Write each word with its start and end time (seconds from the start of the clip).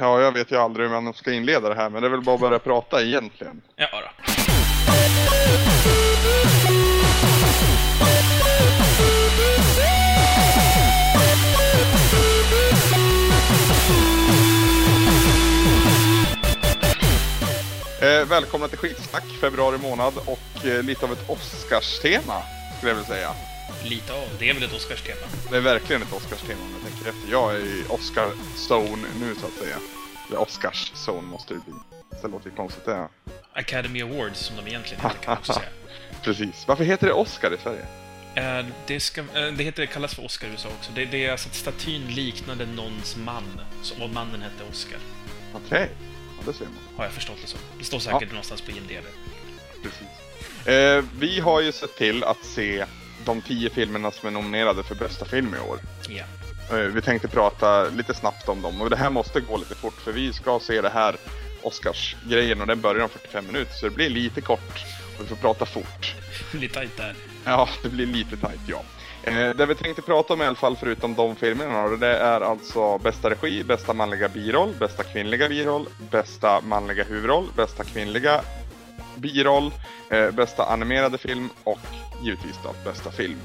Ja, 0.00 0.20
jag 0.20 0.32
vet 0.32 0.52
ju 0.52 0.56
aldrig 0.56 0.88
hur 0.88 1.00
man 1.00 1.14
ska 1.14 1.32
inleda 1.32 1.68
det 1.68 1.74
här, 1.74 1.90
men 1.90 2.02
det 2.02 2.08
är 2.08 2.10
väl 2.10 2.20
bara 2.20 2.34
att 2.34 2.40
börja 2.40 2.58
prata 2.58 3.02
egentligen. 3.02 3.62
Ja, 3.76 3.86
då. 3.92 4.32
Eh, 18.06 18.24
välkomna 18.28 18.68
till 18.68 18.78
Skitsnack, 18.78 19.24
februari 19.40 19.78
månad 19.78 20.14
och 20.26 20.66
eh, 20.66 20.82
lite 20.82 21.04
av 21.06 21.12
ett 21.12 21.30
Oscars-tema, 21.30 22.42
skulle 22.76 22.90
jag 22.90 22.96
vilja 22.96 23.08
säga. 23.08 23.30
Lite 23.84 24.12
av. 24.12 24.28
Det 24.38 24.50
är 24.50 24.54
väl 24.54 24.62
ett 24.62 24.72
Oscars-tema. 24.72 25.26
Det 25.50 25.56
är 25.56 25.60
verkligen 25.60 26.02
ett 26.02 26.12
Oscars-tema 26.12 26.60
om 26.62 26.72
jag 26.82 26.92
tänker 26.92 27.08
efter. 27.10 27.32
Jag 27.32 27.54
är 27.54 27.58
i 27.58 27.84
Oscar-zone 27.88 29.06
nu 29.20 29.34
så 29.34 29.46
att 29.46 29.52
säga. 29.52 29.76
Eller 30.28 30.38
Oscars-zone 30.38 31.22
måste 31.22 31.54
det 31.54 31.60
bli. 31.60 31.74
Det 32.22 32.28
låter 32.28 32.50
ju 32.50 32.56
konstigt 32.56 32.84
det. 32.84 33.08
Academy 33.52 34.02
Awards, 34.02 34.38
som 34.40 34.56
de 34.56 34.66
egentligen 34.68 35.02
heter, 35.02 35.16
kan 35.22 35.30
man 35.32 35.38
också 35.38 35.52
säga. 35.52 35.68
Precis. 36.22 36.64
Varför 36.68 36.84
heter 36.84 37.06
det 37.06 37.12
Oscar 37.12 37.54
i 37.54 37.56
Sverige? 37.62 37.86
Eh, 38.34 38.66
Det, 38.86 39.00
ska, 39.00 39.20
eh, 39.20 39.26
det 39.56 39.64
heter, 39.64 39.86
kallas 39.86 40.14
för 40.14 40.24
Oscar 40.24 40.48
i 40.48 40.50
USA 40.50 40.68
också. 40.78 40.90
Det, 40.94 41.04
det 41.04 41.26
är 41.26 41.32
alltså 41.32 41.48
att 41.48 41.54
statyn 41.54 42.06
liknade 42.14 42.66
någons 42.66 43.16
man, 43.16 43.60
så- 43.82 44.02
och 44.04 44.10
mannen 44.10 44.42
hette 44.42 44.64
Oscar. 44.70 44.98
Okej, 45.54 45.90
ja, 46.38 46.42
det 46.52 46.58
ser 46.58 46.64
man. 46.64 46.74
Har 46.96 47.04
jag 47.04 47.12
förstått 47.12 47.36
det 47.42 47.48
som. 47.48 47.60
Det 47.78 47.84
står 47.84 47.98
säkert 47.98 48.28
någonstans 48.30 48.60
på 48.60 48.70
IMDB. 48.70 49.04
Precis. 49.82 50.66
Eh, 50.68 51.04
vi 51.18 51.40
har 51.40 51.60
ju 51.60 51.72
sett 51.72 51.96
till 51.96 52.24
att 52.24 52.44
se 52.44 52.84
de 53.24 53.40
tio 53.42 53.70
filmerna 53.70 54.10
som 54.10 54.26
är 54.26 54.30
nominerade 54.32 54.82
för 54.82 54.94
bästa 54.94 55.24
film 55.24 55.54
i 55.54 55.70
år. 55.70 55.78
Eh, 56.70 56.76
Vi 56.76 57.02
tänkte 57.02 57.28
prata 57.28 57.84
lite 57.84 58.14
snabbt 58.14 58.48
om 58.48 58.62
dem 58.62 58.80
och 58.82 58.90
det 58.90 58.96
här 58.96 59.10
måste 59.10 59.40
gå 59.40 59.56
lite 59.56 59.74
fort 59.74 60.00
för 60.00 60.12
vi 60.12 60.32
ska 60.32 60.60
se 60.60 60.80
det 60.80 60.90
här 60.90 61.16
Oscars-grejen 61.62 62.60
och 62.60 62.66
den 62.66 62.80
börjar 62.80 63.02
om 63.02 63.08
45 63.08 63.46
minuter 63.46 63.72
så 63.74 63.86
det 63.88 63.94
blir 63.94 64.10
lite 64.10 64.40
kort 64.40 64.84
och 65.18 65.24
vi 65.24 65.28
får 65.28 65.36
prata 65.36 65.66
fort. 65.66 66.14
Lite 66.52 66.74
tajt 66.74 66.96
där. 66.96 67.14
Ja, 67.44 67.68
det 67.82 67.88
blir 67.88 68.06
lite 68.06 68.36
tajt 68.36 68.60
ja. 68.66 68.82
Eh, 69.22 69.50
det 69.50 69.66
vi 69.66 69.74
tänkte 69.74 70.02
prata 70.02 70.34
om 70.34 70.42
i 70.42 70.44
alla 70.44 70.56
fall 70.56 70.76
förutom 70.76 71.14
de 71.14 71.36
filmerna 71.36 71.88
då, 71.88 71.96
det 71.96 72.16
är 72.16 72.40
alltså 72.40 72.98
bästa 72.98 73.30
regi, 73.30 73.64
bästa 73.64 73.92
manliga 73.92 74.28
biroll, 74.28 74.74
bästa 74.78 75.02
kvinnliga 75.02 75.48
biroll, 75.48 75.86
bästa 76.10 76.60
manliga 76.60 77.04
huvudroll, 77.04 77.46
bästa 77.56 77.84
kvinnliga 77.84 78.40
biroll, 79.20 79.72
eh, 80.10 80.30
bästa 80.30 80.64
animerade 80.64 81.18
film 81.18 81.48
och 81.64 81.78
givetvis 82.22 82.56
då 82.64 82.74
bästa 82.90 83.10
film. 83.12 83.38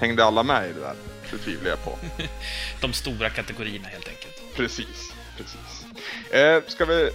Hängde 0.00 0.24
alla 0.24 0.42
med 0.42 0.70
i 0.70 0.72
det 0.72 0.80
där? 0.80 0.94
Det 1.30 1.38
tvivlar 1.38 1.70
jag 1.70 1.84
på. 1.84 1.98
De 2.80 2.92
stora 2.92 3.30
kategorierna, 3.30 3.88
helt 3.88 4.08
enkelt. 4.08 4.42
Precis, 4.56 5.12
precis. 5.36 5.86
Eh, 6.32 6.62
ska 6.66 6.84
vi... 6.84 7.10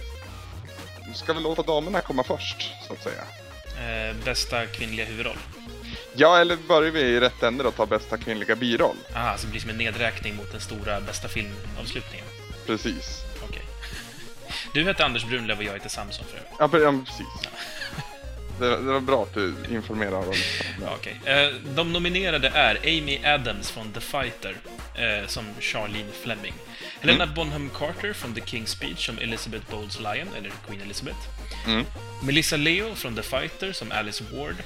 Ska 1.14 1.32
vi 1.32 1.40
låta 1.40 1.62
damerna 1.62 2.00
komma 2.00 2.24
först, 2.24 2.70
så 2.86 2.92
att 2.92 3.02
säga? 3.02 3.22
Eh, 4.10 4.16
bästa 4.24 4.66
kvinnliga 4.66 5.06
huvudroll. 5.06 5.38
Ja, 6.14 6.38
eller 6.38 6.56
börjar 6.56 6.90
vi 6.90 7.00
i 7.00 7.20
rätt 7.20 7.42
ände 7.42 7.64
och 7.64 7.76
tar 7.76 7.86
bästa 7.86 8.16
kvinnliga 8.16 8.56
biroll? 8.56 8.96
Ah, 9.14 9.36
så 9.36 9.46
det 9.46 9.50
blir 9.50 9.60
som 9.60 9.70
en 9.70 9.76
nedräkning 9.76 10.36
mot 10.36 10.52
den 10.52 10.60
stora 10.60 11.00
bästa 11.00 11.28
filmavslutningen. 11.28 12.26
Precis. 12.66 13.20
Okej. 13.48 13.62
Du 14.74 14.84
heter 14.84 15.04
Anders 15.04 15.24
Brunlöv 15.24 15.58
och 15.58 15.64
jag 15.64 15.72
heter 15.72 15.88
Samson 15.88 16.24
för 16.30 16.36
övrigt. 16.36 16.52
Ja, 16.58 16.66
pre- 16.66 16.82
ja 16.82 17.04
precis. 17.06 17.50
Det, 18.58 18.68
det 18.68 18.92
var 18.92 19.00
bra 19.00 19.22
att 19.22 19.34
du 19.34 19.54
informerar 19.70 20.28
oss. 20.28 20.60
Ja, 20.82 20.94
okej. 20.94 21.20
Eh, 21.24 21.54
De 21.74 21.92
nominerade 21.92 22.48
är 22.48 22.76
Amy 22.76 23.24
Adams 23.24 23.70
från 23.70 23.92
The 23.92 24.00
Fighter 24.00 24.56
eh, 24.94 25.26
som 25.26 25.44
Charlene 25.60 26.12
Fleming. 26.22 26.54
Helena 27.00 27.26
Bonham 27.26 27.70
Carter 27.70 28.12
från 28.12 28.34
The 28.34 28.40
King's 28.40 28.66
Speech 28.66 29.06
som 29.06 29.18
Elizabeth 29.18 29.70
Bowles 29.70 29.98
Lyon, 29.98 30.28
eller 30.38 30.52
Queen 30.66 30.80
Elizabeth. 30.82 31.18
Mm. 31.66 31.84
Melissa 32.22 32.56
Leo 32.56 32.94
från 32.94 33.16
The 33.16 33.22
Fighter 33.22 33.72
som 33.72 33.92
Alice 33.92 34.24
Ward. 34.32 34.56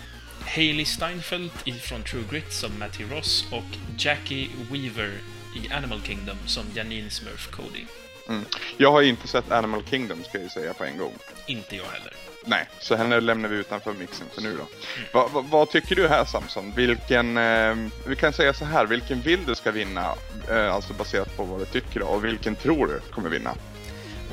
Hailey 0.46 0.84
Steinfeld 0.84 1.50
från 1.82 2.02
True 2.02 2.24
Grit 2.30 2.52
som 2.52 2.78
Matty 2.78 3.04
Ross 3.10 3.44
och 3.52 3.64
Jackie 3.98 4.48
Weaver 4.70 5.12
i 5.56 5.72
Animal 5.72 6.00
Kingdom 6.02 6.36
som 6.46 6.64
Janine 6.74 7.10
Smurf 7.10 7.50
Cody. 7.50 7.84
Mm. 8.28 8.44
Jag 8.76 8.92
har 8.92 9.02
inte 9.02 9.28
sett 9.28 9.50
Animal 9.50 9.82
Kingdom, 9.90 10.24
ska 10.24 10.38
jag 10.38 10.42
ju 10.44 10.50
säga 10.50 10.74
på 10.74 10.84
en 10.84 10.98
gång. 10.98 11.12
Inte 11.46 11.76
jag 11.76 11.84
heller. 11.84 12.12
Nej, 12.44 12.68
så 12.78 12.96
henne 12.96 13.20
lämnar 13.20 13.48
vi 13.48 13.56
utanför 13.56 13.92
mixen 13.92 14.26
för 14.34 14.42
nu 14.42 14.56
då. 14.56 14.66
Va, 15.12 15.28
va, 15.32 15.44
vad 15.50 15.70
tycker 15.70 15.96
du 15.96 16.08
här 16.08 16.24
Samson? 16.24 16.72
Vilken, 16.76 17.36
eh, 17.36 17.76
vi 18.06 18.16
kan 18.16 18.32
säga 18.32 18.54
så 18.54 18.64
här, 18.64 18.86
vilken 18.86 19.20
vill 19.20 19.44
du 19.46 19.54
ska 19.54 19.70
vinna? 19.70 20.14
Eh, 20.50 20.74
alltså 20.74 20.92
baserat 20.92 21.36
på 21.36 21.44
vad 21.44 21.60
du 21.60 21.66
tycker 21.66 22.00
då, 22.00 22.06
och 22.06 22.24
vilken 22.24 22.56
tror 22.56 22.86
du 22.86 23.00
kommer 23.10 23.30
vinna? 23.30 23.54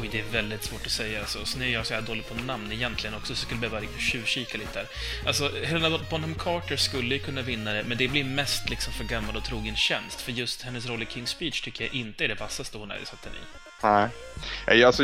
Oj, 0.01 0.09
det 0.12 0.19
är 0.19 0.23
väldigt 0.23 0.63
svårt 0.63 0.85
att 0.85 0.91
säga. 0.91 1.19
Alltså. 1.19 1.45
Så 1.45 1.59
nu 1.59 1.66
är 1.66 1.69
jag 1.69 1.85
så 1.85 1.94
här 1.94 2.01
dålig 2.01 2.28
på 2.28 2.34
namn 2.34 2.72
egentligen 2.72 3.16
också, 3.16 3.25
så 3.25 3.31
jag 3.31 3.38
skulle 3.38 3.69
behöva 3.69 3.88
tjuvkika 3.97 4.57
lite 4.57 4.74
där. 4.74 4.88
Alltså, 5.28 5.51
Helena 5.63 6.00
Bonham 6.09 6.35
Carter 6.35 6.78
skulle 6.78 7.16
ju 7.16 7.19
kunna 7.19 7.41
vinna 7.41 7.74
det, 7.74 7.84
men 7.84 7.97
det 7.97 8.07
blir 8.07 8.24
mest 8.24 8.69
liksom 8.69 8.94
för 8.94 9.03
gammal 9.03 9.35
och 9.35 9.44
trogen 9.44 9.75
tjänst. 9.75 10.22
För 10.22 10.31
just 10.31 10.62
hennes 10.62 10.85
roll 10.85 11.03
i 11.03 11.06
King's 11.06 11.25
Speech 11.25 11.62
tycker 11.62 11.85
jag 11.85 11.94
inte 11.94 12.24
är 12.24 12.28
det 12.28 12.39
vassaste 12.39 12.78
hon 12.78 12.91
är 12.91 12.95
i, 12.95 13.06
den 13.24 13.34
i. 13.34 13.67
Nej. 13.84 14.08
Nej, 14.68 14.84
alltså, 14.84 15.04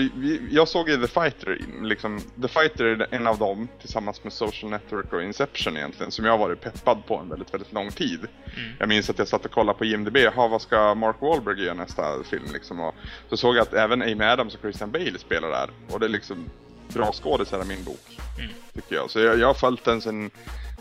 jag 0.51 0.67
såg 0.67 0.89
ju 0.89 0.97
The 0.97 1.07
Fighter, 1.07 1.57
liksom, 1.81 2.21
The 2.41 2.47
Fighter 2.47 2.85
är 2.85 3.07
en 3.11 3.27
av 3.27 3.37
dem, 3.37 3.67
tillsammans 3.79 4.23
med 4.23 4.33
Social 4.33 4.71
Network 4.71 5.13
och 5.13 5.23
Inception 5.23 5.77
egentligen, 5.77 6.11
som 6.11 6.25
jag 6.25 6.31
har 6.31 6.37
varit 6.37 6.61
peppad 6.61 7.05
på 7.05 7.17
en 7.17 7.29
väldigt, 7.29 7.53
väldigt 7.53 7.73
lång 7.73 7.91
tid. 7.91 8.19
Mm. 8.19 8.69
Jag 8.79 8.89
minns 8.89 9.09
att 9.09 9.19
jag 9.19 9.27
satt 9.27 9.45
och 9.45 9.51
kollade 9.51 9.77
på 9.77 9.85
IMDB, 9.85 10.17
ha 10.17 10.47
vad 10.47 10.61
ska 10.61 10.95
Mark 10.95 11.15
Wahlberg 11.21 11.63
göra 11.63 11.73
nästa 11.73 12.23
film 12.23 12.43
liksom? 12.53 12.79
Och 12.79 12.95
så 13.29 13.37
såg 13.37 13.55
jag 13.55 13.61
att 13.61 13.73
även 13.73 14.01
Amy 14.01 14.23
Adams 14.23 14.55
och 14.55 14.61
Christian 14.61 14.91
Bale 14.91 15.19
spelar 15.19 15.49
där, 15.49 15.69
och 15.89 15.99
det 15.99 16.05
är 16.05 16.09
liksom 16.09 16.49
bra 16.93 17.11
skådisar 17.13 17.61
i 17.61 17.65
min 17.65 17.83
bok, 17.83 18.17
Mm. 18.39 18.51
tycker 18.73 18.95
jag. 18.95 19.09
Så 19.09 19.19
jag, 19.19 19.39
jag 19.39 19.47
har 19.47 19.53
följt 19.53 19.83
den 19.85 20.01
sen 20.01 20.31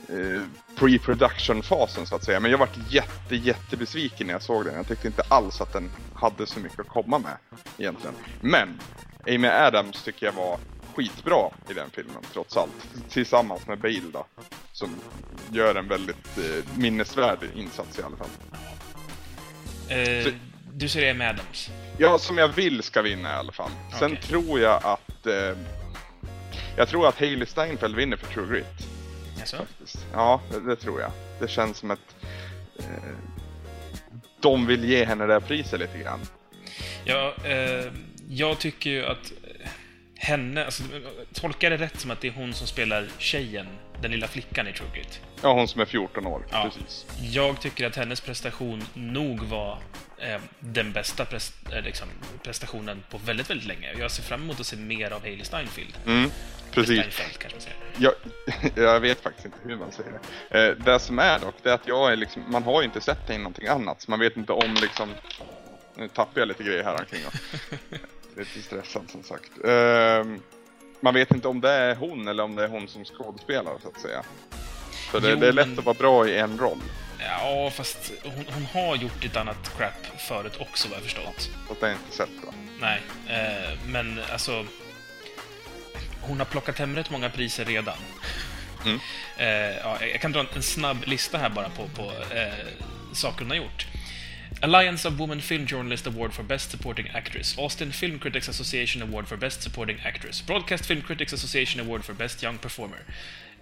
eh, 0.08 0.42
pre-production-fasen 0.78 2.06
så 2.06 2.14
att 2.16 2.24
säga, 2.24 2.40
men 2.40 2.50
jag 2.50 2.58
varit 2.58 2.78
jätte, 2.92 3.36
jättebesviken 3.36 4.26
när 4.26 4.34
jag 4.34 4.42
såg 4.42 4.64
den. 4.64 4.74
Jag 4.74 4.88
tyckte 4.88 5.06
inte 5.06 5.22
alls 5.28 5.60
att 5.60 5.72
den 5.72 5.90
hade 6.14 6.46
så 6.46 6.60
mycket 6.60 6.80
att 6.80 6.88
komma 6.88 7.18
med 7.18 7.36
egentligen. 7.78 8.14
Men 8.40 8.80
Amy 9.28 9.48
Adams 9.48 10.02
tycker 10.02 10.26
jag 10.26 10.32
var 10.32 10.58
skitbra 10.94 11.50
i 11.70 11.74
den 11.74 11.90
filmen 11.90 12.22
trots 12.32 12.56
allt. 12.56 12.88
Tillsammans 13.08 13.66
med 13.66 13.78
Bale 13.78 14.00
då. 14.12 14.26
Som 14.72 14.90
gör 15.52 15.74
en 15.74 15.88
väldigt 15.88 16.38
eh, 16.38 16.78
minnesvärd 16.78 17.38
insats 17.54 17.98
i 17.98 18.02
alla 18.02 18.16
fall. 18.16 18.28
Eh, 19.88 20.24
Så- 20.24 20.30
du 20.74 20.88
ser 20.88 21.10
Amy 21.10 21.24
Adams. 21.24 21.70
Ja, 21.98 22.19
som 22.19 22.38
jag 22.38 22.48
vill 22.48 22.82
ska 22.82 23.02
vinna 23.02 23.30
i 23.30 23.34
alla 23.34 23.52
fall. 23.52 23.70
Sen 23.98 24.16
tror 24.16 24.60
jag 24.60 24.80
att... 24.84 25.26
Eh, 25.26 25.56
jag 26.76 26.88
tror 26.88 27.08
att 27.08 27.19
Hailey 27.19 27.46
Steinfeld 27.46 27.96
vinner 27.96 28.16
för 28.16 28.32
True 28.32 28.48
Grit. 28.54 28.86
Alltså? 29.42 29.56
faktiskt. 29.56 30.06
Ja, 30.12 30.41
det, 30.50 30.60
det 30.60 30.76
tror 30.76 31.00
jag. 31.00 31.10
Det 31.41 31.48
känns 31.48 31.78
som 31.78 31.91
att 31.91 32.16
eh, 32.78 33.14
de 34.41 34.66
vill 34.66 34.84
ge 34.84 35.04
henne 35.04 35.26
det 35.26 35.32
här 35.32 35.41
priset 35.41 35.80
lite 35.80 35.98
grann. 35.98 36.20
Ja, 37.04 37.34
eh, 37.44 37.92
jag 38.28 38.58
tycker 38.58 38.91
ju 38.91 39.06
att 39.06 39.32
eh, 39.42 39.69
henne, 40.16 40.64
alltså, 40.64 40.82
tolkar 41.34 41.70
det 41.70 41.76
rätt 41.76 42.00
som 42.00 42.10
att 42.10 42.20
det 42.20 42.28
är 42.28 42.32
hon 42.32 42.54
som 42.54 42.66
spelar 42.66 43.08
tjejen, 43.19 43.66
den 44.02 44.10
lilla 44.10 44.26
flickan 44.26 44.69
i 44.69 44.72
True 44.72 44.88
Grit? 44.94 45.20
Ja, 45.42 45.52
hon 45.52 45.69
som 45.69 45.81
är 45.81 45.84
14 45.84 46.26
år. 46.26 46.47
Ja. 46.50 46.62
Precis. 46.64 47.06
Jag 47.20 47.60
tycker 47.60 47.86
att 47.86 47.97
hennes 47.97 48.20
prestation 48.20 48.84
nog 48.94 49.42
var 49.42 49.78
den 50.60 50.92
bästa 50.92 51.24
pres 51.24 51.52
eh, 51.72 51.82
liksom, 51.82 52.08
prestationen 52.42 53.02
på 53.10 53.18
väldigt, 53.18 53.50
väldigt 53.50 53.66
länge. 53.68 53.92
Jag 53.98 54.10
ser 54.10 54.22
fram 54.22 54.42
emot 54.42 54.60
att 54.60 54.66
se 54.66 54.76
mer 54.76 55.10
av 55.10 55.20
Hailey 55.20 55.44
Steinfeld. 55.44 55.94
Mm, 56.06 56.30
precis. 56.70 56.98
Steinfeld 56.98 57.38
kanske 57.38 57.56
man 57.58 57.60
säger. 57.60 57.76
Jag, 57.96 58.12
jag 58.94 59.00
vet 59.00 59.20
faktiskt 59.20 59.44
inte 59.46 59.58
hur 59.64 59.76
man 59.76 59.92
säger 59.92 60.12
det. 60.50 60.66
Eh, 60.68 60.76
det 60.76 60.98
som 61.00 61.18
är 61.18 61.38
dock, 61.38 61.54
det 61.62 61.70
är 61.70 61.74
att 61.74 61.86
jag 61.88 62.12
är 62.12 62.16
liksom, 62.16 62.42
man 62.48 62.62
har 62.62 62.80
ju 62.82 62.86
inte 62.86 63.00
sett 63.00 63.18
henne 63.28 63.34
i 63.34 63.38
någonting 63.38 63.66
annat. 63.68 64.02
Så 64.02 64.10
man 64.10 64.20
vet 64.20 64.36
inte 64.36 64.52
om 64.52 64.74
liksom, 64.74 65.08
nu 65.96 66.08
tappar 66.08 66.40
jag 66.40 66.48
lite 66.48 66.62
grejer 66.62 66.84
här 66.84 67.00
omkring 67.00 67.20
lite 68.36 68.62
stressad 68.62 69.02
som 69.10 69.22
sagt. 69.22 69.50
Ehm, 69.64 70.40
man 71.00 71.14
vet 71.14 71.30
inte 71.34 71.48
om 71.48 71.60
det 71.60 71.70
är 71.70 71.94
hon 71.94 72.28
eller 72.28 72.42
om 72.44 72.54
det 72.54 72.64
är 72.64 72.68
hon 72.68 72.88
som 72.88 73.04
skådespelar 73.04 73.72
så 73.82 73.88
att 73.88 74.00
säga. 74.00 74.22
Så 75.10 75.18
det, 75.18 75.30
Jo, 75.30 75.36
det 75.36 75.48
är 75.48 75.52
lätt 75.52 75.68
men- 75.68 75.78
att 75.78 75.84
vara 75.84 75.94
bra 75.98 76.28
i 76.28 76.38
en 76.38 76.58
roll. 76.58 76.78
Ja, 77.28 77.70
fast 77.70 78.12
hon, 78.22 78.44
hon 78.54 78.64
har 78.64 78.96
gjort 78.96 79.22
lite 79.22 79.40
annat 79.40 79.76
crap 79.76 80.20
förut 80.20 80.56
också, 80.58 80.88
vad 80.88 80.96
jag 80.96 81.04
förstått. 81.04 81.50
Att 81.70 81.80
det 81.80 81.88
är 81.88 81.92
inte 81.92 82.16
sett 82.16 82.28
va? 82.46 82.52
Nej, 82.80 83.00
eh, 83.28 83.78
men 83.86 84.20
alltså... 84.32 84.66
Hon 86.20 86.38
har 86.38 86.44
plockat 86.46 86.78
hem 86.78 86.96
rätt 86.96 87.10
många 87.10 87.30
priser 87.30 87.64
redan. 87.64 87.98
Mm. 88.84 88.98
Eh, 89.36 89.76
ja, 89.76 90.04
jag 90.12 90.20
kan 90.20 90.32
dra 90.32 90.46
en 90.54 90.62
snabb 90.62 91.04
lista 91.06 91.38
här 91.38 91.48
bara 91.48 91.69
på, 91.69 91.88
på 91.88 92.02
eh, 92.34 92.66
saker 93.12 93.38
hon 93.38 93.50
har 93.50 93.56
gjort. 93.56 93.86
Alliance 94.62 95.08
of 95.08 95.14
Women 95.14 95.40
Film 95.40 95.66
Journalist 95.66 96.06
Award 96.06 96.32
for 96.32 96.42
Best 96.42 96.70
Supporting 96.70 97.08
Actress. 97.14 97.58
Austin 97.58 97.92
Film 97.92 98.18
Critics 98.18 98.48
Association 98.48 99.02
Award 99.02 99.26
for 99.28 99.36
Best 99.36 99.62
Supporting 99.62 99.98
Actress. 100.04 100.46
Broadcast 100.46 100.86
Film 100.86 101.02
Critics 101.02 101.32
Association 101.32 101.80
Award 101.80 102.04
for 102.04 102.12
Best 102.14 102.42
Young 102.42 102.58
Performer. 102.58 102.98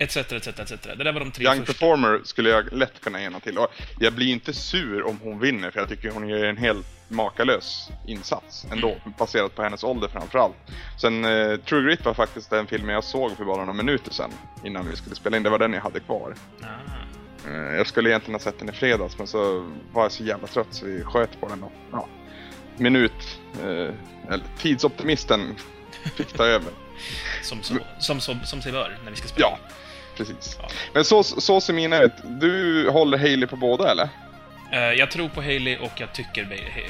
Etc, 0.01 0.17
etc, 0.17 0.47
etc. 0.49 0.71
Det 0.83 1.05
där 1.05 1.13
var 1.13 1.21
de 1.21 1.31
tre 1.31 1.45
Young 1.45 1.59
första. 1.59 1.73
Performer 1.73 2.21
skulle 2.25 2.51
jag 2.51 2.73
lätt 2.73 3.01
kunna 3.01 3.23
ena 3.23 3.41
till. 3.41 3.59
Och 3.59 3.69
jag 3.99 4.13
blir 4.13 4.33
inte 4.33 4.53
sur 4.53 5.07
om 5.07 5.19
hon 5.23 5.39
vinner, 5.39 5.71
för 5.71 5.81
jag 5.81 5.89
tycker 5.89 6.11
hon 6.11 6.29
gör 6.29 6.45
en 6.45 6.57
helt 6.57 6.87
makalös 7.09 7.89
insats 8.07 8.67
ändå, 8.73 8.97
baserat 9.19 9.55
på 9.55 9.63
hennes 9.63 9.85
ålder 9.85 10.09
framförallt. 10.09 10.57
Sen 11.01 11.25
eh, 11.25 11.57
True 11.57 11.83
Grit 11.83 12.05
var 12.05 12.15
faktiskt 12.15 12.51
den 12.51 12.67
filmen 12.67 12.95
jag 12.95 13.05
såg 13.05 13.37
för 13.37 13.45
bara 13.45 13.57
några 13.57 13.73
minuter 13.73 14.13
sedan, 14.13 14.31
innan 14.65 14.91
vi 14.91 14.97
skulle 14.97 15.17
spela 15.17 15.37
in. 15.37 15.43
Det 15.43 15.51
var 15.51 15.59
den 15.59 15.73
jag 15.73 15.81
hade 15.81 16.01
kvar. 16.01 16.35
Ah. 16.63 16.67
Eh, 17.49 17.77
jag 17.77 17.87
skulle 17.87 18.11
egentligen 18.11 18.35
ha 18.35 18.41
sett 18.41 18.59
den 18.59 18.69
i 18.69 18.73
fredags, 18.73 19.19
men 19.19 19.27
så 19.27 19.71
var 19.93 20.03
jag 20.03 20.13
så 20.13 20.25
jävla 20.25 20.47
trött 20.47 20.69
så 20.71 20.87
vi 20.87 21.03
sköt 21.03 21.41
på 21.41 21.49
den 21.49 21.63
och, 21.63 21.73
ja, 21.93 22.09
minut, 22.77 23.39
eh, 23.63 23.95
eller 24.29 24.45
tidsoptimisten 24.59 25.57
fick 26.17 26.33
ta 26.33 26.45
över. 26.45 26.73
Som, 27.43 27.63
som, 27.63 27.81
som, 27.99 28.21
som, 28.21 28.41
som 28.45 28.63
sig 28.63 28.73
bör 28.73 28.99
när 29.05 29.11
vi 29.11 29.17
ska 29.17 29.29
spela. 29.29 29.47
Ja, 29.47 29.59
precis. 30.21 30.57
Ja. 30.63 30.69
Men 30.95 31.05
så, 31.05 31.23
så 31.23 31.61
ser 31.61 31.73
mina 31.73 32.03
ut. 32.03 32.13
Du 32.25 32.89
håller 32.91 33.19
Hailey 33.19 33.47
på 33.47 33.57
båda 33.57 33.91
eller? 33.91 34.09
Eh, 34.73 34.79
jag 34.79 35.11
tror 35.11 35.29
på 35.29 35.43
Haley 35.43 35.77
och 35.77 35.93
jag 35.97 36.15
tycker 36.15 36.45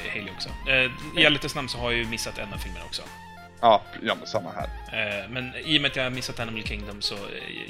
Haley 0.09 0.29
också. 0.35 0.49
Uh, 0.49 1.19
I 1.21 1.25
ärlighetens 1.25 1.55
namn 1.55 1.69
så 1.69 1.77
har 1.77 1.91
jag 1.91 1.99
ju 1.99 2.07
missat 2.07 2.37
en 2.37 2.53
av 2.53 2.57
filmerna 2.57 2.85
också. 2.85 3.01
Ja, 3.61 3.81
ja 4.01 4.15
men 4.15 4.27
samma 4.27 4.49
här. 4.51 4.63
Eh, 4.65 5.29
men 5.29 5.53
i 5.65 5.77
och 5.77 5.81
med 5.81 5.91
att 5.91 5.95
jag 5.95 6.03
har 6.03 6.09
missat 6.09 6.39
Animal 6.39 6.63
Kingdom 6.63 7.01
så 7.01 7.15
eh, 7.15 7.21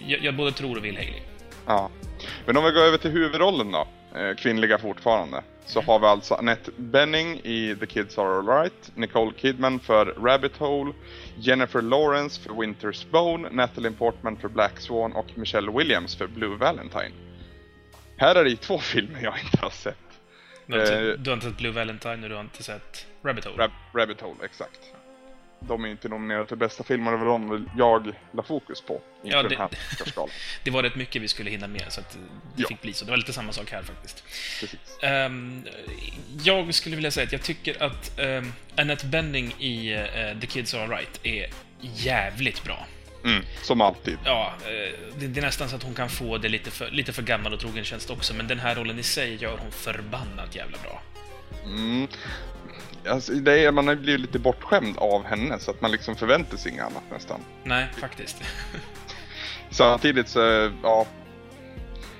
jag, 0.07 0.23
jag 0.23 0.35
både 0.35 0.51
tror 0.51 0.77
och 0.77 0.85
vill 0.85 0.97
Haley. 0.97 1.21
Ja. 1.65 1.89
Men 2.45 2.57
om 2.57 2.63
vi 2.63 2.71
går 2.71 2.81
över 2.81 2.97
till 2.97 3.11
huvudrollen 3.11 3.71
då, 3.71 3.87
eh, 4.19 4.35
kvinnliga 4.35 4.77
fortfarande, 4.77 5.43
så 5.65 5.81
har 5.81 5.99
vi 5.99 6.05
alltså 6.05 6.33
Annette 6.33 6.71
Benning 6.77 7.39
i 7.43 7.75
The 7.79 7.85
Kids 7.85 8.17
Are 8.17 8.37
Alright, 8.37 8.91
Nicole 8.95 9.31
Kidman 9.37 9.79
för 9.79 10.05
Rabbit 10.05 10.57
Hole, 10.57 10.93
Jennifer 11.37 11.81
Lawrence 11.81 12.41
för 12.41 12.49
Winter's 12.49 13.11
Bone, 13.11 13.49
Natalie 13.51 13.91
Portman 13.91 14.37
för 14.37 14.47
Black 14.47 14.79
Swan 14.79 15.13
och 15.13 15.27
Michelle 15.37 15.71
Williams 15.71 16.15
för 16.15 16.27
Blue 16.27 16.57
Valentine. 16.57 17.11
Här 18.17 18.35
är 18.35 18.43
det 18.43 18.55
två 18.55 18.77
filmer 18.93 19.23
jag 19.23 19.39
inte 19.39 19.57
har 19.61 19.69
sett. 19.69 19.97
Du 20.65 20.73
har, 20.73 20.81
inte, 20.81 20.95
Eh. 20.95 21.17
du 21.17 21.29
har 21.29 21.33
inte 21.33 21.45
sett 21.45 21.57
Blue 21.57 21.71
Valentine 21.71 22.23
och 22.23 22.29
du 22.29 22.35
har 22.35 22.41
inte 22.41 22.63
sett 22.63 23.05
Rabbit 23.25 23.45
Hole. 23.45 23.57
Rab 23.63 23.71
Rabbit 23.93 24.21
Hole, 24.21 24.35
exakt. 24.45 24.79
De 25.67 25.85
är 25.85 25.89
inte 25.89 26.09
nominerade 26.09 26.45
till 26.47 26.57
bästa 26.57 26.83
filmer, 26.83 27.11
det 27.11 27.17
var 27.17 27.25
de 27.25 27.69
jag 27.77 28.13
la 28.31 28.43
fokus 28.43 28.81
på 28.81 29.01
inför 29.23 29.37
Ja, 29.37 29.43
det- 29.43 29.49
den 29.49 29.57
här 29.57 29.69
Oscarsgalan. 29.91 30.29
Det 30.63 30.71
var 30.71 30.83
rätt 30.83 30.95
mycket 30.95 31.21
vi 31.21 31.27
skulle 31.27 31.49
hinna 31.49 31.67
med, 31.67 31.85
så 31.89 31.99
att 32.01 32.11
det 32.55 32.61
Ja. 32.61 32.67
fick 32.67 32.81
bli 32.81 32.93
så. 32.93 33.05
Det 33.05 33.11
var 33.11 33.17
lite 33.17 33.33
samma 33.33 33.51
sak 33.51 33.71
här 33.71 33.83
faktiskt. 33.83 34.23
Ehm, 35.01 35.63
jag 36.43 36.73
skulle 36.73 36.95
vilja 36.95 37.11
säga 37.11 37.25
att 37.25 37.31
jag 37.31 37.41
tycker 37.41 37.83
att 37.83 38.19
um, 38.19 38.53
Annette 38.77 39.05
Benning 39.05 39.55
i 39.59 39.93
eh, 39.93 40.39
The 40.39 40.47
Kids 40.47 40.73
Are 40.73 40.83
Alright 40.83 41.19
är 41.23 41.49
jävligt 41.81 42.63
bra. 42.63 42.85
Mm, 43.25 43.43
som 43.61 43.81
alltid. 43.81 44.17
Ja, 44.25 44.53
eh, 44.65 44.93
det, 45.19 45.27
det 45.27 45.39
är 45.39 45.45
nästan 45.45 45.69
så 45.69 45.75
att 45.75 45.83
hon 45.83 45.93
kan 45.95 46.09
få 46.09 46.37
det 46.37 46.49
lite 46.49 46.71
för, 46.71 46.91
lite 46.91 47.13
för 47.13 47.21
gammal 47.21 47.53
och 47.53 47.59
trogen 47.59 47.83
tjänst 47.83 48.09
också, 48.09 48.33
men 48.33 48.47
den 48.47 48.59
här 48.59 48.75
rollen 48.75 48.99
i 48.99 49.03
sig 49.03 49.35
gör 49.35 49.57
hon 49.57 49.71
förbannat 49.71 50.55
jävla 50.55 50.77
bra. 50.83 51.01
Mm. 51.65 52.07
Alltså, 53.09 53.33
det 53.33 53.59
är, 53.65 53.71
man 53.71 53.87
har 53.87 53.95
blivit 53.95 54.21
lite 54.21 54.39
bortskämd 54.39 54.97
av 54.97 55.25
henne 55.25 55.59
så 55.59 55.71
att 55.71 55.81
man 55.81 55.91
liksom 55.91 56.15
förväntar 56.15 56.57
sig 56.57 56.71
inget 56.71 56.83
annat 56.85 57.03
nästan. 57.11 57.39
Nej, 57.63 57.87
faktiskt. 57.97 58.43
Samtidigt 59.69 60.29
så, 60.29 60.71
ja. 60.83 61.05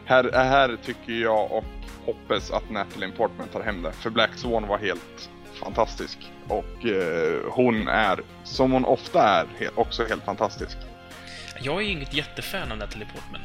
Här, 0.06 0.31
här 0.33 0.78
tycker 0.86 1.13
jag 1.13 1.51
och 1.51 1.63
hoppas 2.06 2.51
att 2.51 2.69
Natalie 2.69 3.10
Portman 3.12 3.48
tar 3.48 3.62
hem 3.63 3.81
det. 3.81 3.92
För 3.92 4.10
Black 4.10 4.30
Swan 4.36 4.68
var 4.68 4.78
helt 4.78 5.30
fantastisk. 5.63 6.18
Och 6.48 6.86
eh, 6.86 7.39
hon 7.51 7.88
är, 7.88 8.19
som 8.44 8.72
hon 8.72 8.86
ofta 8.86 9.24
är, 9.24 9.45
he- 9.60 9.69
också 9.75 10.06
helt 10.06 10.24
fantastisk. 10.24 10.77
Jag 11.62 11.75
är 11.81 11.86
inget 11.89 12.13
jättefan 12.13 12.72
av 12.72 12.77
Natalie 12.77 13.07
Portman. 13.16 13.42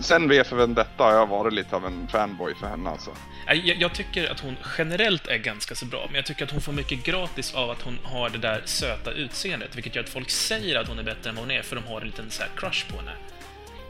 Sen 0.00 0.28
V 0.28 0.44
för 0.44 0.56
Vendetta 0.56 1.04
har 1.04 1.12
jag 1.12 1.26
varit 1.26 1.52
lite 1.52 1.76
av 1.76 1.86
en 1.86 2.08
fanboy 2.08 2.54
för 2.54 2.66
henne 2.66 2.90
alltså. 2.90 3.10
Jag, 3.46 3.56
jag 3.58 3.92
tycker 3.92 4.30
att 4.30 4.40
hon 4.40 4.56
generellt 4.78 5.26
är 5.26 5.36
ganska 5.38 5.74
så 5.74 5.86
bra, 5.86 6.04
men 6.06 6.14
jag 6.14 6.24
tycker 6.26 6.44
att 6.44 6.50
hon 6.50 6.60
får 6.60 6.72
mycket 6.72 7.04
gratis 7.04 7.54
av 7.54 7.70
att 7.70 7.82
hon 7.82 7.98
har 8.04 8.30
det 8.30 8.38
där 8.38 8.62
söta 8.64 9.10
utseendet, 9.10 9.76
vilket 9.76 9.94
gör 9.94 10.02
att 10.02 10.08
folk 10.08 10.30
säger 10.30 10.76
att 10.80 10.88
hon 10.88 10.98
är 10.98 11.02
bättre 11.02 11.30
än 11.30 11.36
vad 11.36 11.44
hon 11.44 11.50
är, 11.50 11.62
för 11.62 11.76
de 11.76 11.84
har 11.84 12.00
en 12.00 12.06
liten 12.06 12.30
så 12.30 12.42
crush 12.56 12.90
på 12.90 12.96
henne. 12.96 13.12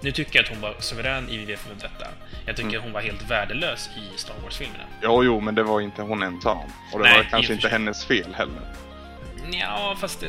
Nu 0.03 0.13
tycker 0.13 0.39
jag 0.39 0.43
att 0.45 0.51
hon 0.51 0.61
var 0.61 0.75
suverän 0.79 1.29
i 1.29 1.45
V 1.45 1.57
för 1.57 1.69
Vendetta. 1.69 2.07
Jag 2.47 2.57
tycker 2.57 2.69
Mm. 2.71 2.83
hon 2.83 2.93
var 2.93 3.01
helt 3.01 3.31
värdelös 3.31 3.91
i 3.97 4.19
Star 4.19 4.35
Wars-filmerna. 4.45 4.85
Jo, 5.03 5.25
jo, 5.25 5.41
men 5.41 5.55
det 5.55 5.63
var 5.63 5.81
inte 5.81 6.03
hon 6.03 6.23
ensam. 6.23 6.59
Och 6.93 6.99
det 6.99 7.05
Nej, 7.05 7.17
var 7.17 7.25
kanske 7.25 7.53
inte 7.53 7.69
hennes 7.69 8.05
fel 8.05 8.35
heller. 8.35 8.63
Ja, 9.53 9.97
fast 10.01 10.25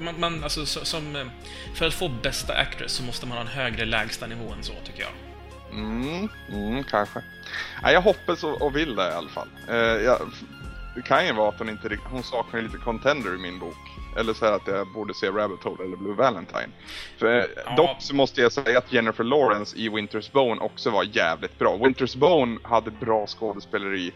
man, 0.00 0.20
man, 0.20 0.42
alltså, 0.42 0.66
så- 0.66 0.84
som, 0.84 1.16
eh, 1.16 1.26
för 1.74 1.86
att 1.86 1.94
få 1.94 2.08
bästa 2.08 2.54
actress 2.54 2.92
så 2.92 3.02
måste 3.02 3.26
man 3.26 3.36
ha 3.36 3.42
en 3.42 3.50
högre 3.50 3.84
lägsta 3.84 4.26
nivå 4.26 4.52
än 4.52 4.62
så, 4.62 4.72
tycker 4.84 5.00
jag. 5.02 5.10
Mm, 5.72 6.28
mm 6.52 6.84
kanske. 6.84 7.22
Nej, 7.82 7.94
jag 7.94 8.00
hoppas 8.02 8.44
och, 8.44 8.76
vill 8.76 8.96
det 8.96 9.08
i 9.08 9.12
alla 9.12 9.28
fall. 9.28 9.48
Eh, 9.68 9.76
jag, 9.76 10.18
det 10.94 11.02
kan 11.02 11.26
ju 11.26 11.32
vara 11.32 11.48
att 11.48 11.58
hon 11.58 11.68
inte 11.68 11.98
hon 12.10 12.22
saknar 12.22 12.62
lite 12.62 12.76
contender 12.76 13.34
i 13.34 13.38
min 13.38 13.58
bok. 13.58 13.76
Eller 14.18 14.34
så 14.34 14.44
här 14.44 14.52
att 14.52 14.66
jag 14.66 14.92
borde 14.92 15.14
se 15.14 15.26
Rabbit 15.30 15.62
Hole 15.64 15.84
eller 15.84 15.96
Blue 15.96 16.14
Valentine. 16.14 16.68
För, 17.18 17.38
eh, 17.38 17.44
Ja. 17.66 17.74
Dock 17.76 17.96
så 18.02 18.14
måste 18.14 18.40
jag 18.40 18.52
säga 18.52 18.78
att 18.78 18.92
Jennifer 18.92 19.24
Lawrence 19.24 19.76
i 19.78 19.88
Winter's 19.88 20.32
Bone 20.32 20.60
också 20.60 20.90
var 20.90 21.04
jävligt 21.16 21.58
bra. 21.58 21.76
Winter's 21.76 22.18
Bone 22.18 22.58
hade 22.62 22.90
bra 22.90 23.26
skådespeleri 23.26 24.12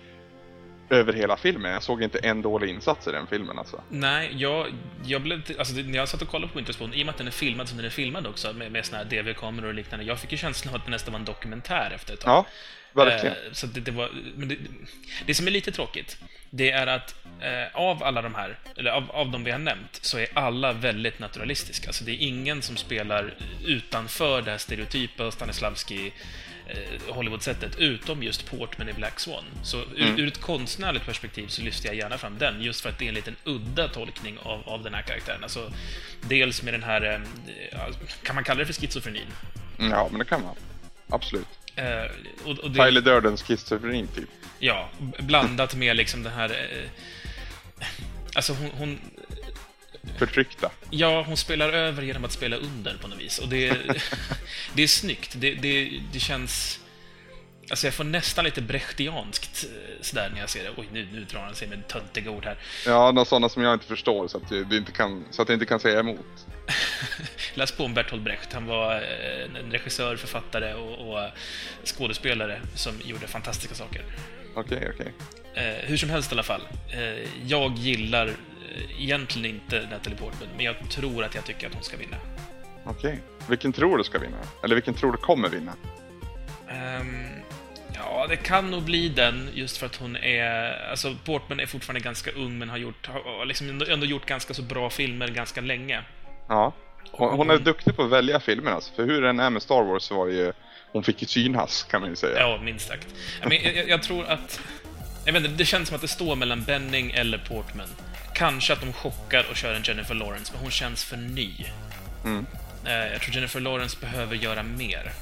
över 0.90 1.12
hela 1.12 1.36
filmen. 1.36 1.72
Jag 1.72 1.82
såg 1.82 2.02
inte 2.02 2.18
en 2.18 2.42
dålig 2.42 2.68
insats 2.70 3.08
i 3.08 3.12
den 3.12 3.26
filmen 3.26 3.58
alltså. 3.58 3.80
Nej, 3.88 4.30
jag, 4.36 4.66
jag 5.04 5.22
blev... 5.22 5.42
Alltså, 5.58 5.74
när 5.74 5.98
jag 5.98 6.08
satt 6.08 6.22
och 6.22 6.28
kollade 6.28 6.52
på 6.52 6.58
Winter's 6.58 6.78
Bone, 6.78 6.96
i 6.96 7.02
och 7.02 7.06
med 7.06 7.12
att 7.12 7.18
den 7.18 7.26
är 7.26 7.30
filmad 7.30 7.68
som 7.68 7.76
den 7.76 7.86
är 7.86 7.90
filmad 7.90 8.26
också, 8.26 8.52
med, 8.52 8.72
med 8.72 8.86
såna 8.86 8.98
här 8.98 9.04
DV-kameror 9.04 9.68
och 9.68 9.74
liknande, 9.74 10.04
jag 10.04 10.18
fick 10.18 10.32
ju 10.32 10.38
känslan 10.38 10.74
av 10.74 10.80
att 10.80 10.84
det 10.84 10.90
nästan 10.90 11.12
var 11.12 11.18
en 11.18 11.24
dokumentär 11.24 11.92
efter 11.94 12.14
ett 12.14 12.20
tag. 12.20 12.30
Ja, 12.30 12.46
verkligen. 13.04 13.36
Eh, 13.36 13.52
så 13.52 13.66
det, 13.66 13.80
det 13.80 13.90
var... 13.90 14.10
Men 14.36 14.48
det, 14.48 14.56
det 15.26 15.34
som 15.34 15.46
är 15.46 15.50
lite 15.50 15.72
tråkigt, 15.72 16.18
det 16.50 16.70
är 16.70 16.86
att 16.86 17.14
eh, 17.40 17.80
av 17.80 18.02
alla 18.02 18.22
de 18.22 18.34
här, 18.34 18.58
eller 18.76 18.90
av, 18.90 19.10
av 19.10 19.30
de 19.30 19.44
vi 19.44 19.50
har 19.50 19.58
nämnt, 19.58 19.98
så 20.02 20.18
är 20.18 20.26
alla 20.34 20.72
väldigt 20.72 21.18
naturalistiska. 21.18 21.88
Alltså 21.88 22.04
det 22.04 22.12
är 22.12 22.26
ingen 22.26 22.62
som 22.62 22.76
spelar 22.76 23.34
utanför 23.66 24.42
det 24.42 24.50
här 24.50 24.58
stereotypa 24.58 25.30
Stanislavski 25.30 26.12
Hollywood-sättet, 27.08 27.76
utom 27.78 28.22
just 28.22 28.50
Portman 28.50 28.88
i 28.88 28.92
Black 28.92 29.20
Swan. 29.20 29.44
Så 29.62 29.76
ur, 29.78 30.02
Mm. 30.02 30.18
ur 30.18 30.28
ett 30.28 30.40
konstnärligt 30.40 31.04
perspektiv 31.06 31.46
så 31.46 31.62
lyfter 31.62 31.86
jag 31.88 31.96
gärna 31.96 32.18
fram 32.18 32.38
den, 32.38 32.62
just 32.62 32.80
för 32.80 32.88
att 32.88 32.98
det 32.98 33.04
är 33.04 33.08
en 33.08 33.14
liten 33.14 33.36
udda 33.44 33.88
tolkning 33.88 34.38
av, 34.42 34.68
av 34.68 34.82
den 34.82 34.94
här 34.94 35.02
karaktären. 35.02 35.42
Alltså, 35.42 35.72
dels 36.20 36.62
med 36.62 36.74
den 36.74 36.82
här, 36.82 37.02
eh, 37.02 37.20
ja, 37.72 37.88
kan 38.22 38.34
man 38.34 38.44
kalla 38.44 38.58
det 38.60 38.66
för 38.66 38.72
schizofrenin? 38.80 39.26
Mm, 39.78 39.90
Ja, 39.92 40.08
men 40.10 40.18
det 40.18 40.24
kan 40.24 40.42
man. 40.42 40.54
Absolut. 41.08 41.46
Eh, 41.76 41.84
och, 42.44 42.58
och 42.58 42.70
det, 42.70 42.84
Tyler 42.84 43.00
Durdens 43.00 43.42
schizofreni 43.42 44.06
typ. 44.14 44.28
Ja, 44.58 44.88
blandat 45.18 45.74
med 45.74 45.96
liksom 45.96 46.22
den 46.22 46.32
här... 46.32 46.48
Eh, 46.50 46.88
alltså 48.34 48.52
hon, 48.52 48.70
hon... 48.78 49.00
Förtryckta. 50.18 50.70
Ja, 50.90 51.22
hon 51.22 51.36
spelar 51.36 51.68
över 51.68 52.02
genom 52.02 52.24
att 52.24 52.32
spela 52.32 52.56
under 52.56 52.96
på 53.02 53.08
något 53.08 53.20
vis. 53.20 53.38
Och 53.38 53.48
det, 53.48 53.76
det 54.74 54.82
är 54.82 54.86
snyggt. 54.86 55.34
Det, 55.34 55.54
det, 55.54 56.00
det 56.12 56.20
känns... 56.20 56.78
Alltså 57.70 57.86
jag 57.86 57.94
får 57.94 58.04
nästan 58.04 58.44
lite 58.44 58.62
brechtianskt 58.62 59.64
eh, 59.64 60.02
sådär 60.02 60.30
när 60.34 60.40
jag 60.40 60.50
ser 60.50 60.64
det. 60.64 60.70
Oj, 60.76 60.88
nu, 60.92 61.08
nu 61.12 61.24
drar 61.24 61.40
han 61.40 61.54
sig 61.54 61.68
med 61.68 61.88
töntiga 61.88 62.30
ord 62.30 62.44
här. 62.44 62.56
Ja, 62.86 63.12
några 63.12 63.24
sådana 63.24 63.48
som 63.48 63.62
jag 63.62 63.74
inte 63.74 63.86
förstår 63.86 64.28
så 64.28 64.36
att, 64.38 64.48
det 64.70 64.76
inte 64.76 64.92
kan, 64.92 65.24
så 65.30 65.42
att 65.42 65.48
jag 65.48 65.56
inte 65.56 65.66
kan 65.66 65.80
säga 65.80 66.00
emot. 66.00 66.46
Läs 67.54 67.72
på 67.72 67.84
om 67.84 67.94
Bertolt 67.94 68.22
Brecht. 68.22 68.52
Han 68.52 68.66
var 68.66 68.94
eh, 68.94 69.60
en 69.60 69.72
regissör, 69.72 70.16
författare 70.16 70.74
och, 70.74 71.08
och 71.08 71.30
skådespelare 71.84 72.60
som 72.74 73.00
gjorde 73.04 73.26
fantastiska 73.26 73.74
saker. 73.74 74.04
Okej, 74.54 74.90
okej. 74.94 75.12
Eh, 75.54 75.88
hur 75.88 75.96
som 75.96 76.10
helst 76.10 76.32
i 76.32 76.34
alla 76.34 76.42
fall. 76.42 76.62
Eh, 76.92 77.28
jag 77.46 77.76
gillar 77.76 78.26
eh, 78.26 78.34
egentligen 78.98 79.54
inte 79.54 79.88
Natalie 79.90 80.18
Portman, 80.18 80.48
men 80.56 80.64
jag 80.64 80.90
tror 80.90 81.24
att 81.24 81.34
jag 81.34 81.44
tycker 81.44 81.66
att 81.66 81.74
hon 81.74 81.82
ska 81.82 81.96
vinna. 81.96 82.16
Okej. 82.84 83.18
Vilken 83.48 83.72
tror 83.72 83.98
du 83.98 84.04
ska 84.04 84.18
vinna? 84.18 84.36
Eller 84.64 84.74
vilken 84.74 84.94
tror 84.94 85.12
du 85.12 85.18
kommer 85.18 85.48
vinna? 85.48 85.72
Ehm, 86.68 87.26
ja, 87.94 88.26
det 88.28 88.36
kan 88.36 88.70
nog 88.70 88.82
bli 88.82 89.08
den, 89.08 89.48
just 89.54 89.76
för 89.76 89.86
att 89.86 89.96
hon 89.96 90.16
är... 90.16 90.72
Alltså, 90.90 91.16
Portman 91.24 91.60
är 91.60 91.66
fortfarande 91.66 92.00
ganska 92.00 92.30
ung, 92.30 92.58
men 92.58 92.68
har, 92.68 92.78
gjort, 92.78 93.06
har 93.06 93.46
liksom 93.46 93.68
ändå, 93.68 94.06
gjort 94.06 94.26
ganska 94.26 94.54
så 94.54 94.62
bra 94.62 94.90
filmer 94.90 95.28
ganska 95.28 95.60
länge. 95.60 96.02
Ja. 96.48 96.72
Hon, 97.10 97.36
hon 97.36 97.50
är 97.50 97.58
duktig 97.58 97.96
på 97.96 98.02
att 98.02 98.10
välja 98.10 98.40
filmer 98.40 98.70
alltså. 98.70 98.94
För 98.94 99.04
hur 99.04 99.22
den 99.22 99.40
är 99.40 99.50
med 99.50 99.62
Star 99.62 99.82
Wars 99.82 100.02
så 100.02 100.16
var 100.16 100.26
det 100.26 100.32
ju... 100.32 100.52
Hon 100.92 101.02
fick 101.02 101.22
ju 101.22 101.28
synhass 101.28 101.82
kan 101.82 102.00
man 102.00 102.10
ju 102.10 102.16
säga. 102.16 102.40
Ja, 102.40 102.60
minst 102.62 102.88
sagt. 102.88 103.06
Men 103.42 103.52
jag, 103.62 103.76
jag, 103.76 103.88
jag 103.88 104.02
tror 104.02 104.26
att... 104.26 104.60
Jag 105.24 105.32
vet 105.32 105.44
inte, 105.44 105.56
det 105.56 105.64
känns 105.64 105.88
som 105.88 105.94
att 105.94 106.00
det 106.00 106.08
står 106.08 106.36
mellan 106.36 106.62
Benning 106.64 107.10
eller 107.10 107.38
Portman. 107.38 107.88
Kanske 108.34 108.72
att 108.72 108.80
de 108.80 108.92
chockar 108.92 109.46
och 109.50 109.56
kör 109.56 109.74
en 109.74 109.82
Jennifer 109.82 110.14
Lawrence, 110.14 110.52
men 110.52 110.62
hon 110.62 110.70
känns 110.70 111.04
för 111.04 111.16
ny. 111.16 111.50
Mm. 112.24 112.46
Eh, 112.84 112.92
Jag 112.92 113.20
tror 113.20 113.34
Jennifer 113.34 113.60
Lawrence 113.60 113.96
behöver 114.00 114.36
göra 114.36 114.62
mer. 114.62 115.12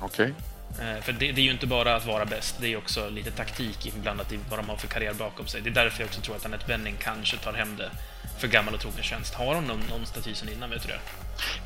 Okej. 0.00 0.34
Eh, 0.80 1.02
För 1.02 1.12
det, 1.12 1.32
det 1.32 1.40
är 1.40 1.44
ju 1.44 1.50
inte 1.50 1.66
bara 1.66 1.96
att 1.96 2.06
vara 2.06 2.24
bäst, 2.24 2.54
det 2.60 2.72
är 2.72 2.76
också 2.76 3.08
lite 3.08 3.30
taktik 3.30 3.86
inblandat 3.86 4.32
i 4.32 4.38
vad 4.50 4.58
de 4.58 4.68
har 4.68 4.76
för 4.76 4.88
karriär 4.88 5.12
bakom 5.14 5.46
sig. 5.46 5.60
Det 5.60 5.70
är 5.70 5.74
därför 5.74 6.00
jag 6.00 6.06
också 6.08 6.20
tror 6.20 6.36
att 6.36 6.44
Annette 6.46 6.64
Bening 6.66 6.96
kanske 7.00 7.36
tar 7.36 7.52
hem 7.52 7.76
det 7.76 7.90
för 8.38 8.48
gammal 8.48 8.74
och 8.74 8.80
trogen 8.80 9.02
tjänst. 9.02 9.34
Har 9.34 9.54
hon 9.54 9.64
någon, 9.64 9.80
någon 9.90 10.06
staty 10.06 10.34
sen 10.34 10.48
innan, 10.48 10.70
vet 10.70 10.82
du 10.82 10.88
det? 10.88 11.00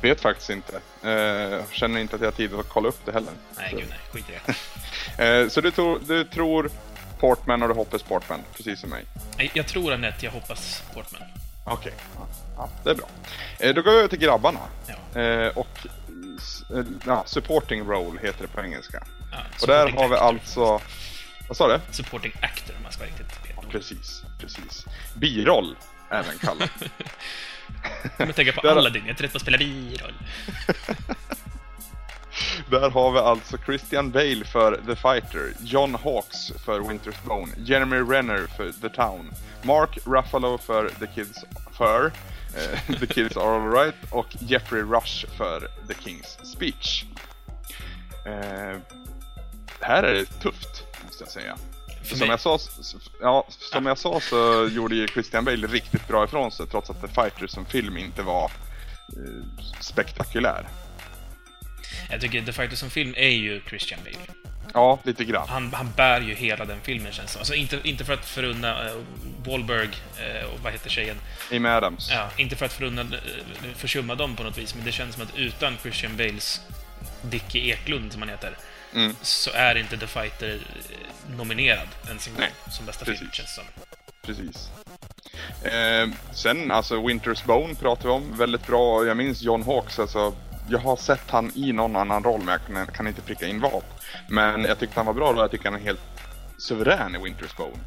Vet 0.07 0.21
faktiskt 0.21 0.49
inte. 0.49 0.75
Eh, 1.09 1.63
känner 1.71 1.99
inte 1.99 2.15
att 2.15 2.21
jag 2.21 2.27
har 2.27 2.35
tid 2.37 2.53
att 2.53 2.69
kolla 2.69 2.87
upp 2.89 3.05
det 3.05 3.11
heller. 3.11 3.31
Nej, 3.57 3.67
så. 3.71 3.77
gud 3.77 3.85
nej. 3.89 3.99
Skit 4.11 4.25
i 4.29 4.31
det. 4.47 4.55
Eh, 5.17 5.49
så 5.49 5.61
du, 5.61 5.71
tror- 5.71 5.99
du 6.07 6.23
tror 6.23 6.69
Portman 7.19 7.61
och 7.63 7.67
du 7.69 7.75
hoppas 7.75 8.03
Portman, 8.03 8.39
precis 8.57 8.79
som 8.79 8.89
mig? 8.89 9.05
Jag 9.53 9.67
tror 9.67 9.93
Annette, 9.93 10.25
jag 10.25 10.31
hoppas 10.31 10.83
Portman. 10.93 11.21
Okej, 11.65 11.93
ja, 12.15 12.27
ja, 12.57 12.69
det 12.83 12.89
är 12.89 12.95
bra. 12.95 13.07
Eh, 13.59 13.73
då 13.75 13.81
går 13.81 13.91
vi 13.91 13.97
över 13.97 14.07
till 14.07 14.19
grabbarna. 14.19 14.59
Ja. 14.87 15.21
Eh, 15.21 15.47
och 15.57 15.87
eh, 16.75 16.85
ja, 17.05 17.23
supporting 17.25 17.83
role 17.83 18.19
heter 18.21 18.41
det 18.41 18.47
på 18.47 18.61
engelska. 18.61 19.03
Ja, 19.31 19.37
Och 19.61 19.67
där 19.67 19.89
har 19.91 20.07
vi 20.07 20.15
actor. 20.15 20.27
alltså... 20.27 20.81
Vad 21.47 21.57
sa 21.57 21.67
du? 21.67 21.79
Supporting 21.93 22.33
actor, 22.41 22.75
om 22.77 22.83
man 22.83 22.91
ska 22.91 22.99
vara 22.99 23.09
riktigt 23.09 23.39
Ja, 23.55 23.63
precis, 23.71 24.23
precis. 24.39 24.85
Biroll, 25.15 25.75
även 26.11 26.37
kallat. 26.37 26.71
Jag 28.03 28.17
kommer 28.17 28.33
tänka 28.33 28.51
på 28.51 28.89
dygn, 28.89 29.05
jag 29.05 29.13
är 29.13 29.17
trött 29.17 29.31
på 29.31 29.35
att 29.37 29.41
spela 29.41 29.57
biroll. 29.57 30.13
Där 32.69 32.89
har 32.89 33.11
vi 33.11 33.19
alltså 33.19 33.57
Christian 33.65 34.11
Bale 34.11 34.45
för 34.45 34.81
The 34.85 34.95
Fighter, 34.95 35.53
John 35.63 35.95
Hawkes 35.95 36.51
för 36.65 36.79
Winter's 36.79 37.27
Bone, 37.27 37.51
Jeremy 37.57 37.97
Renner 37.97 38.47
för 38.57 38.71
The 38.71 38.89
Town, 38.89 39.31
Mark 39.61 39.97
Ruffalo 40.05 40.57
för 40.57 40.89
The 40.89 41.07
Kids 41.07 41.45
för 41.77 42.11
eh, 42.55 42.97
The 42.99 43.07
Kids 43.07 43.37
Are 43.37 43.55
Alright 43.55 43.95
och 44.09 44.27
Jeffrey 44.39 44.81
Rush 44.81 45.25
för 45.37 45.59
The 45.87 45.93
King's 45.93 46.45
Speech. 46.45 47.03
Eh, 48.25 48.77
här 49.79 50.03
är 50.03 50.13
det 50.13 50.25
tufft, 50.25 50.83
måste 51.05 51.23
jag 51.23 51.31
säga. 51.31 51.57
Som 52.03 52.29
jag, 52.29 52.39
sa, 52.39 52.59
ja, 53.21 53.47
som 53.49 53.85
jag 53.85 53.97
sa 53.97 54.19
så 54.19 54.69
gjorde 54.71 54.95
ju 54.95 55.07
Christian 55.07 55.45
Bale 55.45 55.67
riktigt 55.67 56.07
bra 56.07 56.23
ifrån 56.23 56.51
sig 56.51 56.67
trots 56.67 56.89
att 56.89 57.01
The 57.01 57.07
Fighter 57.07 57.47
som 57.47 57.65
film 57.65 57.97
inte 57.97 58.21
var 58.21 58.43
eh, 58.45 59.71
spektakulär. 59.79 60.67
Jag 62.09 62.21
tycker 62.21 62.41
The 62.41 62.51
Fighter 62.51 62.75
som 62.75 62.89
film 62.89 63.13
är 63.17 63.29
ju 63.29 63.61
Christian 63.69 63.99
Bale. 64.03 64.25
Ja, 64.73 64.99
lite 65.03 65.23
grann. 65.25 65.49
Han, 65.49 65.73
han 65.73 65.91
bär 65.91 66.21
ju 66.21 66.35
hela 66.35 66.65
den 66.65 66.77
filmen 66.83 67.11
känns 67.11 67.33
det. 67.33 67.39
Alltså 67.39 67.53
inte, 67.53 67.79
inte 67.83 68.05
för 68.05 68.13
att 68.13 68.25
förunna 68.25 68.83
uh, 68.83 69.01
Wahlberg 69.45 69.89
eh, 70.19 70.45
och 70.45 70.59
vad 70.59 70.71
heter 70.73 70.89
tjejen? 70.89 71.17
Amy 71.51 71.69
Adams. 71.69 72.09
Ja, 72.11 72.29
inte 72.37 72.55
för 72.55 72.65
att 72.65 72.73
förunna, 72.73 73.01
uh, 73.01 73.09
försumma 73.75 74.15
dem 74.15 74.35
på 74.35 74.43
något 74.43 74.57
vis, 74.57 74.75
men 74.75 74.85
det 74.85 74.91
känns 74.91 75.15
som 75.15 75.23
att 75.23 75.37
utan 75.37 75.77
Christian 75.81 76.17
Bales 76.17 76.61
Dickie 77.21 77.73
Eklund, 77.73 78.11
som 78.11 78.21
han 78.21 78.29
heter, 78.29 78.57
Mm. 78.93 79.15
så 79.21 79.51
är 79.53 79.75
inte 79.75 79.97
The 79.97 80.07
Fighter 80.07 80.59
nominerad 81.37 81.87
ens 82.07 82.27
en 82.27 82.33
gång 82.33 82.45
som 82.71 82.85
bästa 82.85 83.05
precis. 83.05 83.19
film, 83.19 83.31
känns 83.31 83.55
det 83.55 83.61
som. 83.61 83.65
Precis. 84.21 84.69
Eh, 85.73 86.07
sen, 86.33 86.71
alltså 86.71 86.95
Winter's 86.95 87.45
Bone 87.45 87.75
pratar 87.75 88.03
vi 88.03 88.09
om. 88.09 88.37
Väldigt 88.37 88.67
bra. 88.67 89.05
Jag 89.05 89.17
minns 89.17 89.41
John 89.41 89.63
Hawkes, 89.63 89.99
alltså. 89.99 90.33
Jag 90.69 90.79
har 90.79 90.95
sett 90.95 91.31
han 91.31 91.51
i 91.55 91.71
någon 91.71 91.95
annan 91.95 92.23
roll, 92.23 92.39
men 92.39 92.49
jag 92.49 92.65
kan, 92.65 92.85
kan 92.85 93.07
inte 93.07 93.21
pricka 93.21 93.47
in 93.47 93.61
vad. 93.61 93.83
Men 94.29 94.63
jag 94.63 94.79
tyckte 94.79 94.99
han 94.99 95.05
var 95.05 95.13
bra 95.13 95.33
då. 95.33 95.41
Jag 95.41 95.51
tycker 95.51 95.65
han 95.71 95.79
är 95.79 95.83
helt 95.83 96.01
suverän 96.57 97.15
i 97.15 97.17
Winter's 97.17 97.57
Bone. 97.57 97.79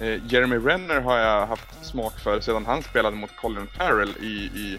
Eh, 0.00 0.20
Jeremy 0.26 0.56
Renner 0.56 1.00
har 1.00 1.18
jag 1.18 1.46
haft 1.46 1.84
smak 1.84 2.18
för 2.18 2.40
sedan 2.40 2.66
han 2.66 2.82
spelade 2.82 3.16
mot 3.16 3.36
Colin 3.36 3.66
Farrell 3.66 4.14
i... 4.20 4.50
i 4.54 4.78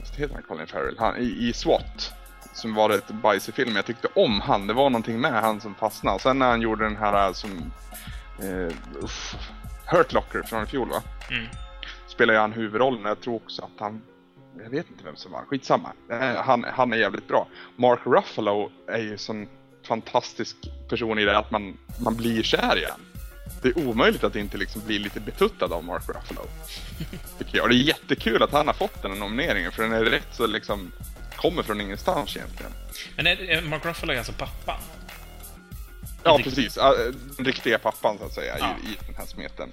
visst 0.00 0.14
heter 0.16 0.34
han 0.34 0.42
Colin 0.42 0.66
Farrell? 0.66 0.96
Han, 0.98 1.16
i, 1.16 1.48
I 1.48 1.52
SWAT. 1.52 2.12
Som 2.52 2.74
var 2.74 2.90
ett 2.90 3.08
bajsig 3.08 3.54
film. 3.54 3.76
Jag 3.76 3.84
tyckte 3.86 4.08
om 4.14 4.40
han. 4.40 4.66
Det 4.66 4.72
var 4.72 4.90
någonting 4.90 5.20
med 5.20 5.32
han 5.32 5.60
som 5.60 5.74
fastnade. 5.74 6.18
Sen 6.18 6.38
när 6.38 6.46
han 6.46 6.60
gjorde 6.60 6.84
den 6.84 6.96
här 6.96 7.32
som... 7.32 7.72
Eh, 8.42 8.74
uff, 9.02 9.36
Hurt 9.86 10.12
Locker 10.12 10.42
från 10.42 10.62
i 10.62 10.66
fjol 10.66 10.88
va? 10.88 11.02
Mm. 11.30 11.46
Spelar 12.06 12.34
ju 12.34 12.40
han 12.40 12.52
huvudrollen. 12.52 13.04
Jag 13.04 13.20
tror 13.20 13.34
också 13.34 13.62
att 13.62 13.80
han... 13.80 14.02
Jag 14.62 14.70
vet 14.70 14.90
inte 14.90 15.04
vem 15.04 15.16
som 15.16 15.32
var. 15.32 15.44
Skitsamma. 15.44 15.92
Eh, 16.10 16.18
han, 16.36 16.64
han 16.64 16.92
är 16.92 16.96
jävligt 16.96 17.28
bra. 17.28 17.48
Mark 17.76 18.00
Ruffalo 18.04 18.70
är 18.88 18.98
ju 18.98 19.18
sån 19.18 19.48
fantastisk 19.86 20.56
person 20.88 21.18
i 21.18 21.24
det 21.24 21.38
att 21.38 21.50
man, 21.50 21.78
man 22.04 22.16
blir 22.16 22.42
kär 22.42 22.78
i 22.78 22.84
han. 22.90 23.00
Det 23.62 23.68
är 23.68 23.88
omöjligt 23.88 24.24
att 24.24 24.36
inte 24.36 24.56
liksom 24.58 24.82
bli 24.86 24.98
lite 24.98 25.20
betuttad 25.20 25.72
av 25.72 25.84
Mark 25.84 26.02
Ruffalo. 26.08 26.40
Tycker 27.38 27.56
jag. 27.56 27.62
Och 27.64 27.68
det 27.68 27.74
är 27.74 27.78
jättekul 27.78 28.42
att 28.42 28.52
han 28.52 28.66
har 28.66 28.74
fått 28.74 29.02
den 29.02 29.10
här 29.10 29.18
nomineringen 29.18 29.72
för 29.72 29.82
den 29.82 29.92
är 29.92 30.04
rätt 30.04 30.28
så 30.32 30.46
liksom 30.46 30.92
kommer 31.36 31.62
från 31.62 31.80
ingenstans 31.80 32.36
egentligen. 32.36 32.72
Men 33.16 33.26
är, 33.26 33.50
är 33.50 33.62
Mark 33.62 33.84
Ruffalo 33.84 34.12
är 34.12 34.18
alltså 34.18 34.32
pappan? 34.32 34.80
Ja, 36.22 36.40
precis. 36.44 36.74
Den 37.36 37.44
riktiga 37.46 37.78
pappan 37.78 38.18
så 38.18 38.24
att 38.24 38.32
säga 38.32 38.56
Ja. 38.58 38.74
i, 38.84 38.92
i 38.92 38.96
den 39.06 39.14
här 39.14 39.26
smeten. 39.26 39.72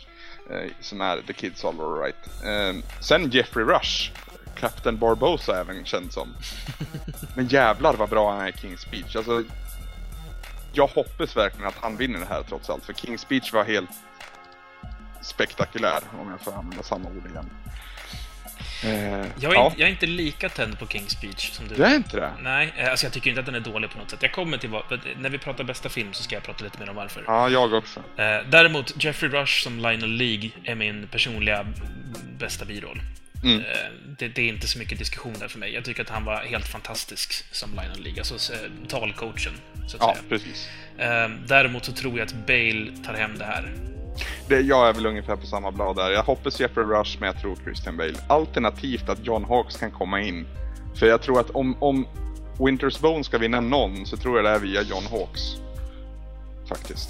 Eh, 0.49 0.71
som 0.79 1.01
är 1.01 1.21
The 1.27 1.33
Kids 1.33 1.65
All 1.65 1.79
Alright. 1.81 2.15
Eh, 2.45 2.83
sen 3.01 3.29
Jeffrey 3.29 3.65
Rush. 3.65 4.11
Captain 4.61 4.97
Barbosa 4.97 5.59
även 5.61 5.85
känd 5.85 6.13
som. 6.13 6.33
Men 7.35 7.47
jävlar 7.47 7.93
vad 7.93 8.09
bra 8.09 8.31
han 8.31 8.41
är 8.41 8.47
i 8.47 8.51
King's 8.51 8.77
Speech. 8.77 9.15
Alltså, 9.15 9.43
jag 10.73 10.87
hoppas 10.87 11.37
verkligen 11.37 11.67
att 11.67 11.77
han 11.81 11.97
vinner 11.97 12.19
det 12.19 12.25
här 12.25 12.43
trots 12.43 12.69
allt. 12.69 12.85
För 12.85 12.93
King's 12.93 13.17
Speech 13.17 13.53
var 13.53 13.63
helt 13.63 13.89
spektakulär, 15.21 15.99
om 16.21 16.29
jag 16.31 16.41
får 16.41 16.51
använda 16.53 16.83
samma 16.83 17.09
ord 17.09 17.25
igen. 17.31 17.49
Eh, 18.83 18.89
Jag 19.39 19.51
är, 19.51 19.55
ja, 19.55 19.65
inte, 19.65 19.79
jag 19.81 19.87
är 19.87 19.91
inte 19.91 20.05
lika 20.05 20.49
tänd 20.49 20.79
på 20.79 20.85
King's 20.85 21.09
Speech 21.09 21.51
som 21.51 21.67
du. 21.67 21.75
det 21.75 21.85
är 21.85 21.95
inte 21.95 22.17
det? 22.17 22.31
Nej, 22.41 22.73
eh, 22.77 22.91
alltså 22.91 23.05
jag 23.05 23.13
tycker 23.13 23.29
inte 23.29 23.39
att 23.39 23.45
den 23.45 23.55
är 23.55 23.59
dålig 23.59 23.89
på 23.91 23.97
något 23.97 24.09
sätt. 24.09 24.21
Jag 24.21 24.31
kommer 24.31 24.57
till 24.57 24.69
vad... 24.69 24.83
När 25.17 25.29
vi 25.29 25.37
pratar 25.37 25.63
bästa 25.63 25.89
film 25.89 26.13
så 26.13 26.23
ska 26.23 26.35
jag 26.35 26.43
prata 26.43 26.63
lite 26.63 26.79
mer 26.79 26.89
om 26.89 26.95
varför. 26.95 27.23
Ja, 27.27 27.49
jag 27.49 27.73
också. 27.73 27.99
Eh, 27.99 28.39
däremot, 28.49 29.03
Jeffrey 29.03 29.31
Rush 29.31 29.63
som 29.63 29.77
Lionel 29.79 30.09
League 30.11 30.49
är 30.63 30.75
min 30.75 31.07
personliga 31.07 31.65
bästa 32.39 32.65
biroll. 32.65 33.01
Mm. 33.43 33.59
Eh, 33.59 33.65
det, 34.19 34.27
det 34.27 34.41
är 34.41 34.47
inte 34.49 34.67
så 34.67 34.79
mycket 34.79 34.99
diskussion 34.99 35.33
där 35.39 35.47
för 35.47 35.59
mig. 35.59 35.73
Jag 35.73 35.85
tycker 35.85 36.01
att 36.01 36.09
han 36.09 36.25
var 36.25 36.35
helt 36.35 36.67
fantastisk 36.67 37.45
som 37.55 37.69
Lionel 37.71 38.01
League, 38.03 38.19
alltså 38.19 38.53
eh, 38.53 38.59
talcoachen, 38.87 39.53
så 39.87 39.97
att 39.97 40.03
Ja, 40.03 40.13
säga. 40.13 40.23
precis. 40.29 40.69
Eh, 40.97 41.29
däremot 41.47 41.85
så 41.85 41.91
tror 41.91 42.17
jag 42.19 42.25
att 42.25 42.33
Bale 42.47 42.91
tar 43.05 43.13
hem 43.13 43.37
det 43.37 43.45
här. 43.45 43.71
Det, 44.47 44.59
jag 44.61 44.89
är 44.89 44.93
väl 44.93 45.05
ungefär 45.05 45.35
på 45.35 45.45
samma 45.45 45.71
blad 45.71 45.95
där. 45.95 46.11
Jag 46.11 46.23
hoppas 46.23 46.59
Jeffrey 46.59 46.85
Rush, 46.85 47.17
men 47.19 47.27
jag 47.27 47.41
tror 47.41 47.55
Christian 47.63 47.97
Bale. 47.97 48.13
Alternativt 48.29 49.09
att 49.09 49.25
John 49.25 49.43
Hawkes 49.43 49.77
kan 49.77 49.91
komma 49.91 50.21
in. 50.21 50.47
För 50.99 51.05
jag 51.07 51.21
tror 51.21 51.39
att 51.39 51.49
om, 51.49 51.83
om 51.83 52.07
Winter's 52.57 53.01
Bone 53.01 53.23
ska 53.23 53.37
vinna 53.37 53.61
någon 53.61 54.05
så 54.05 54.17
tror 54.17 54.35
jag 54.37 54.45
det 54.45 54.49
är 54.49 54.59
via 54.59 54.81
John 54.81 55.03
Hawkes. 55.11 55.55
Faktiskt. 56.69 57.09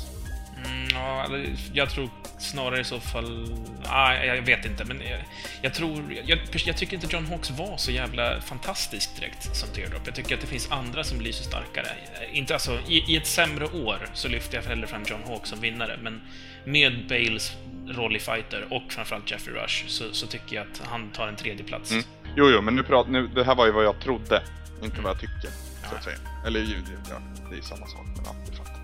Mm, 0.65 0.87
ja, 0.93 1.27
jag 1.73 1.89
tror 1.89 2.09
snarare 2.39 2.79
i 2.79 2.83
så 2.83 2.99
fall... 2.99 3.57
Nej, 3.89 4.27
jag 4.27 4.41
vet 4.41 4.65
inte, 4.65 4.85
men 4.85 5.01
jag, 5.01 5.23
jag 5.61 5.73
tror... 5.73 6.13
Jag, 6.25 6.39
jag 6.65 6.77
tycker 6.77 6.93
inte 6.93 7.07
John 7.15 7.25
Hawkes 7.25 7.51
var 7.51 7.77
så 7.77 7.91
jävla 7.91 8.41
fantastisk 8.41 9.15
direkt 9.15 9.55
som 9.55 9.69
Teardrop. 9.69 10.01
Jag 10.05 10.15
tycker 10.15 10.35
att 10.35 10.41
det 10.41 10.47
finns 10.47 10.71
andra 10.71 11.03
som 11.03 11.21
lyser 11.21 11.43
starkare. 11.43 11.87
Inte 12.31 12.53
alltså, 12.53 12.79
i, 12.87 13.13
i 13.13 13.17
ett 13.17 13.27
sämre 13.27 13.65
år 13.65 14.07
så 14.13 14.27
lyfter 14.27 14.57
jag 14.57 14.63
hellre 14.63 14.87
fram 14.87 15.03
John 15.07 15.23
Hawkes 15.27 15.49
som 15.49 15.59
vinnare, 15.59 15.99
men 16.01 16.21
med 16.65 17.07
Bales 17.09 17.51
roll 17.87 18.15
i 18.15 18.19
Fighter 18.19 18.67
och 18.69 18.83
framförallt 18.91 19.31
Jeffrey 19.31 19.55
Rush 19.55 19.87
så, 19.87 20.13
så 20.13 20.27
tycker 20.27 20.55
jag 20.55 20.67
att 20.71 20.87
han 20.87 21.09
tar 21.09 21.27
en 21.27 21.35
tredje 21.35 21.63
plats. 21.63 21.91
Mm. 21.91 22.03
Jo, 22.35 22.49
jo, 22.49 22.61
men 22.61 22.75
nu 22.75 22.83
prat, 22.83 23.09
nu, 23.09 23.27
det 23.27 23.43
här 23.43 23.55
var 23.55 23.65
ju 23.65 23.71
vad 23.71 23.85
jag 23.85 23.99
trodde. 24.01 24.43
Inte 24.83 25.01
vad 25.01 25.11
jag 25.11 25.19
tycker, 25.19 25.49
så 25.89 25.95
att 25.95 26.03
säga. 26.03 26.17
Eller 26.45 26.59
ju, 26.59 26.75
ja, 27.09 27.21
det 27.49 27.55
är 27.55 27.57
ju 27.57 27.61
samma 27.61 27.87
sak, 27.87 28.05
men 28.05 28.25
ja, 28.25 28.35
det 28.49 28.57
fattar. 28.57 28.80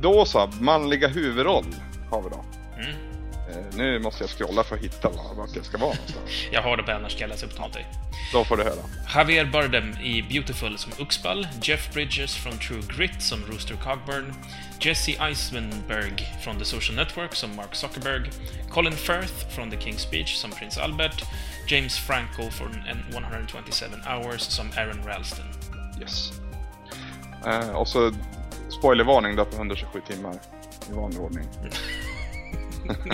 Då 0.00 0.24
så, 0.24 0.50
manliga 0.60 1.08
huvudroll 1.08 1.64
har 2.10 2.22
vi 2.22 2.28
då. 2.28 2.44
Mm. 2.76 2.90
Eh, 3.50 3.76
nu 3.76 3.98
måste 3.98 4.22
jag 4.22 4.30
scrolla 4.30 4.64
för 4.64 4.76
att 4.76 4.82
hitta 4.82 5.08
va- 5.08 5.32
vart 5.36 5.56
jag 5.56 5.64
ska 5.64 5.78
vara 5.78 5.90
någonstans. 5.94 6.30
Jag 6.52 6.62
har 6.62 6.76
det 6.76 6.82
på 6.82 6.92
annars 6.92 7.12
ska 7.12 7.20
jag 7.20 7.28
läsa 7.28 7.46
upp 7.46 7.56
dem 7.56 7.64
åt 7.64 7.72
dig. 7.72 7.86
Då 8.32 8.44
får 8.44 8.56
du 8.56 8.62
höra. 8.62 8.82
Javier 9.14 9.44
Bardem 9.44 9.92
i 10.02 10.22
Beautiful 10.22 10.78
som 10.78 10.92
Uxball, 10.98 11.46
Jeff 11.62 11.92
Bridges 11.94 12.34
från 12.36 12.58
True 12.58 12.82
Grit 12.96 13.22
som 13.22 13.44
Rooster 13.50 13.74
Cogburn, 13.84 14.34
Jesse 14.80 15.12
Eisenberg 15.20 16.28
från 16.44 16.58
The 16.58 16.64
Social 16.64 16.96
Network 16.96 17.34
som 17.34 17.56
Mark 17.56 17.74
Zuckerberg, 17.74 18.30
Colin 18.70 18.92
Firth 18.92 19.48
från 19.54 19.70
The 19.70 19.76
King's 19.76 19.98
Speech 19.98 20.34
som 20.36 20.50
Prins 20.50 20.78
Albert, 20.78 21.24
James 21.68 21.98
Franco 21.98 22.50
från 22.50 22.74
en 22.74 23.04
127 23.12 23.86
Hours 24.06 24.40
som 24.40 24.70
Aaron 24.76 25.04
Ralston. 25.06 25.46
Yes. 26.00 26.32
Eh, 27.46 27.70
och 27.70 27.88
så 27.88 28.12
spoilervarning 28.68 29.36
då 29.36 29.44
på 29.44 29.56
127 29.56 30.00
timmar 30.06 30.34
i 30.90 30.92
vanlig 30.92 31.20
ordning. 31.20 31.44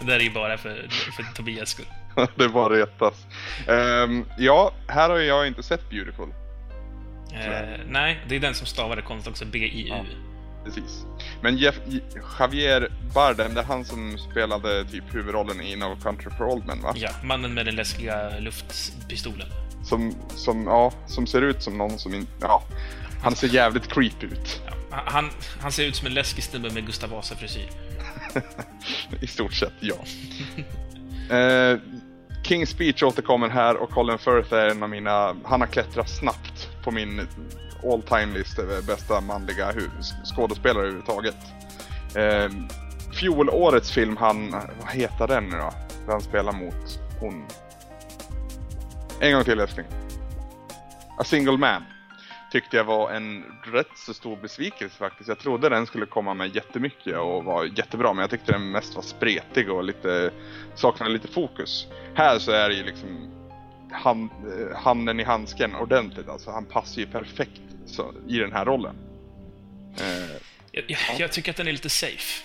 Det 0.00 0.06
där 0.06 0.16
är 0.16 0.20
ju 0.20 0.32
bara 0.32 0.58
för, 0.58 0.88
för 1.16 1.34
Tobias 1.34 1.68
skull. 1.68 1.86
det 2.36 2.48
bara 2.48 2.74
retas. 2.74 3.26
Ehm, 3.68 4.24
ja, 4.38 4.72
här 4.86 5.10
har 5.10 5.18
jag 5.18 5.46
inte 5.46 5.62
sett 5.62 5.90
Beautiful. 5.90 6.28
Eh, 7.32 7.80
nej, 7.88 8.20
det 8.28 8.36
är 8.36 8.40
den 8.40 8.54
som 8.54 8.66
stavade 8.66 9.02
konst 9.02 9.28
också, 9.28 9.44
B-I-U. 9.44 9.88
Ja. 9.88 10.04
Precis. 10.64 11.04
Men 11.42 11.56
Jeff, 11.56 11.74
Javier 12.38 12.92
Bardem, 13.14 13.54
det 13.54 13.60
är 13.60 13.64
han 13.64 13.84
som 13.84 14.18
spelade 14.18 14.84
typ 14.84 15.14
huvudrollen 15.14 15.60
i 15.60 15.76
No 15.76 15.96
Country 16.02 16.30
for 16.38 16.44
Old 16.44 16.66
Men 16.66 16.82
va? 16.82 16.92
Ja, 16.96 17.10
mannen 17.22 17.54
med 17.54 17.66
den 17.66 17.76
läskiga 17.76 18.38
luftpistolen. 18.38 19.48
Som, 19.84 20.14
som, 20.28 20.64
ja, 20.64 20.92
som 21.06 21.26
ser 21.26 21.42
ut 21.42 21.62
som 21.62 21.78
någon 21.78 21.98
som 21.98 22.14
inte, 22.14 22.32
ja. 22.40 22.62
Han 23.22 23.36
ser 23.36 23.48
jävligt 23.48 23.92
creepy 23.92 24.26
ut. 24.26 24.60
Ja. 24.66 24.72
Han, 25.04 25.30
han 25.60 25.72
ser 25.72 25.84
ut 25.84 25.96
som 25.96 26.06
en 26.06 26.14
läskig 26.14 26.44
snubbe 26.44 26.70
med 26.70 26.86
Gustav 26.86 27.10
Vasa-frisyr. 27.10 27.68
I 29.20 29.26
stort 29.26 29.54
sett, 29.54 29.72
ja. 29.80 29.94
eh, 31.36 31.78
King's 32.44 32.66
Speech 32.66 33.02
återkommer 33.02 33.48
här 33.48 33.76
och 33.76 33.90
Colin 33.90 34.18
Firth 34.18 34.54
är 34.54 34.70
en 34.70 34.82
av 34.82 34.90
mina... 34.90 35.36
Han 35.44 35.60
har 35.60 35.66
klättrat 35.66 36.10
snabbt 36.10 36.68
på 36.84 36.90
min 36.90 37.28
all 37.84 38.02
time 38.02 38.38
list 38.38 38.58
över 38.58 38.82
bästa 38.82 39.20
manliga 39.20 39.72
skådespelare 40.34 40.82
överhuvudtaget. 40.82 41.36
Eh, 42.14 42.50
fjolårets 43.12 43.90
film 43.90 44.16
han... 44.16 44.50
Vad 44.50 44.90
heter 44.92 45.26
den 45.26 45.44
nu 45.44 45.56
då? 45.56 45.72
Där 46.06 46.12
han 46.12 46.20
spelar 46.20 46.52
mot 46.52 47.00
hon... 47.20 47.46
En 49.20 49.32
gång 49.32 49.44
till 49.44 49.60
älskling. 49.60 49.86
A 51.18 51.24
Single 51.24 51.56
Man 51.56 51.82
tyckte 52.52 52.76
jag 52.76 52.84
var 52.84 53.10
en 53.10 53.44
rätt 53.62 53.90
så 53.96 54.14
stor 54.14 54.36
besvikelse 54.36 54.96
faktiskt. 54.98 55.28
Jag 55.28 55.38
trodde 55.38 55.68
den 55.68 55.86
skulle 55.86 56.06
komma 56.06 56.34
med 56.34 56.56
jättemycket 56.56 57.16
och 57.16 57.44
vara 57.44 57.66
jättebra 57.66 58.12
men 58.12 58.20
jag 58.20 58.30
tyckte 58.30 58.52
den 58.52 58.70
mest 58.70 58.94
var 58.94 59.02
spretig 59.02 59.70
och 59.70 59.84
lite 59.84 60.30
saknade 60.74 61.12
lite 61.12 61.28
fokus. 61.28 61.86
Här 62.14 62.38
så 62.38 62.52
är 62.52 62.68
det 62.68 62.74
ju 62.74 62.84
liksom 62.84 63.30
hand, 63.92 64.30
eh, 64.30 64.76
handen 64.76 65.20
i 65.20 65.24
handsken 65.24 65.74
ordentligt 65.74 66.28
alltså. 66.28 66.50
Han 66.50 66.64
passar 66.64 67.00
ju 67.00 67.06
perfekt 67.06 67.60
så, 67.86 68.14
i 68.28 68.38
den 68.38 68.52
här 68.52 68.64
rollen. 68.64 68.96
Eh, 70.00 70.36
jag, 70.72 70.84
jag, 70.86 70.98
jag, 71.18 71.32
tycker 71.32 71.50
att 71.50 71.56
den 71.56 71.68
är 71.68 71.72
lite 71.72 71.90
safe. 71.90 72.42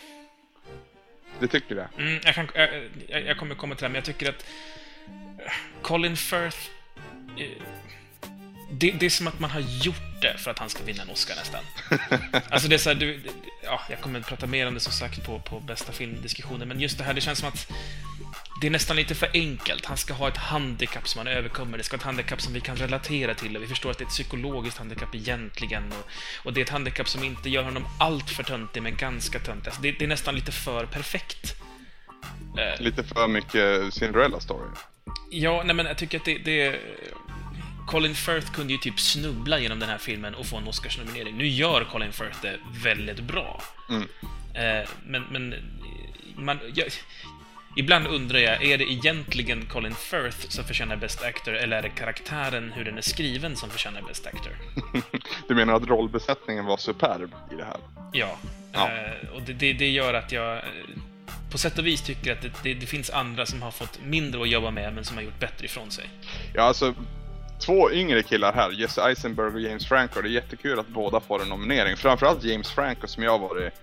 Du 1.39 1.47
tycker 1.47 1.75
det? 1.75 1.89
Mm, 1.97 2.19
jag, 2.23 2.35
kan, 2.35 2.47
jag, 3.07 3.25
jag 3.25 3.37
kommer 3.37 3.55
komma 3.55 3.75
till 3.75 3.83
det, 3.83 3.89
men 3.89 3.95
jag 3.95 4.05
tycker 4.05 4.29
att 4.29 4.45
Colin 5.81 6.17
Firth 6.17 6.57
eh, 7.37 7.47
det, 8.71 8.91
det, 8.91 9.05
är 9.05 9.09
som 9.09 9.27
att 9.27 9.39
man 9.39 9.49
har 9.49 9.59
gjort 9.59 10.21
det 10.21 10.37
för 10.37 10.51
att 10.51 10.59
han 10.59 10.69
ska 10.69 10.83
vinna 10.83 11.03
en 11.03 11.09
Oscar 11.09 11.35
nästan. 11.35 11.63
Alltså 12.49 12.67
det 12.67 12.75
är 12.75 12.79
så 12.79 12.89
här, 12.89 12.95
du, 12.95 13.21
ja, 13.63 13.81
jag 13.89 14.01
kommer 14.01 14.19
att 14.19 14.27
prata 14.27 14.47
mer 14.47 14.67
om 14.67 14.73
det 14.73 14.79
som 14.79 14.93
sagt 14.93 15.25
på, 15.25 15.39
på 15.39 15.59
bästa 15.59 15.91
filmdiskussionen, 15.91 16.67
men 16.67 16.79
just 16.79 16.97
det 16.97 17.03
här, 17.03 17.13
det 17.13 17.21
känns 17.21 17.39
som 17.39 17.47
att 17.47 17.71
det 18.61 18.67
är 18.67 18.71
nästan 18.71 18.95
lite 18.95 19.15
för 19.15 19.29
enkelt. 19.33 19.85
Han 19.85 19.97
ska 19.97 20.13
ha 20.13 20.27
ett 20.27 20.37
handikapp 20.37 21.07
som 21.07 21.19
han 21.19 21.27
överkommer. 21.27 21.77
Det 21.77 21.83
ska 21.83 21.97
vara 21.97 22.01
ett 22.01 22.05
handikapp 22.05 22.41
som 22.41 22.53
vi 22.53 22.59
kan 22.59 22.75
relatera 22.75 23.33
till 23.33 23.55
och 23.55 23.63
vi 23.63 23.67
förstår 23.67 23.91
att 23.91 23.97
det 23.97 24.03
är 24.03 24.05
ett 24.05 24.11
psykologiskt 24.11 24.77
handikapp 24.77 25.15
egentligen. 25.15 25.83
Och, 25.91 26.11
och 26.45 26.53
det 26.53 26.61
är 26.61 26.63
ett 26.63 26.69
handikapp 26.69 27.07
som 27.09 27.23
inte 27.23 27.49
gör 27.49 27.63
honom 27.63 27.87
allt 27.99 28.29
för 28.29 28.43
töntig, 28.43 28.83
men 28.83 28.95
ganska 28.95 29.39
töntig. 29.39 29.67
Alltså 29.67 29.81
det, 29.81 29.91
det, 29.91 30.05
är 30.05 30.09
nästan 30.09 30.35
lite 30.35 30.51
för 30.51 30.85
perfekt. 30.85 31.55
Eh. 32.57 32.81
Lite 32.81 33.03
för 33.03 33.27
mycket 33.27 33.93
Cinderella 33.93 34.39
story. 34.39 34.69
Ja, 35.31 35.63
nej 35.65 35.75
men 35.75 35.85
jag 35.85 35.97
tycker 35.97 36.19
att 36.19 36.25
det, 36.25 36.37
det 36.37 36.79
Colin 37.91 38.15
Firth 38.15 38.51
kunde 38.51 38.73
ju 38.73 38.79
typ 38.79 38.99
snubbla 38.99 39.59
genom 39.59 39.79
den 39.79 39.89
här 39.89 39.97
filmen 39.97 40.35
och 40.35 40.45
få 40.45 40.57
en 40.57 40.67
Oscarsnominering. 40.67 41.37
Nu 41.37 41.47
gör 41.47 41.83
Colin 41.83 42.11
Firth 42.11 42.41
det 42.41 42.57
väldigt 42.83 43.19
bra. 43.19 43.61
Mm. 43.89 44.07
Eh, 44.53 44.89
men, 45.05 45.23
men 45.31 45.55
man, 46.35 46.59
jag, 46.73 46.87
ibland 47.75 48.07
undrar 48.07 48.39
jag, 48.39 48.63
är 48.63 48.77
det 48.77 48.91
egentligen 48.91 49.65
Colin 49.65 49.95
Firth 49.95 50.49
som 50.49 50.63
förtjänar 50.63 50.95
Best 50.95 51.23
Actor, 51.23 51.53
eller 51.53 51.77
är 51.77 51.81
det 51.81 51.89
karaktären, 51.89 52.71
hur 52.75 52.85
den 52.85 52.97
är 52.97 53.01
skriven, 53.01 53.55
som 53.55 53.69
förtjänar 53.69 54.01
Best 54.01 54.27
Actor? 54.27 54.51
du 55.47 55.55
menar 55.55 55.73
att 55.73 55.87
rollbesättningen 55.87 56.65
var 56.65 56.77
superb 56.77 57.31
i 57.51 57.55
det 57.55 57.65
här? 57.65 57.77
Ja. 58.13 58.37
ja. 58.73 58.89
Eh, 58.89 59.29
och 59.35 59.41
det, 59.41 59.53
det, 59.53 59.73
det, 59.73 59.89
gör 59.89 60.13
att 60.13 60.31
jag 60.31 60.61
på 61.51 61.57
sätt 61.57 61.77
och 61.77 61.85
vis 61.85 62.01
tycker 62.01 62.31
att 62.31 62.41
det, 62.41 62.51
det, 62.63 62.73
det, 62.73 62.85
finns 62.85 63.09
andra 63.09 63.45
som 63.45 63.61
har 63.61 63.71
fått 63.71 63.99
mindre 64.03 64.41
att 64.41 64.49
jobba 64.49 64.71
med, 64.71 64.93
men 64.93 65.05
som 65.05 65.17
har 65.17 65.23
gjort 65.23 65.39
bättre 65.39 65.65
ifrån 65.65 65.91
sig. 65.91 66.09
Ja, 66.53 66.63
alltså 66.63 66.93
två 67.61 67.91
yngre 67.91 68.23
killar 68.23 68.53
här, 68.53 68.71
Jesse 68.71 69.01
Eisenberg 69.01 69.53
och 69.53 69.61
James 69.61 69.87
Franco. 69.87 70.21
Det 70.21 70.27
är 70.27 70.31
jättekul 70.31 70.79
att 70.79 70.87
båda 70.87 71.19
får 71.19 71.41
en 71.41 71.49
nominering. 71.49 71.97
Framförallt 71.97 72.43
James 72.43 72.71
Franco 72.71 73.07
som 73.07 73.23
jag 73.23 73.31
har 73.31 73.39
varit 73.39 73.73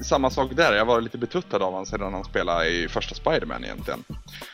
samma 0.00 0.30
sak 0.30 0.50
där, 0.54 0.72
jag 0.72 0.84
var 0.84 1.00
lite 1.00 1.18
betuttad 1.18 1.56
av 1.56 1.72
honom 1.72 1.86
sedan 1.86 2.14
han 2.14 2.24
spelade 2.24 2.68
i 2.68 2.88
första 2.88 3.14
Spiderman 3.14 3.64
egentligen. 3.64 4.04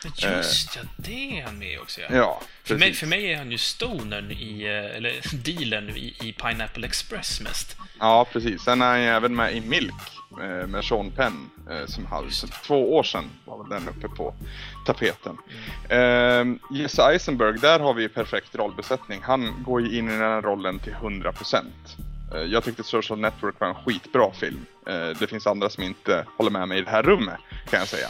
Just 0.03 0.75
ja, 0.75 0.81
det 0.97 1.39
är 1.39 1.45
han 1.45 1.59
med 1.59 1.79
också 1.79 2.01
ja. 2.01 2.07
ja 2.11 2.41
för, 2.63 2.77
mig, 2.77 2.93
för 2.93 3.07
mig 3.07 3.33
är 3.33 3.37
han 3.37 3.51
ju 3.51 3.57
stonern 3.57 4.31
i, 4.31 4.63
eh, 4.63 4.97
eller 4.97 5.13
dealen 5.43 5.89
i, 5.89 6.15
i 6.21 6.33
Pineapple 6.33 6.87
Express 6.87 7.41
mest. 7.41 7.77
Ja, 7.99 8.27
precis. 8.31 8.61
Sen 8.61 8.81
är 8.81 8.85
han 8.85 9.01
ju 9.01 9.07
även 9.07 9.35
med 9.35 9.55
i 9.55 9.61
Milk 9.61 9.93
Eh, 9.93 10.22
med 10.67 10.83
Sean 10.83 11.11
Penn 11.11 11.49
eh, 11.69 11.85
som 11.85 12.05
hade, 12.05 12.29
två 12.65 12.95
år 12.95 13.03
sedan 13.03 13.23
var 13.45 13.57
väl 13.57 13.69
den 13.69 13.89
uppe 13.89 14.07
på 14.07 14.33
tapeten. 14.85 15.37
Mm. 15.89 16.59
Eh, 16.71 16.77
Jesse 16.79 17.03
Eisenberg, 17.03 17.59
där 17.59 17.79
har 17.79 17.93
vi 17.93 18.09
perfekt 18.09 18.55
rollbesättning. 18.55 19.21
Han 19.23 19.63
går 19.63 19.81
ju 19.81 19.97
in 19.97 20.07
i 20.09 20.11
den 20.11 20.21
här 20.21 20.41
rollen 20.41 20.79
till 20.79 20.93
100%. 20.93 21.63
Eh, 22.33 22.41
jag 22.41 22.63
tyckte 22.63 22.83
Social 22.83 23.19
Network 23.19 23.59
var 23.59 23.67
en 23.67 23.75
skitbra 23.75 24.31
film. 24.31 24.65
Det 25.19 25.29
finns 25.29 25.47
andra 25.47 25.69
som 25.69 25.83
inte 25.83 26.25
håller 26.37 26.51
med 26.51 26.67
mig 26.67 26.77
i 26.77 26.81
det 26.81 26.89
här 26.89 27.03
rummet, 27.03 27.37
kan 27.69 27.79
jag 27.79 27.87
säga. 27.87 28.07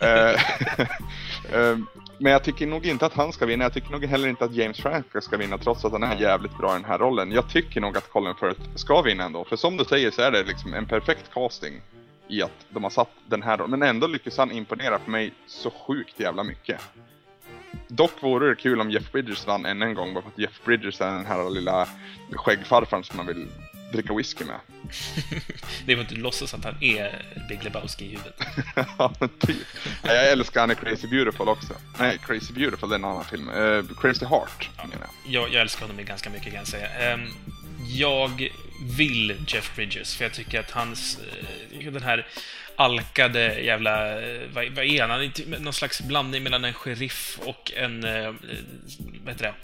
Men 2.18 2.32
jag 2.32 2.44
tycker 2.44 2.66
nog 2.66 2.86
inte 2.86 3.06
att 3.06 3.14
han 3.14 3.32
ska 3.32 3.46
vinna. 3.46 3.64
Jag 3.64 3.72
tycker 3.72 3.90
nog 3.90 4.04
heller 4.04 4.28
inte 4.28 4.44
att 4.44 4.54
James 4.54 4.80
Franco 4.80 5.20
ska 5.20 5.36
vinna 5.36 5.58
trots 5.58 5.84
att 5.84 5.92
han 5.92 6.02
är 6.02 6.16
jävligt 6.16 6.58
bra 6.58 6.70
i 6.70 6.72
den 6.72 6.84
här 6.84 6.98
rollen. 6.98 7.32
Jag 7.32 7.48
tycker 7.48 7.80
nog 7.80 7.96
att 7.96 8.10
Colin 8.10 8.34
Firth 8.40 8.60
ska 8.74 9.02
vinna 9.02 9.24
ändå. 9.24 9.44
För 9.44 9.56
som 9.56 9.76
du 9.76 9.84
säger 9.84 10.10
så 10.10 10.22
är 10.22 10.30
det 10.30 10.42
liksom 10.42 10.74
en 10.74 10.86
perfekt 10.86 11.30
casting 11.34 11.80
i 12.28 12.42
att 12.42 12.66
de 12.68 12.82
har 12.82 12.90
satt 12.90 13.10
den 13.26 13.42
här 13.42 13.56
rollen. 13.56 13.70
Men 13.70 13.88
ändå 13.88 14.06
lyckas 14.06 14.38
han 14.38 14.52
imponera 14.52 14.98
på 14.98 15.10
mig 15.10 15.32
så 15.46 15.70
sjukt 15.70 16.20
jävla 16.20 16.44
mycket. 16.44 16.80
Dock 17.88 18.22
vore 18.22 18.48
det 18.48 18.54
kul 18.54 18.80
om 18.80 18.90
Jeff 18.90 19.12
Bridges 19.12 19.46
vann 19.46 19.66
än 19.66 19.82
en 19.82 19.94
gång 19.94 20.14
bara 20.14 20.22
för 20.22 20.30
att 20.30 20.38
Jeff 20.38 20.64
Bridges 20.64 21.00
är 21.00 21.10
den 21.10 21.26
här 21.26 21.50
lilla 21.50 21.88
skäggfarfaren 22.32 23.04
som 23.04 23.16
man 23.16 23.26
vill 23.26 23.48
dricka 23.92 24.14
whisky 24.14 24.44
med. 24.44 24.60
det 25.86 25.92
är 25.92 25.96
för 25.96 26.02
att 26.02 26.08
du 26.08 26.16
låtsas 26.16 26.54
att 26.54 26.64
han 26.64 26.76
är 26.80 27.22
Big 27.48 27.64
Lebowski 27.64 28.04
i 28.04 28.08
huvudet. 28.08 28.40
ja, 28.98 29.12
men 29.20 29.28
typ. 29.28 29.66
Jag 30.02 30.30
älskar 30.30 30.60
han 30.60 30.70
i 30.70 30.74
Crazy 30.74 31.08
Beautiful 31.08 31.48
också. 31.48 31.74
Nej, 31.98 32.18
Crazy 32.26 32.52
Beautiful, 32.52 32.88
det 32.88 32.94
är 32.94 32.98
en 32.98 33.04
annan 33.04 33.24
film. 33.24 33.48
Uh, 33.48 33.84
Crazy 34.00 34.26
Heart, 34.26 34.70
ja, 34.76 34.84
menar 34.84 35.06
jag. 35.24 35.42
jag. 35.42 35.52
Jag 35.52 35.60
älskar 35.60 35.86
honom 35.86 36.04
ganska 36.04 36.30
mycket, 36.30 36.46
kan 36.46 36.54
jag 36.54 36.66
säga. 36.66 37.14
Um, 37.14 37.34
jag 37.88 38.50
vill 38.96 39.36
Jeff 39.46 39.76
Bridges, 39.76 40.16
för 40.16 40.24
jag 40.24 40.32
tycker 40.32 40.60
att 40.60 40.70
hans... 40.70 41.18
Uh, 41.80 41.92
den 41.92 42.02
här 42.02 42.26
alkade 42.76 43.60
jävla... 43.60 44.20
Uh, 44.20 44.40
vad, 44.52 44.68
vad 44.68 44.84
är 44.84 45.06
han? 45.06 45.32
Typ 45.32 45.60
någon 45.60 45.72
slags 45.72 46.00
blandning 46.00 46.42
mellan 46.42 46.64
en 46.64 46.74
sheriff 46.74 47.38
och 47.42 47.72
en... 47.76 48.04
Uh, 48.04 48.34
vad 49.24 49.34
heter 49.34 49.44
det? 49.44 49.54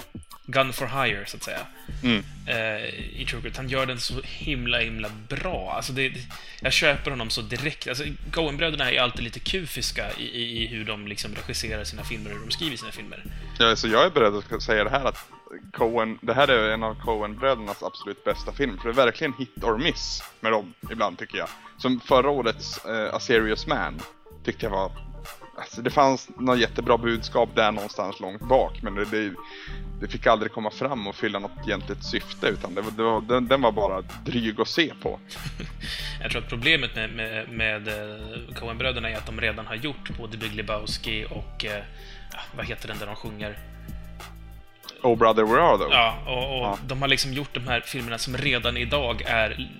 Gun 0.46 0.72
for 0.72 1.04
hire, 1.04 1.26
så 1.26 1.36
att 1.36 1.42
säga. 1.42 1.66
Mm. 2.02 2.24
Uh, 2.48 2.88
I 3.20 3.26
True 3.30 3.52
Han 3.56 3.68
gör 3.68 3.86
den 3.86 4.00
så 4.00 4.14
himla, 4.22 4.78
himla 4.78 5.10
bra. 5.28 5.72
Alltså 5.76 5.92
det, 5.92 6.12
jag 6.60 6.72
köper 6.72 7.10
honom 7.10 7.30
så 7.30 7.42
direkt. 7.42 7.88
Alltså, 7.88 8.04
Coen-bröderna 8.32 8.90
är 8.90 9.00
alltid 9.00 9.24
lite 9.24 9.40
kufiska 9.40 10.12
i, 10.18 10.22
i, 10.22 10.62
i, 10.62 10.66
hur 10.66 10.84
de 10.84 11.06
liksom 11.06 11.34
regisserar 11.34 11.84
sina 11.84 12.04
filmer 12.04 12.30
och 12.30 12.36
hur 12.36 12.46
de 12.46 12.50
skriver 12.50 12.76
sina 12.76 12.92
filmer. 12.92 13.24
Ja, 13.58 13.70
alltså 13.70 13.88
jag 13.88 14.04
är 14.06 14.10
beredd 14.10 14.34
att 14.34 14.62
säga 14.62 14.84
det 14.84 14.90
här 14.90 15.04
att 15.04 15.28
Coen, 15.72 16.18
det 16.22 16.34
här 16.34 16.48
är 16.48 16.70
en 16.70 16.82
av 16.82 16.94
Coen-brödernas 16.94 17.82
absolut 17.82 18.24
bästa 18.24 18.52
film. 18.52 18.78
För 18.78 18.84
det 18.84 18.92
är 18.92 19.04
verkligen 19.04 19.32
hit 19.32 19.64
or 19.64 19.78
miss 19.78 20.22
med 20.40 20.52
dem 20.52 20.74
ibland, 20.90 21.18
tycker 21.18 21.38
jag. 21.38 21.48
Som 21.78 22.00
förra 22.00 22.30
årets 22.30 22.86
uh, 22.86 23.14
A 23.14 23.20
Serious 23.20 23.66
Man 23.66 24.00
tyckte 24.44 24.66
jag 24.66 24.70
var 24.70 24.92
Alltså 25.56 25.82
det 25.82 25.90
fanns 25.90 26.30
något 26.36 26.58
jättebra 26.58 26.98
budskap 26.98 27.48
där 27.54 27.72
någonstans 27.72 28.20
långt 28.20 28.42
bak 28.42 28.82
men 28.82 28.94
det, 28.94 29.04
det, 29.04 29.34
det 30.00 30.08
fick 30.08 30.26
aldrig 30.26 30.52
komma 30.52 30.70
fram 30.70 31.06
och 31.06 31.14
fylla 31.14 31.38
något 31.38 31.66
egentligt 31.66 32.04
syfte 32.04 32.46
utan 32.46 32.74
det, 32.74 32.82
det 32.96 33.02
var, 33.02 33.20
den, 33.20 33.48
den, 33.48 33.62
var 33.62 33.72
bara 33.72 34.02
dryg 34.24 34.60
att 34.60 34.68
se 34.68 34.92
på. 35.02 35.20
Jag 36.22 36.30
tror 36.30 36.42
att 36.42 36.48
problemet 36.48 36.94
med, 36.94 37.10
med, 37.10 37.48
med 37.48 37.88
eh, 37.88 38.54
Coen-bröderna 38.54 39.10
är 39.10 39.16
att 39.16 39.26
de 39.26 39.40
redan 39.40 39.66
har 39.66 39.74
gjort 39.74 40.18
både 40.18 40.36
Big 40.36 40.54
Lebowski 40.54 41.26
och 41.30 41.64
eh, 41.64 41.84
Ja, 42.32 42.38
vad 42.56 42.66
heter 42.66 42.88
den 42.88 42.98
där 42.98 43.06
de 43.06 43.16
sjunger? 43.16 43.58
Oh 45.02 45.18
Brother 45.18 45.42
Where 45.44 45.62
Are 45.62 45.78
Thou? 45.78 45.90
Ja, 45.90 46.18
och, 46.26 46.58
och 46.58 46.64
ja. 46.64 46.78
de 46.86 47.02
har 47.02 47.08
liksom 47.08 47.32
gjort 47.32 47.54
de 47.54 47.66
här 47.66 47.80
filmerna 47.80 48.18
som 48.18 48.36
redan 48.36 48.76
idag 48.76 49.22
är... 49.26 49.70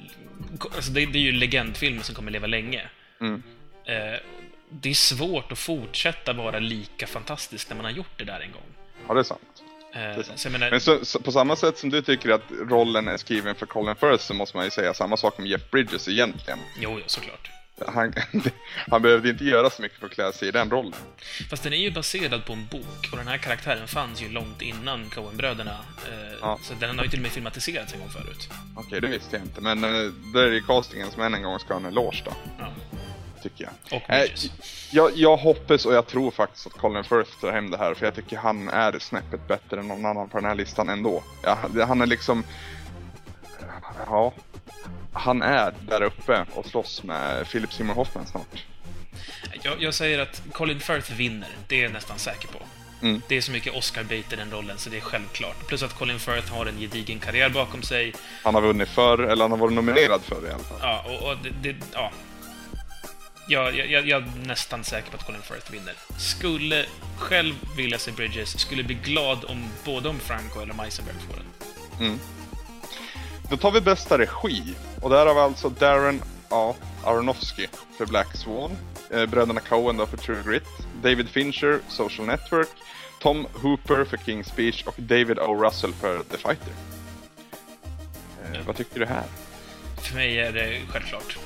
Alltså 0.74 0.92
det, 0.92 1.06
det 1.06 1.18
är 1.18 1.22
ju 1.22 1.32
legendfilmer 1.32 2.02
som 2.02 2.14
kommer 2.14 2.30
leva 2.30 2.46
länge. 2.46 2.82
Mm. 3.20 3.42
Eh, 3.85 4.20
det 4.68 4.90
är 4.90 4.94
svårt 4.94 5.52
att 5.52 5.58
fortsätta 5.58 6.32
vara 6.32 6.58
lika 6.58 7.06
fantastisk 7.06 7.68
när 7.68 7.76
man 7.76 7.85
har 7.85 7.92
gjort 7.92 8.18
det 8.18 8.24
där 8.24 8.40
en 8.40 8.52
gång. 8.52 8.62
Ja, 9.08 9.14
det 9.14 9.20
är 9.20 9.24
sant. 9.24 9.62
Eh, 9.94 10.35
så 10.35 10.50
menar... 10.50 10.70
Men 10.70 10.80
så, 10.80 11.04
så, 11.04 11.20
på 11.20 11.32
samma 11.32 11.56
sätt 11.56 11.78
som 11.78 11.90
du 11.90 12.02
tycker 12.02 12.30
att 12.30 12.42
rollen 12.50 13.08
är 13.08 13.16
skriven 13.16 13.54
för 13.54 13.66
Colin 13.66 13.96
Firth 13.96 14.24
så 14.24 14.35
måste 14.35 14.56
man 14.56 14.64
ju 14.64 14.70
säga 14.70 14.94
samma 14.94 15.16
sak 15.16 15.38
om 15.38 15.46
Jeff 15.46 15.70
Bridges 15.70 16.08
egentligen. 16.08 16.58
Jo, 16.80 16.90
jo 16.98 17.04
såklart. 17.06 17.50
Han, 17.88 18.12
han 18.90 19.02
behövde 19.02 19.30
inte 19.30 19.44
göra 19.44 19.70
så 19.70 19.82
mycket 19.82 19.98
för 19.98 20.06
att 20.06 20.12
klä 20.12 20.32
sig 20.32 20.48
i 20.48 20.50
den 20.50 20.70
rollen. 20.70 20.94
Fast 21.50 21.62
den 21.62 21.72
är 21.72 21.76
ju 21.76 21.90
baserad 21.90 22.44
på 22.44 22.52
en 22.52 22.66
bok 22.66 23.08
och 23.12 23.18
den 23.18 23.28
här 23.28 23.38
karaktären 23.38 23.88
fanns 23.88 24.22
ju 24.22 24.28
långt 24.28 24.62
innan 24.62 25.10
Coen-bröderna. 25.10 25.78
Eh, 26.08 26.38
ja. 26.40 26.58
Så 26.62 26.74
den 26.80 26.98
har 26.98 27.04
ju 27.04 27.10
till 27.10 27.18
och 27.18 27.22
med 27.22 27.32
filmatiserats 27.32 27.92
en 27.92 28.00
gång 28.00 28.10
förut. 28.10 28.48
Okej, 28.76 28.86
okay, 28.86 29.00
det 29.00 29.08
visste 29.08 29.36
jag 29.36 29.44
inte. 29.44 29.60
Men 29.60 29.84
eh, 29.84 30.10
där 30.34 30.42
är 30.42 30.50
det 30.50 30.60
castingen 30.60 31.10
som 31.10 31.22
än 31.22 31.34
en 31.34 31.42
gång 31.42 31.58
ska 31.58 31.74
ha 31.74 31.80
en 31.80 31.86
eloge 31.86 32.22
då. 32.24 32.32
Ja 32.58 32.72
tycker 33.42 33.64
jag. 33.64 34.00
Och 34.00 34.10
eh, 34.10 34.30
jag, 34.90 35.10
jag 35.14 35.36
hoppas 35.36 35.86
och 35.86 35.94
jag 35.94 36.06
tror 36.06 36.30
faktiskt 36.30 36.66
att 36.66 36.72
Colin 36.72 37.04
Firth 37.04 37.40
tar 37.40 37.52
hem 37.52 37.70
det 37.70 37.78
här 37.78 37.94
för 37.94 38.06
jag 38.06 38.14
tycker 38.14 38.36
han 38.36 38.68
är 38.68 38.98
snäppet 38.98 39.48
bättre 39.48 39.80
än 39.80 39.88
någon 39.88 40.06
annan 40.06 40.28
på 40.28 40.38
den 40.38 40.46
här 40.46 40.54
listan 40.54 40.88
ändå. 40.88 41.22
Ja, 41.42 41.58
han 41.86 42.00
är 42.00 42.06
liksom... 42.06 42.44
Ja, 44.06 44.32
han 45.12 45.42
är 45.42 45.74
där 45.88 46.02
uppe 46.02 46.46
och 46.54 46.66
slåss 46.66 47.02
med 47.02 47.48
Philip 47.50 47.72
Seymour 47.72 47.94
Hoffman 47.94 48.26
snart. 48.26 48.64
Jag, 49.62 49.82
jag 49.82 49.94
säger 49.94 50.18
att 50.18 50.42
Colin 50.52 50.80
Firth 50.80 51.12
vinner, 51.12 51.48
det 51.68 51.78
är 51.78 51.82
jag 51.82 51.92
nästan 51.92 52.18
säker 52.18 52.48
på. 52.48 52.58
Mm. 53.02 53.22
Det 53.28 53.37
är 53.37 53.40
så 53.40 53.52
mycket 53.52 53.74
Oscar-bait 53.74 54.32
i 54.32 54.37
den 54.37 54.50
rollen, 54.50 54.78
så 54.78 54.90
det 54.90 54.96
är 54.96 55.00
självklart. 55.00 55.66
Plus 55.66 55.82
att 55.82 55.92
Colin 55.92 56.18
Firth 56.18 56.52
har 56.52 56.66
en 56.66 56.78
gedigen 56.78 57.18
karriär 57.18 57.48
bakom 57.48 57.82
sig. 57.82 58.12
Han 58.42 58.54
har 58.54 58.62
vunnit 58.62 58.88
förr, 58.88 59.18
eller 59.18 59.44
han 59.44 59.50
har 59.50 59.58
varit 59.58 59.74
nominerad 59.74 60.20
förr 60.22 60.46
i 60.48 60.50
alla 60.50 60.64
fall. 60.64 60.78
Ja, 60.82 61.04
och, 61.06 61.30
och 61.30 61.37
det, 61.42 61.50
det, 61.72 61.76
ja. 61.92 62.11
Jag, 63.48 63.76
jag, 63.76 64.08
jag 64.08 64.22
är 64.22 64.32
nästan 64.46 64.85
säker 64.85 65.11
på 65.11 65.16
att 65.16 65.26
Colin 65.26 65.42
Firth 65.42 65.72
vinner. 65.72 65.94
Skulle 66.18 66.87
själv 67.18 67.54
vilja 67.76 67.98
se 67.98 68.11
Bridges, 68.11 68.61
skulle 68.61 68.82
bli 68.82 68.94
glad 68.94 69.44
om 69.44 69.64
både 69.85 70.08
om 70.08 70.18
Franco 70.18 70.61
eller 70.61 70.74
Meisenberg 70.74 71.16
får 71.28 71.37
den. 71.37 72.06
Mm. 72.06 72.18
Då 73.50 73.57
tar 73.57 73.70
vi 73.70 73.81
bästa 73.81 74.18
regi. 74.18 74.74
Och 75.00 75.11
där 75.11 75.26
har 75.26 75.35
vi 75.35 75.40
alltså 75.40 75.68
Darren 75.68 76.22
A. 76.48 76.74
Aronofsky 77.05 77.66
för 77.98 78.07
Black 78.07 78.37
Swan, 78.37 78.70
eh, 79.11 79.26
bröderna 79.26 79.61
Coen 79.61 79.96
då 79.96 80.07
för 80.07 80.16
True 80.16 80.42
Grit, 80.46 80.68
David 81.02 81.28
Fincher, 81.28 81.81
Social 81.88 82.26
Network, 82.26 82.68
Tom 83.20 83.46
Hooper 83.52 84.05
för 84.05 84.16
King's 84.16 84.48
Speech 84.52 84.85
och 84.87 84.94
David 84.96 85.38
O. 85.38 85.64
Russell 85.64 85.92
för 85.92 86.18
The 86.22 86.37
Fighter. 86.37 86.72
Eh, 88.44 88.61
vad 88.66 88.76
tycker 88.76 89.00
du 89.00 89.07
här? 89.07 89.24
För 90.02 90.14
mig 90.14 90.38
är 90.38 90.52
det 90.52 90.81
självklart 90.88 91.38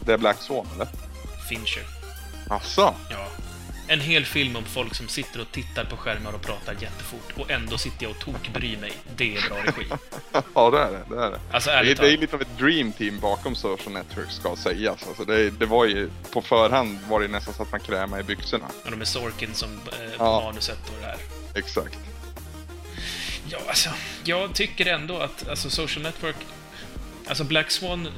Det 0.00 0.12
är 0.12 0.18
Black 0.18 0.42
Swan, 0.42 0.66
eller? 0.74 0.88
Fincher. 1.48 1.82
Asså? 2.48 2.94
Ja. 3.10 3.26
En 3.88 4.00
hel 4.00 4.24
film 4.24 4.56
om 4.56 4.64
folk 4.64 4.94
som 4.94 5.08
sitter 5.08 5.40
och 5.40 5.52
tittar 5.52 5.84
på 5.84 5.96
skärmar 5.96 6.32
och 6.32 6.42
pratar 6.42 6.72
jättefort 6.72 7.32
och 7.38 7.50
ändå 7.50 7.78
sitter 7.78 8.02
jag 8.02 8.10
och 8.10 8.18
tokbryr 8.18 8.76
mig. 8.76 8.92
Det 9.16 9.36
är 9.36 9.48
bra 9.48 9.58
regi. 9.62 9.86
ja, 10.54 10.70
det 10.70 10.78
är 10.78 10.90
det. 10.92 11.04
Det 11.14 11.22
är, 11.22 11.30
det. 11.30 11.40
Alltså 11.52 11.70
det, 11.70 11.76
är, 11.76 11.94
det 11.94 12.12
är 12.12 12.18
lite 12.18 12.36
av 12.36 12.42
ett 12.42 12.58
dream 12.58 12.92
team 12.92 13.20
bakom 13.20 13.54
Social 13.54 13.92
Network 13.92 14.30
ska 14.30 14.56
sägas. 14.56 15.06
Alltså 15.08 15.24
det, 15.24 15.50
det 15.50 15.66
var 15.66 15.84
ju, 15.84 16.10
på 16.32 16.42
förhand 16.42 16.98
var 17.08 17.20
det 17.20 17.28
nästan 17.28 17.54
så 17.54 17.62
att 17.62 17.70
man 17.70 17.80
krämade 17.80 18.20
i 18.22 18.24
byxorna. 18.24 18.64
Ja, 18.84 18.90
de 18.90 19.00
är 19.00 19.04
Sorkin 19.04 19.54
som 19.54 19.70
eh, 19.72 20.10
Ja. 20.18 20.40
manuset 20.44 20.88
och 20.88 20.96
det 21.00 21.06
här. 21.06 21.16
Exakt. 21.54 21.98
Ja, 23.48 23.58
alltså, 23.68 23.90
jag 24.24 24.54
tycker 24.54 24.86
ändå 24.86 25.18
att 25.18 25.48
alltså, 25.48 25.70
Social 25.70 26.02
Network... 26.02 26.36
Alltså 27.28 27.44
Black 27.44 27.70
Swan, 27.70 28.06
eh, 28.06 28.12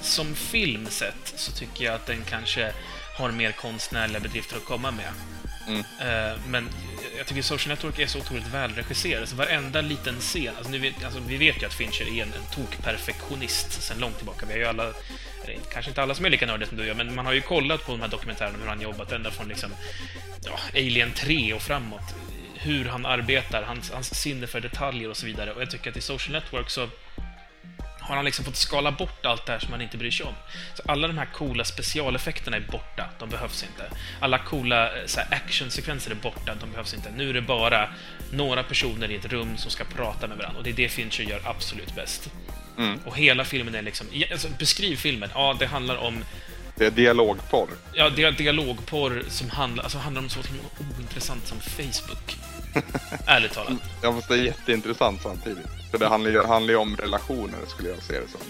som 0.00 0.34
film 0.34 0.86
sett, 0.90 1.32
så 1.36 1.52
tycker 1.52 1.84
jag 1.84 1.94
att 1.94 2.06
den 2.06 2.24
kanske 2.30 2.72
har 3.16 3.30
mer 3.30 3.52
konstnärliga 3.52 4.20
bedrifter 4.20 4.56
att 4.56 4.64
komma 4.64 4.90
med. 4.90 5.12
Mm. 5.66 5.80
Eh, 5.80 6.38
men 6.48 6.68
jag 7.16 7.26
tycker 7.26 7.42
Social 7.42 7.68
Network 7.68 7.98
är 7.98 8.06
så 8.06 8.18
otroligt 8.18 8.46
välregisserad. 8.46 9.20
Alltså 9.20 9.36
varenda 9.36 9.80
liten 9.80 10.20
scen, 10.20 10.56
alltså, 10.56 10.72
nu 10.72 10.78
vet, 10.78 11.04
alltså, 11.04 11.20
vi 11.26 11.36
vet 11.36 11.62
ju 11.62 11.66
att 11.66 11.74
Fincher 11.74 12.18
är 12.18 12.22
en, 12.22 12.32
en 12.32 12.54
tokperfektionist 12.54 13.82
sedan 13.82 13.98
långt 13.98 14.16
tillbaka. 14.16 14.46
Vi 14.46 14.52
har 14.52 14.58
ju 14.58 14.66
alla, 14.66 14.84
eller 15.44 15.58
kanske 15.72 15.90
inte 15.90 16.02
alla 16.02 16.14
som 16.14 16.24
är 16.24 16.30
lika 16.30 16.46
nördiga 16.46 16.68
som 16.68 16.76
du 16.76 16.86
gör, 16.86 16.94
men 16.94 17.14
man 17.14 17.26
har 17.26 17.32
ju 17.32 17.40
kollat 17.40 17.86
på 17.86 17.92
de 17.92 18.00
här 18.00 18.08
dokumentärerna 18.08 18.58
hur 18.58 18.66
han 18.66 18.80
jobbat 18.80 19.12
ända 19.12 19.30
från 19.30 19.48
liksom, 19.48 19.70
ja, 20.44 20.58
Alien 20.74 21.12
3 21.12 21.52
och 21.52 21.62
framåt. 21.62 22.14
Hur 22.54 22.84
han 22.84 23.06
arbetar, 23.06 23.62
hans, 23.62 23.90
hans 23.90 24.14
sinne 24.14 24.46
för 24.46 24.60
detaljer 24.60 25.10
och 25.10 25.16
så 25.16 25.26
vidare. 25.26 25.52
Och 25.52 25.62
jag 25.62 25.70
tycker 25.70 25.90
att 25.90 25.96
i 25.96 26.00
Social 26.00 26.32
Network 26.32 26.70
så 26.70 26.88
har 28.06 28.16
han 28.16 28.24
liksom 28.24 28.44
fått 28.44 28.56
skala 28.56 28.92
bort 28.92 29.26
allt 29.26 29.46
det 29.46 29.52
här 29.52 29.58
som 29.58 29.70
man 29.70 29.80
inte 29.80 29.96
bryr 29.96 30.10
sig 30.10 30.26
om. 30.26 30.34
Så 30.74 30.82
alla 30.86 31.06
de 31.06 31.18
här 31.18 31.28
coola 31.32 31.64
specialeffekterna 31.64 32.56
är 32.56 32.60
borta, 32.60 33.10
de 33.18 33.28
behövs 33.28 33.62
inte. 33.62 33.96
Alla 34.20 34.38
coola 34.38 34.86
eh, 34.86 35.04
här, 35.16 35.26
actionsekvenser 35.30 36.10
är 36.10 36.14
borta, 36.14 36.54
de 36.60 36.70
behövs 36.70 36.94
inte. 36.94 37.10
Nu 37.10 37.30
är 37.30 37.34
det 37.34 37.42
bara 37.42 37.88
några 38.32 38.62
personer 38.62 39.10
i 39.10 39.14
ett 39.14 39.24
rum 39.24 39.56
som 39.56 39.70
ska 39.70 39.84
prata 39.84 40.26
med 40.26 40.36
varandra 40.38 40.58
och 40.58 40.64
det 40.64 40.70
är 40.70 40.74
det 40.74 40.88
Fincher 40.88 41.24
gör 41.24 41.40
absolut 41.44 41.94
bäst. 41.94 42.30
Mm. 42.78 43.00
Och 43.04 43.16
hela 43.16 43.44
filmen 43.44 43.74
är 43.74 43.82
liksom, 43.82 44.06
alltså, 44.32 44.48
beskriv 44.58 44.96
filmen. 44.96 45.30
Ja, 45.34 45.56
det 45.58 45.66
handlar 45.66 45.96
om 45.96 46.24
Det 46.76 46.86
är 46.86 46.90
dialogporr. 46.90 47.68
Ja, 47.92 48.10
det 48.10 48.22
är 48.22 48.32
dialogporr 48.32 49.24
som 49.28 49.50
handlar, 49.50 49.82
alltså 49.84 49.98
handlar 49.98 50.22
om 50.22 50.28
så 50.28 50.40
ointressant 50.98 51.46
som 51.46 51.60
Facebook. 51.60 52.36
Ärligt 53.26 53.52
talat. 53.52 53.72
Ja, 54.02 54.12
fast 54.12 54.28
det 54.28 54.34
är 54.34 54.42
jätteintressant 54.42 55.22
samtidigt. 55.22 55.66
För 55.90 55.98
det 55.98 56.08
handlar 56.08 56.30
ju, 56.30 56.42
handlar 56.44 56.72
ju 56.72 56.78
om 56.78 56.96
relationer, 56.96 57.58
skulle 57.66 57.88
jag 57.88 58.02
se 58.02 58.20
det 58.20 58.28
som. 58.28 58.40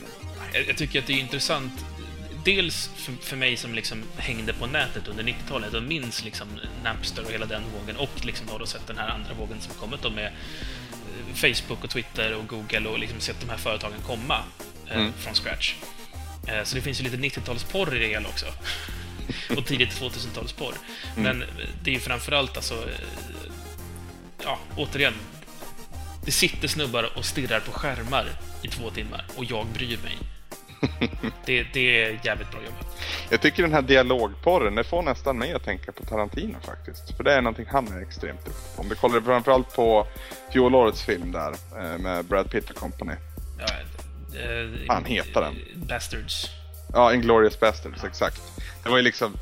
Jag, 0.53 0.69
jag 0.69 0.77
tycker 0.77 0.99
att 0.99 1.07
det 1.07 1.13
är 1.13 1.19
intressant. 1.19 1.73
Dels 2.45 2.91
för, 2.97 3.13
för 3.23 3.37
mig 3.37 3.57
som 3.57 3.75
liksom 3.75 4.03
hängde 4.17 4.53
på 4.53 4.67
nätet 4.67 5.09
under 5.09 5.25
90-talet 5.25 5.75
och 5.75 5.83
minns 5.83 6.25
liksom 6.25 6.49
Napster 6.85 7.25
och 7.25 7.31
hela 7.31 7.47
den 7.47 7.63
vågen 7.81 7.97
och 7.97 8.25
liksom 8.25 8.49
har 8.49 8.59
då 8.59 8.67
sett 8.67 8.87
den 8.87 8.99
här 8.99 9.09
andra 9.09 9.35
vågen 9.35 9.61
som 9.61 9.75
kommit 9.75 10.03
då 10.03 10.11
med 10.11 10.27
eh, 10.27 11.35
Facebook 11.35 11.85
och 11.85 11.91
Twitter 11.91 12.35
och 12.35 12.47
Google 12.47 12.89
och 12.89 12.99
liksom 12.99 13.21
sett 13.21 13.41
de 13.41 13.49
här 13.51 13.57
företagen 13.57 13.99
komma 14.07 14.39
eh, 14.91 14.97
Mm. 14.97 15.13
från 15.13 15.35
scratch. 15.35 15.75
Eh, 16.47 16.65
så 16.65 16.75
det 16.77 16.81
finns 16.83 17.01
ju 17.01 17.05
lite 17.05 17.17
90-talsporr 17.17 17.95
i 17.95 17.99
det 17.99 18.07
hela 18.07 18.29
också. 18.29 18.47
och 19.57 19.67
tidigt 19.67 20.01
2000-talsporr. 20.01 20.75
Men 21.17 21.43
eh, 21.43 21.49
det 21.83 21.91
är 21.91 21.95
ju 21.95 22.01
framförallt 22.01 22.57
alltså... 22.57 22.75
eh, 22.75 23.51
Ja, 24.45 24.59
återigen. 24.77 25.15
Det 26.25 26.33
sitter 26.33 26.69
snubbar 26.69 27.11
och 27.19 27.25
stirrar 27.25 27.61
på 27.61 27.73
skärmar 27.73 28.27
i 28.63 28.69
två 28.69 28.91
timmar 28.91 29.25
och 29.37 29.45
jag 29.45 29.67
bryr 29.67 29.99
mig. 30.05 30.19
Det, 31.47 31.67
det 31.73 32.03
är 32.03 32.21
jävligt 32.25 32.51
bra 32.51 32.61
jobbat. 32.65 32.97
Jag 33.31 33.41
tycker 33.43 33.63
den 33.63 33.73
här 33.73 33.83
dialogporren, 33.83 34.75
det 34.75 34.85
får 34.85 35.03
nästan 35.03 35.39
mig 35.39 35.53
att 35.53 35.65
tänka 35.65 35.93
på 35.93 36.05
Tarantino 36.05 36.59
faktiskt. 36.67 37.17
För 37.17 37.25
det 37.25 37.33
är 37.33 37.43
någonting 37.43 37.67
han 37.69 37.89
är 37.89 38.03
extremt 38.03 38.45
duktig 38.45 38.77
på. 38.77 38.83
Om 38.83 38.89
vi 38.89 38.95
kollar 38.95 39.21
framförallt 39.21 39.75
på 39.77 40.07
fjolårets 40.53 41.03
film 41.03 41.33
där, 41.33 41.55
med 41.99 42.25
Brad 42.25 42.51
Pitt 42.51 42.71
och 42.71 42.77
company. 42.77 43.15
Ja, 43.59 43.67
eh, 44.37 44.87
Fan 44.87 45.05
heter 45.05 45.41
den? 45.41 45.55
Bastards. 45.75 46.51
Ja, 46.93 47.15
Inglourious 47.15 47.61
Basterds, 47.61 48.05
exakt. 48.05 48.43
Det 48.83 48.89
var 48.89 48.97
ju 48.97 49.03
liksom... 49.03 49.37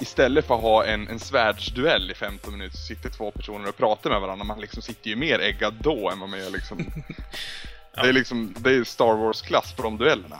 Istället 0.00 0.46
för 0.46 0.54
att 0.54 0.60
ha 0.60 0.84
en, 0.84 1.08
en 1.08 1.18
svärdsduell 1.18 2.10
i 2.10 2.14
15 2.14 2.52
minuter 2.52 2.76
så 2.76 2.82
sitter 2.84 3.10
två 3.10 3.30
personer 3.30 3.68
och 3.68 3.76
pratar 3.76 4.10
med 4.10 4.20
varandra. 4.20 4.44
Man 4.44 4.60
liksom 4.60 4.82
sitter 4.82 5.10
ju 5.10 5.16
mer 5.16 5.38
äggad 5.38 5.74
då 5.80 6.10
än 6.10 6.20
vad 6.20 6.28
man 6.28 6.38
gör 6.38 6.50
liksom... 6.50 6.78
Det 7.94 8.08
är 8.08 8.12
liksom, 8.12 8.54
det 8.58 8.70
är 8.70 8.84
Star 8.84 9.16
Wars-klass 9.16 9.72
på 9.72 9.82
de 9.82 9.98
duellerna. 9.98 10.36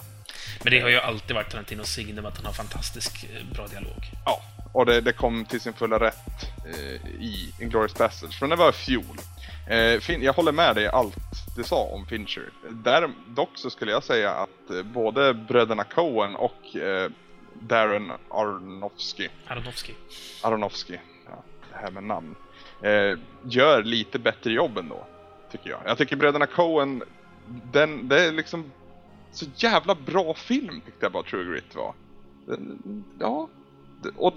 Men 0.62 0.72
det 0.72 0.80
har 0.80 0.88
ju 0.88 0.98
alltid 0.98 1.36
varit 1.36 1.50
Tarantinos 1.50 1.88
signum 1.88 2.26
att 2.26 2.36
han 2.36 2.46
har 2.46 2.52
fantastisk 2.52 3.24
eh, 3.24 3.54
bra 3.54 3.66
dialog. 3.66 4.10
Ja, 4.24 4.42
och 4.72 4.86
det, 4.86 5.00
det 5.00 5.12
kom 5.12 5.44
till 5.44 5.60
sin 5.60 5.72
fulla 5.72 6.00
rätt 6.00 6.46
eh, 6.66 7.10
i 7.20 7.54
Inglourious 7.60 7.94
Basterds, 7.94 8.38
för 8.38 8.46
det 8.46 8.56
var 8.56 8.70
i 8.70 8.72
fjol. 8.72 9.18
Eh, 9.66 10.00
fin- 10.00 10.22
jag 10.22 10.32
håller 10.32 10.52
med 10.52 10.74
dig 10.74 10.84
i 10.84 10.88
allt 10.88 11.16
du 11.56 11.64
sa 11.64 11.84
om 11.84 12.06
Fincher. 12.06 12.50
Där, 12.70 13.10
dock 13.28 13.50
så 13.54 13.70
skulle 13.70 13.90
jag 13.92 14.04
säga 14.04 14.30
att 14.30 14.70
eh, 14.70 14.82
både 14.82 15.34
bröderna 15.34 15.84
Coen 15.84 16.36
och 16.36 16.76
eh, 16.76 17.10
Darren 17.60 18.12
Aronofsky, 18.30 19.28
Aronofsky. 19.46 19.94
Aronofsky, 20.42 20.98
ja, 21.26 21.44
det 21.70 21.76
här 21.76 21.90
med 21.90 22.02
namn, 22.04 22.34
eh, 22.82 23.18
gör 23.44 23.82
lite 23.82 24.18
bättre 24.18 24.52
jobb 24.52 24.78
ändå, 24.78 25.06
tycker 25.52 25.70
jag. 25.70 25.80
Jag 25.86 25.98
tycker 25.98 26.16
bröderna 26.16 26.46
Coen, 26.46 27.02
den, 27.72 28.08
det 28.08 28.24
är 28.24 28.32
liksom 28.32 28.72
så 29.32 29.44
jävla 29.56 29.94
bra 29.94 30.34
film 30.34 30.80
tyckte 30.80 31.04
jag 31.04 31.12
bara 31.12 31.22
True 31.22 31.44
Grit 31.52 31.74
var. 31.74 31.94
Den- 32.46 33.04
Ja, 33.20 33.48
och 34.16 34.34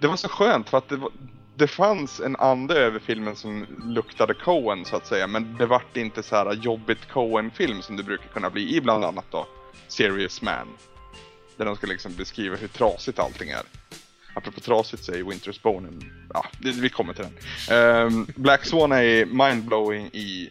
det 0.00 0.06
var 0.06 0.16
så 0.16 0.28
skönt 0.28 0.68
för 0.68 0.78
att 0.78 0.88
det, 0.88 0.96
var, 0.96 1.10
det 1.56 1.66
fanns 1.66 2.20
en 2.20 2.36
ande 2.36 2.74
över 2.74 2.98
filmen 2.98 3.36
som 3.36 3.66
luktade 3.84 4.34
Coen 4.34 4.84
så 4.84 4.96
att 4.96 5.06
säga, 5.06 5.26
men 5.26 5.56
det 5.56 5.66
vart 5.66 5.96
inte 5.96 6.22
så 6.22 6.36
här 6.36 6.52
jobbigt 6.52 7.08
Coen-film 7.12 7.82
som 7.82 7.96
det 7.96 8.02
brukar 8.02 8.26
kunna 8.28 8.50
bli 8.50 8.76
i 8.76 8.80
bland 8.80 9.04
annat 9.04 9.24
då 9.30 9.46
Serious 9.88 10.42
Man. 10.42 10.68
Där 11.56 11.64
de 11.64 11.76
ska 11.76 11.86
liksom 11.86 12.14
beskriva 12.14 12.56
hur 12.56 12.68
trasigt 12.68 13.18
allting 13.18 13.50
är. 13.50 13.62
Apropå 14.34 14.60
trasigt 14.60 15.04
så 15.04 15.12
är 15.12 15.16
ju 15.16 15.24
Winter's 15.24 15.62
Bone 15.62 15.88
en, 15.88 16.28
ja, 16.34 16.46
vi 16.58 16.88
kommer 16.88 17.14
till 17.14 17.24
den. 17.68 18.06
Um, 18.06 18.26
Black 18.36 18.64
Swan 18.64 18.92
är 18.92 19.26
mindblowing 19.26 20.06
i, 20.06 20.50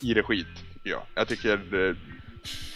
i 0.00 0.14
det 0.14 0.22
skit. 0.22 0.46
jag. 0.82 1.02
Jag 1.14 1.28
tycker 1.28 1.96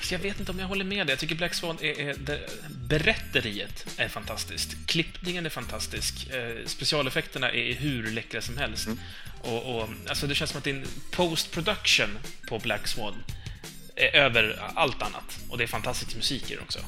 så 0.02 0.14
jag 0.14 0.18
vet 0.18 0.40
inte 0.40 0.52
om 0.52 0.58
jag 0.58 0.66
håller 0.66 0.84
med 0.84 1.06
dig. 1.06 1.12
Jag 1.12 1.18
tycker 1.18 1.34
Black 1.34 1.54
Swan 1.54 1.78
är... 1.80 2.00
är 2.00 2.14
det, 2.14 2.40
berätteriet 2.88 3.86
är 3.96 4.08
fantastiskt. 4.08 4.76
Klippningen 4.86 5.46
är 5.46 5.50
fantastisk. 5.50 6.30
Eh, 6.30 6.66
specialeffekterna 6.66 7.50
är 7.52 7.74
hur 7.74 8.10
läckra 8.10 8.40
som 8.40 8.56
helst. 8.58 8.88
Och, 9.40 9.76
och, 9.76 9.88
alltså 10.08 10.26
det 10.26 10.34
känns 10.34 10.50
som 10.50 10.58
att 10.58 10.64
din 10.64 10.84
post-production 11.10 12.18
på 12.48 12.58
Black 12.58 12.88
Swan 12.88 13.14
är 13.96 14.16
över 14.16 14.62
allt 14.74 15.02
annat. 15.02 15.38
Och 15.48 15.58
det 15.58 15.64
är 15.64 15.68
fantastisk 15.68 16.16
musik 16.16 16.50
i 16.50 16.54
den 16.54 16.62
också. 16.62 16.78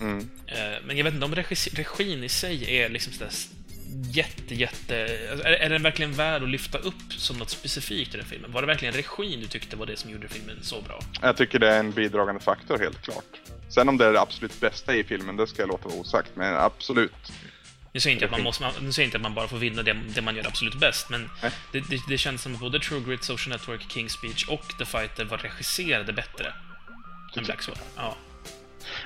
mm. 0.00 0.30
Eh, 0.46 0.56
Men 0.86 0.96
jag 0.96 1.04
vet 1.04 1.14
inte 1.14 1.26
om 1.26 1.34
regis- 1.34 1.74
regin 1.74 2.24
i 2.24 2.28
sig 2.28 2.76
är 2.78 2.88
liksom 2.88 3.12
sådär 3.12 3.30
jätte, 4.02 4.54
jätte... 4.54 4.96
Är, 5.44 5.52
är 5.52 5.68
den 5.68 5.82
verkligen 5.82 6.12
värd 6.12 6.42
att 6.42 6.48
lyfta 6.48 6.78
upp 6.78 7.12
som 7.12 7.38
något 7.38 7.50
specifikt 7.50 8.14
i 8.14 8.16
den 8.16 8.26
filmen? 8.26 8.52
Var 8.52 8.60
det 8.60 8.66
verkligen 8.66 8.94
regin 8.94 9.40
du 9.40 9.46
tyckte 9.46 9.76
var 9.76 9.86
det 9.86 9.96
som 9.96 10.10
gjorde 10.10 10.28
filmen 10.28 10.56
så 10.62 10.80
bra? 10.80 11.00
Jag 11.22 11.36
tycker 11.36 11.58
det 11.58 11.68
är 11.74 11.80
en 11.80 11.90
bidragande 11.92 12.40
faktor 12.40 12.78
helt 12.78 13.02
klart. 13.02 13.40
Sen 13.68 13.88
om 13.88 13.96
det 13.98 14.06
är 14.06 14.12
det 14.12 14.20
absolut 14.20 14.60
bästa 14.60 14.94
i 14.94 15.04
filmen, 15.04 15.36
det 15.36 15.46
ska 15.46 15.62
jag 15.62 15.68
låta 15.68 15.88
vara 15.88 15.98
osagt. 15.98 16.30
Men 16.34 16.54
absolut. 16.56 17.32
Nu 17.92 18.00
säger 18.00 18.14
inte 18.14 18.24
att 18.24 18.30
man, 18.30 18.42
måste, 18.42 18.62
man, 18.62 18.72
nu 18.80 18.92
säger 18.92 19.04
inte 19.04 19.16
att 19.16 19.22
man 19.22 19.34
bara 19.34 19.48
får 19.48 19.56
vinna 19.56 19.82
det, 19.82 19.96
det 20.14 20.22
man 20.22 20.36
gör 20.36 20.46
absolut 20.46 20.74
bäst, 20.74 21.10
men 21.10 21.30
det, 21.72 21.80
det, 21.80 21.98
det 22.08 22.18
känns 22.18 22.42
som 22.42 22.54
att 22.54 22.60
både 22.60 22.80
True 22.80 23.00
Grit, 23.00 23.24
Social 23.24 23.52
Network, 23.52 23.80
King's 23.80 24.08
Speech 24.08 24.48
och 24.48 24.78
The 24.78 24.84
Fighter 24.84 25.24
var 25.24 25.38
regisserade 25.38 26.12
bättre. 26.12 26.52
än 27.36 27.44
Black 27.44 27.62
Swan. 27.62 27.76
Ja. 27.96 28.16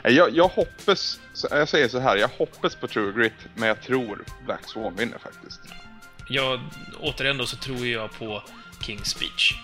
Nej, 0.04 0.12
Jag, 0.12 0.36
jag 0.36 0.48
hoppas, 0.48 1.20
jag 1.50 1.68
säger 1.68 1.88
så 1.88 1.98
här, 1.98 2.16
jag 2.16 2.28
hoppas 2.28 2.74
på 2.74 2.88
True 2.88 3.12
Grit, 3.12 3.32
men 3.54 3.68
jag 3.68 3.82
tror 3.82 4.24
Black 4.46 4.68
Swan 4.68 4.96
vinner 4.96 5.18
faktiskt. 5.18 5.60
Jag, 6.28 6.60
återigen 7.00 7.38
då 7.38 7.46
så 7.46 7.56
tror 7.56 7.86
jag 7.86 8.12
på 8.18 8.42
King's 8.80 9.04
Speech. 9.04 9.54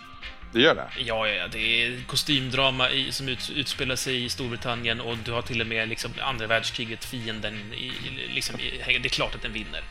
Det 0.53 0.61
gör 0.61 0.75
det? 0.75 0.89
Ja, 0.99 1.29
ja, 1.29 1.49
det 1.49 1.59
är 1.59 2.05
kostymdrama 2.07 2.91
i, 2.91 3.13
som 3.13 3.29
ut, 3.29 3.51
utspelar 3.55 3.97
sig 3.97 4.25
i 4.25 4.29
Storbritannien 4.29 5.01
och 5.01 5.19
du 5.19 5.33
har 5.33 5.43
till 5.43 5.61
och 5.61 5.67
med 5.67 5.89
liksom 5.89 6.11
andra 6.21 6.47
världskriget, 6.47 7.05
fienden, 7.05 7.55
i, 7.73 7.93
liksom, 8.35 8.61
i, 8.61 8.99
det 8.99 9.07
är 9.07 9.09
klart 9.09 9.35
att 9.35 9.43
den 9.43 9.53
vinner. 9.53 9.83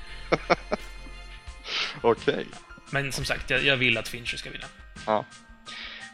Okej. 2.02 2.46
Men 2.90 3.12
som 3.12 3.26
sagt, 3.26 3.50
jag, 3.50 3.64
jag 3.66 3.78
vill 3.78 3.98
att 3.98 4.08
Fincher 4.08 4.38
ska 4.38 4.50
vinna. 4.50 4.66
Ja. 5.06 5.26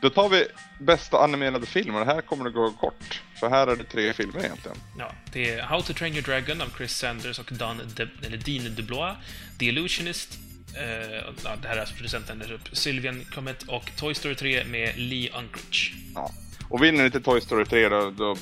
Då 0.01 0.09
tar 0.09 0.29
vi 0.29 0.47
bästa 0.79 1.17
animerade 1.17 1.65
film 1.65 1.95
och 1.95 2.05
det 2.05 2.13
här 2.13 2.21
kommer 2.21 2.45
att 2.45 2.53
gå 2.53 2.71
kort. 2.71 3.21
För 3.39 3.49
här 3.49 3.67
är 3.67 3.75
det 3.75 3.83
tre 3.83 4.13
filmer 4.13 4.39
egentligen. 4.39 4.77
Ja, 4.97 5.11
det 5.33 5.49
är 5.49 5.61
How 5.61 5.81
to 5.81 5.93
Train 5.93 6.13
Your 6.13 6.23
Dragon 6.23 6.61
av 6.61 6.67
Chris 6.77 6.97
Sanders 6.97 7.39
och 7.39 7.49
Don 7.51 7.81
De, 7.95 8.07
eller 8.25 8.37
Dean 8.37 8.75
DeBlois, 8.75 9.17
The 9.59 9.65
Illusionist, 9.65 10.39
eh, 10.77 11.15
ja, 11.43 11.55
det 11.61 11.67
här 11.67 11.75
är 11.75 11.79
alltså 11.79 11.95
producenten 11.95 12.43
Sylvian 12.71 13.25
Comet 13.35 13.63
och 13.63 13.91
Toy 13.95 14.13
Story 14.15 14.35
3 14.35 14.63
med 14.63 14.97
Lee 14.97 15.29
Unkrich. 15.37 15.93
Ja. 16.15 16.31
Och 16.69 16.83
vinner 16.83 17.05
inte 17.05 17.21
Toy 17.21 17.41
Story 17.41 17.65
3 17.65 17.89
då, 17.89 18.11
då... 18.11 18.37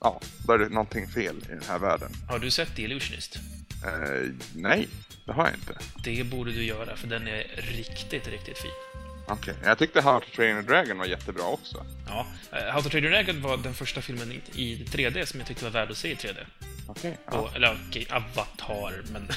Ja, 0.00 0.20
då 0.46 0.52
är 0.52 0.58
det 0.58 0.68
någonting 0.68 1.08
fel 1.08 1.36
i 1.48 1.52
den 1.52 1.64
här 1.68 1.78
världen. 1.78 2.10
Har 2.28 2.38
du 2.38 2.50
sett 2.50 2.76
The 2.76 2.82
Illusionist? 2.82 3.38
Eh, 3.84 4.30
nej, 4.54 4.88
det 5.24 5.32
har 5.32 5.44
jag 5.44 5.54
inte. 5.54 5.78
Det 6.04 6.24
borde 6.24 6.52
du 6.52 6.64
göra, 6.64 6.96
för 6.96 7.06
den 7.06 7.26
är 7.26 7.44
riktigt, 7.56 8.28
riktigt 8.28 8.58
fin. 8.58 8.87
Okej, 9.30 9.54
jag 9.64 9.78
tyckte 9.78 10.00
How 10.00 10.20
to 10.20 10.26
Train 10.36 10.56
a 10.56 10.62
Dragon 10.62 10.98
var 10.98 11.06
jättebra 11.06 11.44
också. 11.44 11.86
Ja, 12.06 12.26
eh, 12.52 12.72
How 12.72 12.82
to 12.82 12.88
Train 12.88 13.04
Your 13.04 13.14
Dragon 13.14 13.42
var 13.42 13.56
den 13.56 13.74
första 13.74 14.02
filmen 14.02 14.32
i, 14.32 14.62
i 14.62 14.84
3D 14.84 15.24
som 15.24 15.40
jag 15.40 15.48
tyckte 15.48 15.64
var 15.64 15.70
värd 15.70 15.90
att 15.90 15.96
se 15.96 16.08
i 16.08 16.14
3D. 16.14 16.36
Okej. 16.86 17.18
ja. 17.26 17.38
Och, 17.38 17.56
eller 17.56 17.78
okej, 17.88 18.06
Avatar, 18.10 19.02
men... 19.12 19.28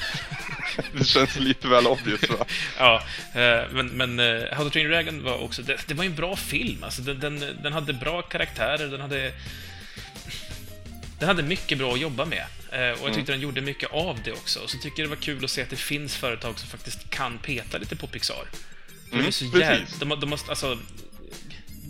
Det 0.98 1.04
känns 1.04 1.36
lite 1.36 1.68
väl 1.68 1.86
obvious 1.86 2.30
va? 2.30 2.46
ja, 2.78 3.02
eh, 3.34 3.72
men, 3.72 3.86
men 3.86 4.20
eh, 4.20 4.54
How 4.54 4.64
to 4.64 4.70
Train 4.70 4.86
Your 4.86 4.94
Dragon 4.94 5.22
var 5.22 5.44
också... 5.44 5.62
Det, 5.62 5.88
det 5.88 5.94
var 5.94 6.04
en 6.04 6.14
bra 6.14 6.36
film, 6.36 6.84
alltså. 6.84 7.02
Den, 7.02 7.20
den, 7.20 7.62
den 7.62 7.72
hade 7.72 7.92
bra 7.92 8.22
karaktärer, 8.22 8.88
den 8.88 9.00
hade... 9.00 9.32
Den 11.18 11.28
hade 11.28 11.42
mycket 11.42 11.78
bra 11.78 11.92
att 11.92 12.00
jobba 12.00 12.24
med. 12.24 12.44
Och 12.72 13.08
jag 13.08 13.14
tyckte 13.14 13.32
den 13.32 13.40
gjorde 13.40 13.60
mycket 13.60 13.92
av 13.92 14.18
det 14.24 14.32
också. 14.32 14.60
Och 14.60 14.70
så 14.70 14.78
tycker 14.78 15.02
jag 15.02 15.10
det 15.10 15.16
var 15.16 15.22
kul 15.22 15.44
att 15.44 15.50
se 15.50 15.62
att 15.62 15.70
det 15.70 15.76
finns 15.76 16.16
företag 16.16 16.58
som 16.58 16.68
faktiskt 16.68 17.10
kan 17.10 17.38
peta 17.38 17.78
lite 17.78 17.96
på 17.96 18.06
Pixar. 18.06 18.46
Mm, 19.12 19.32
så 19.32 19.50
precis. 19.50 19.98
De, 19.98 20.08
de 20.20 20.30
måste, 20.30 20.50
alltså, 20.50 20.74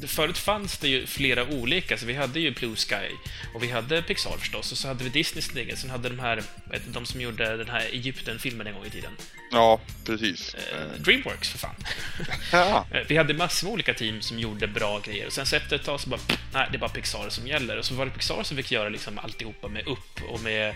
det- 0.00 0.06
Förut 0.08 0.38
fanns 0.38 0.78
det 0.78 0.88
ju 0.88 1.06
flera 1.06 1.44
olika, 1.46 1.98
så 1.98 2.06
vi 2.06 2.14
hade 2.14 2.40
ju 2.40 2.50
Blue 2.50 2.76
Sky 2.76 3.08
och 3.54 3.62
vi 3.62 3.70
hade 3.70 4.02
Pixar 4.02 4.36
förstås 4.38 4.72
och 4.72 4.78
så 4.78 4.88
hade 4.88 5.04
vi 5.04 5.10
Disneys 5.10 5.56
egen, 5.56 5.76
sen 5.76 5.90
hade 5.90 6.08
de 6.08 6.18
här, 6.18 6.42
vet 6.70 6.82
de 6.94 7.06
som 7.06 7.20
gjorde 7.20 7.56
den 7.56 7.68
här 7.68 7.80
Egypten-filmen 7.92 8.66
en 8.66 8.74
gång 8.74 8.84
i 8.86 8.90
tiden. 8.90 9.12
Ja, 9.52 9.80
precis. 10.06 10.54
Eh, 10.54 11.00
Dreamworks 11.02 11.48
för 11.48 11.58
fan. 11.58 11.74
Ja, 12.52 12.86
Eh, 12.94 13.00
Vi 13.08 13.16
hade 13.16 13.34
massor 13.34 13.66
med 13.66 13.72
olika 13.74 13.94
team 13.94 14.22
som 14.22 14.38
gjorde 14.38 14.66
bra 14.66 14.98
grejer 15.00 15.26
och 15.26 15.32
sen 15.32 15.46
så 15.46 15.56
efter 15.56 15.76
ett 15.76 15.84
tag 15.84 16.00
så 16.00 16.08
bara, 16.08 16.20
nej, 16.52 16.68
det 16.70 16.76
är 16.76 16.80
bara 16.80 16.90
Pixar 16.90 17.28
som 17.28 17.46
gäller. 17.46 17.78
Och 17.78 17.84
så 17.84 17.94
var 17.94 18.04
det 18.06 18.10
Pixar 18.12 18.42
som 18.42 18.56
fick 18.56 18.72
göra 18.72 18.88
liksom 18.88 19.18
alltihopa 19.18 19.68
med 19.68 19.86
Upp 19.86 20.22
och 20.28 20.40
med 20.40 20.68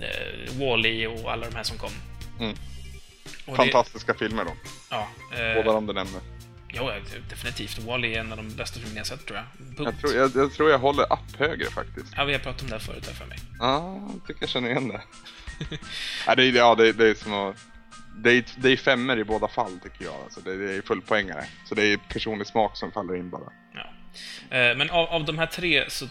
eh, 0.00 0.52
Wall-E 0.58 1.06
och 1.06 1.32
alla 1.32 1.50
de 1.50 1.56
här 1.56 1.62
som 1.64 1.78
kom. 1.78 1.92
Mm. 2.40 2.56
Och 3.46 3.56
fantastiska 3.56 4.14
filmer 4.14 4.44
då. 4.44 4.50
Det, 4.50 4.68
ja, 4.90 5.08
eh, 5.38 5.54
Båda 5.54 5.72
de 5.72 5.86
du 5.86 5.92
nämnde. 5.92 6.20
ja, 6.72 6.92
definitivt. 7.30 7.78
Wall-E 7.78 8.14
är 8.14 8.20
en 8.20 8.30
av 8.32 8.36
de 8.36 8.50
bästa 8.56 8.80
filmerna 8.80 8.98
jag 9.00 9.06
sett, 9.06 9.26
tror 9.26 9.38
jag. 9.38 9.76
Punkt. 9.76 9.80
Jag 9.84 10.00
tror 10.00 10.14
jag, 10.22 10.44
jag 10.44 10.52
tror 10.52 10.70
jag 10.70 10.78
håller 10.78 11.12
upp 11.12 11.36
högre 11.38 11.70
faktiskt. 11.70 12.06
Ja, 12.16 12.24
vi 12.24 12.32
har 12.32 12.40
pratat 12.40 12.62
om 12.62 12.68
det 12.68 12.74
här 12.74 12.80
förut, 12.80 13.06
här 13.06 13.14
för 13.14 13.26
mig. 13.26 13.38
Ja, 13.58 14.00
jag 14.12 14.26
tycker 14.26 14.42
jag 14.42 14.50
känner 14.50 14.70
igen 14.70 14.88
det. 14.88 15.00
ja, 16.26 16.34
det, 16.34 16.44
är, 16.44 16.52
ja, 16.52 16.74
det, 16.74 16.92
det 16.92 17.08
är 17.08 17.14
som 17.14 17.32
att... 17.34 17.56
Det 18.16 18.32
är, 18.32 18.44
det 18.56 18.68
är 18.72 18.76
femmer 18.76 19.16
i 19.16 19.24
båda 19.24 19.48
fall 19.48 19.78
tycker 19.82 20.04
jag. 20.04 20.14
Alltså, 20.24 20.40
det, 20.40 20.56
det 20.66 20.72
är 20.74 20.82
fullpoängare. 20.82 21.44
Så 21.68 21.74
det 21.74 21.82
är 21.92 21.96
personlig 21.96 22.46
smak 22.46 22.76
som 22.76 22.92
faller 22.92 23.16
in 23.16 23.30
bara. 23.30 23.52
Ja. 23.74 23.80
Eh, 24.58 24.76
Men 24.76 24.90
av, 24.90 25.06
av 25.08 25.24
de 25.24 25.38
här 25.38 25.46
tre 25.46 25.84
så 25.90 26.06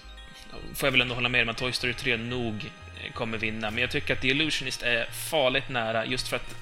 får 0.76 0.88
jag 0.88 0.92
väl 0.92 1.02
ändå 1.02 1.16
hålla 1.16 1.30
med 1.30 1.42
om 1.42 1.50
att 1.50 1.58
Toy 1.58 1.72
Story 1.72 1.94
3 1.94 2.18
nog 2.18 2.72
kommer 3.14 3.38
vinna. 3.38 3.72
Men 3.72 3.82
jag 3.82 3.92
tycker 3.92 4.14
att 4.14 4.22
The 4.22 4.28
Illusionist 4.28 4.82
är 4.82 5.06
farligt 5.06 5.70
nära 5.70 6.06
just 6.06 6.28
för 6.28 6.36
att 6.36 6.56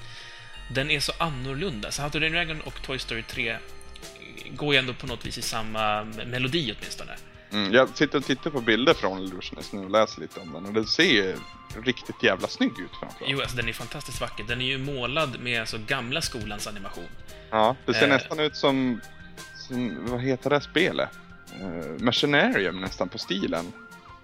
den 0.74 0.90
är 0.90 1.00
så 1.00 1.12
annorlunda. 1.18 1.90
Så 1.90 2.02
How 2.02 2.10
to 2.10 2.18
Train 2.18 2.32
Dragon 2.32 2.60
och 2.60 2.82
Toy 2.82 2.98
Story 2.98 3.22
3 3.22 3.56
går 4.50 4.74
ju 4.74 4.78
ändå 4.78 4.94
på 4.94 5.06
något 5.06 5.26
vis 5.26 5.38
i 5.38 5.42
samma 5.42 6.04
melodi 6.26 6.74
åtminstone. 6.78 7.12
Mm, 7.52 7.72
jag 7.74 7.88
sitter 7.96 8.18
och 8.18 8.24
tittar 8.24 8.50
på 8.50 8.60
bilder 8.60 8.94
från 8.94 9.18
Illusionist 9.18 9.72
nu 9.72 9.80
och 9.84 9.90
läser 9.90 10.20
lite 10.20 10.40
om 10.40 10.52
den 10.52 10.66
och 10.66 10.72
det 10.72 10.84
ser 10.86 11.36
riktigt 11.84 12.22
jävla 12.22 12.48
snygg 12.48 12.70
ut 12.70 12.90
framförallt. 13.00 13.24
Jo, 13.26 13.40
alltså 13.40 13.56
den 13.56 13.68
är 13.68 13.72
fantastiskt 13.72 14.20
vacker. 14.20 14.44
Den 14.44 14.60
är 14.60 14.64
ju 14.64 14.78
målad 14.78 15.40
med 15.40 15.60
alltså 15.60 15.78
gamla 15.86 16.20
skolans 16.20 16.66
animation. 16.66 17.08
Ja, 17.50 17.76
det 17.86 17.94
ser 17.94 18.02
Eh. 18.02 18.08
nästan 18.08 18.40
ut 18.40 18.56
som, 18.56 19.00
som... 19.54 20.06
Vad 20.10 20.20
heter 20.20 20.50
det 20.50 20.60
spelet? 20.60 21.08
Uh, 21.60 22.02
Machinarium 22.04 22.80
nästan 22.80 23.08
på 23.08 23.18
stilen. 23.18 23.72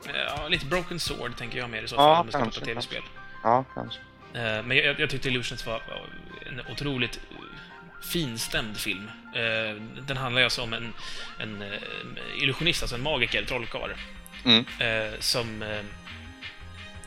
Eh, 0.07 0.13
Ja, 0.37 0.49
lite 0.49 0.67
Broken 0.67 1.01
Sword 1.01 1.37
tänker 1.37 1.59
jag 1.59 1.71
mer 1.71 1.83
i 1.83 1.89
så 1.89 1.95
Ja, 1.95 1.99
fall, 1.99 2.21
om 2.21 2.27
det 2.27 2.33
ska 2.33 2.41
kanske, 2.41 2.61
på 2.61 2.67
tv-spel. 2.67 3.03
Ja, 3.43 3.65
kanske. 3.75 3.99
Eh, 4.35 4.63
Men 4.65 4.77
jag, 4.77 5.01
jag 5.01 5.11
tyckte 5.11 5.29
Illusions 5.29 5.67
var 5.67 5.83
en 6.49 6.61
otroligt 6.73 7.17
eh, 7.31 8.07
finstämd 8.13 8.77
film. 8.77 9.11
Eh, 9.35 9.83
Den 10.07 10.17
handlar 10.17 10.41
ju 10.41 10.45
alltså 10.45 10.63
om 10.63 10.73
en, 10.73 10.93
en 11.39 11.63
eh, 11.63 11.79
illusionist, 12.43 12.83
alltså 12.83 12.97
en 12.97 13.03
magiker, 13.03 13.45
trollkarl, 13.45 13.91
Mm. 14.45 14.65
som... 15.21 15.65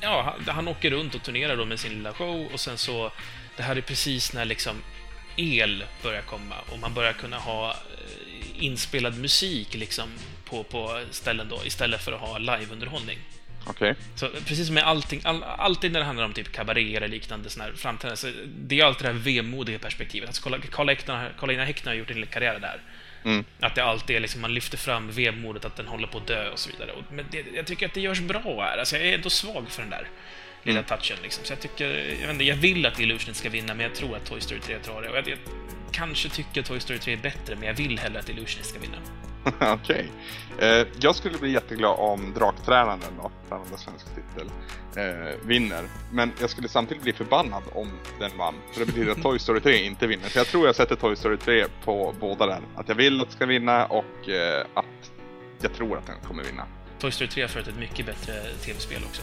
Ja, 0.02 0.36
han, 0.48 0.68
åker 0.68 0.92
runt 0.92 1.16
och 1.16 1.24
turnerar 1.24 1.58
då 1.58 1.66
med 1.66 1.80
sin 1.80 1.92
lilla 1.94 2.14
show 2.14 2.46
och 2.54 2.60
sen 2.60 2.78
så... 2.78 3.12
Det 3.58 3.64
här 3.64 3.76
är 3.76 3.82
precis 3.82 4.34
när 4.34 4.46
liksom 4.46 4.84
el 5.36 5.84
börjar 6.04 6.22
komma 6.22 6.56
och 6.72 6.80
man 6.80 6.94
börjar 6.94 7.14
kunna 7.14 7.38
ha 7.38 7.76
inspelad 8.60 9.18
musik 9.18 9.74
liksom 9.74 10.10
på, 10.46 10.64
på 10.64 11.04
ställen 11.12 11.50
då, 11.50 11.66
istället 11.66 12.04
för 12.04 12.12
att 12.12 12.20
ha 12.20 12.38
liveunderhållning. 12.38 13.20
Okej. 13.66 13.96
Så 14.16 14.28
precis 14.30 14.66
som 14.66 14.74
med 14.76 14.84
allting, 14.84 15.22
all, 15.24 15.44
alltid 15.44 15.92
när 15.92 16.00
det 16.00 16.06
handlar 16.06 16.26
om 16.26 16.34
typ 16.34 16.52
kabaré 16.52 16.96
eller 16.96 17.08
liknande 17.08 17.50
såna 17.50 17.64
här 17.66 17.74
framträdanden, 17.74 18.18
så 18.18 18.32
det 18.48 18.80
är 18.80 18.86
alltid 18.86 19.06
det 19.08 19.12
här 19.14 19.20
vemodiga 19.20 19.80
perspektivet. 19.80 20.30
Alltså, 20.30 20.50
Karl- 20.50 20.62
Karl 20.72 20.90
Häckner- 21.60 21.86
har 21.86 21.94
gjort 21.94 22.10
en 22.10 22.18
hel 22.18 22.26
karriär 22.26 22.60
där. 22.60 22.82
Mm. 23.24 23.46
Att 23.60 23.76
det 23.76 23.84
alltid 23.84 24.16
är 24.16 24.20
liksom, 24.20 24.42
man 24.42 24.54
lyfter 24.54 24.78
fram 24.78 25.12
vemodet, 25.12 25.66
att 25.66 25.76
den 25.76 25.88
håller 25.88 26.08
på 26.08 26.18
att 26.18 26.28
dö 26.28 26.50
och 26.50 26.60
så 26.60 26.70
vidare. 26.70 26.92
Och, 26.92 27.04
men 27.14 27.26
det, 27.32 27.46
jag 27.56 27.66
tycker 27.66 27.86
att 27.86 27.94
det 27.94 28.02
görs 28.02 28.20
bra 28.20 28.62
här. 28.64 28.78
Alltså, 28.78 28.98
jag 28.98 29.08
är 29.08 29.14
ändå 29.14 29.30
svag 29.30 29.66
för 29.70 29.82
den 29.82 29.92
där 29.92 30.08
lilla 30.64 30.80
Mm. 30.80 30.88
touchen. 30.90 31.18
Liksom. 31.24 31.46
Så 31.46 31.54
jag 31.54 31.60
tycker, 31.60 31.88
jag, 31.90 32.18
vet 32.28 32.30
inte, 32.30 32.44
jag 32.44 32.56
vill 32.56 32.86
att 32.86 33.00
Illusion 33.00 33.34
ska 33.34 33.50
vinna, 33.50 33.74
men 33.74 33.84
jag 33.86 33.96
tror 33.96 34.16
att 34.16 34.26
Toy 34.26 34.42
Story 34.42 34.60
3 34.62 34.80
tar 34.80 35.02
det. 35.02 35.10
Och 35.10 35.18
jag, 35.18 35.28
jag 35.30 35.38
kanske 35.92 36.30
tycker 36.30 36.62
att 36.62 36.68
Toy 36.68 36.80
Story 36.80 37.00
3 37.00 37.14
är 37.14 37.18
bättre, 37.18 37.56
men 37.56 37.64
jag 37.68 37.74
vill 37.74 38.00
hellre 38.00 38.20
att 38.20 38.30
Illusion 38.30 38.64
ska 38.64 38.80
vinna. 38.80 38.98
Okej. 39.74 40.12
Eh, 40.60 40.88
jag 41.00 41.16
skulle 41.16 41.38
bli 41.38 41.52
jätteglad 41.52 41.96
om 42.00 42.34
Draktränaren 42.34 43.00
då, 43.22 43.32
tränande 43.50 43.78
svensk 43.78 44.06
titel, 44.06 44.52
eh, 44.96 45.48
vinner. 45.48 45.84
Men 46.12 46.32
jag 46.42 46.50
skulle 46.50 46.68
samtidigt 46.68 47.04
bli 47.04 47.14
förbannad 47.14 47.64
om 47.74 47.92
den 48.20 48.38
vann. 48.38 48.56
För 48.74 48.80
det 48.80 48.86
betyder 48.86 49.12
att 49.12 49.22
Toy 49.24 49.40
Story 49.40 49.60
3 49.60 49.86
inte 49.86 50.08
vinner. 50.08 50.30
Så 50.30 50.40
jag 50.40 50.48
tror 50.48 50.66
jag 50.66 50.76
sätter 50.76 50.96
Toy 50.96 51.16
Story 51.16 51.38
3 51.38 51.66
på 51.86 52.16
båda 52.20 52.46
där. 52.46 52.62
Att 52.76 52.88
jag 52.88 52.96
vill 52.96 53.22
att 53.22 53.28
det 53.28 53.36
ska 53.36 53.46
vinna 53.46 53.86
och 53.86 54.30
eh, 54.30 54.66
att 54.74 55.12
jag 55.62 55.74
tror 55.74 55.98
att 55.98 56.06
den 56.06 56.16
kommer 56.28 56.44
vinna. 56.44 56.64
Toy 57.00 57.12
Story 57.12 57.30
3 57.30 57.42
har 57.44 57.50
förut 57.50 57.68
ett 57.68 57.80
mycket 57.80 58.06
bättre 58.06 58.34
tv-spel 58.66 59.02
också. 59.10 59.22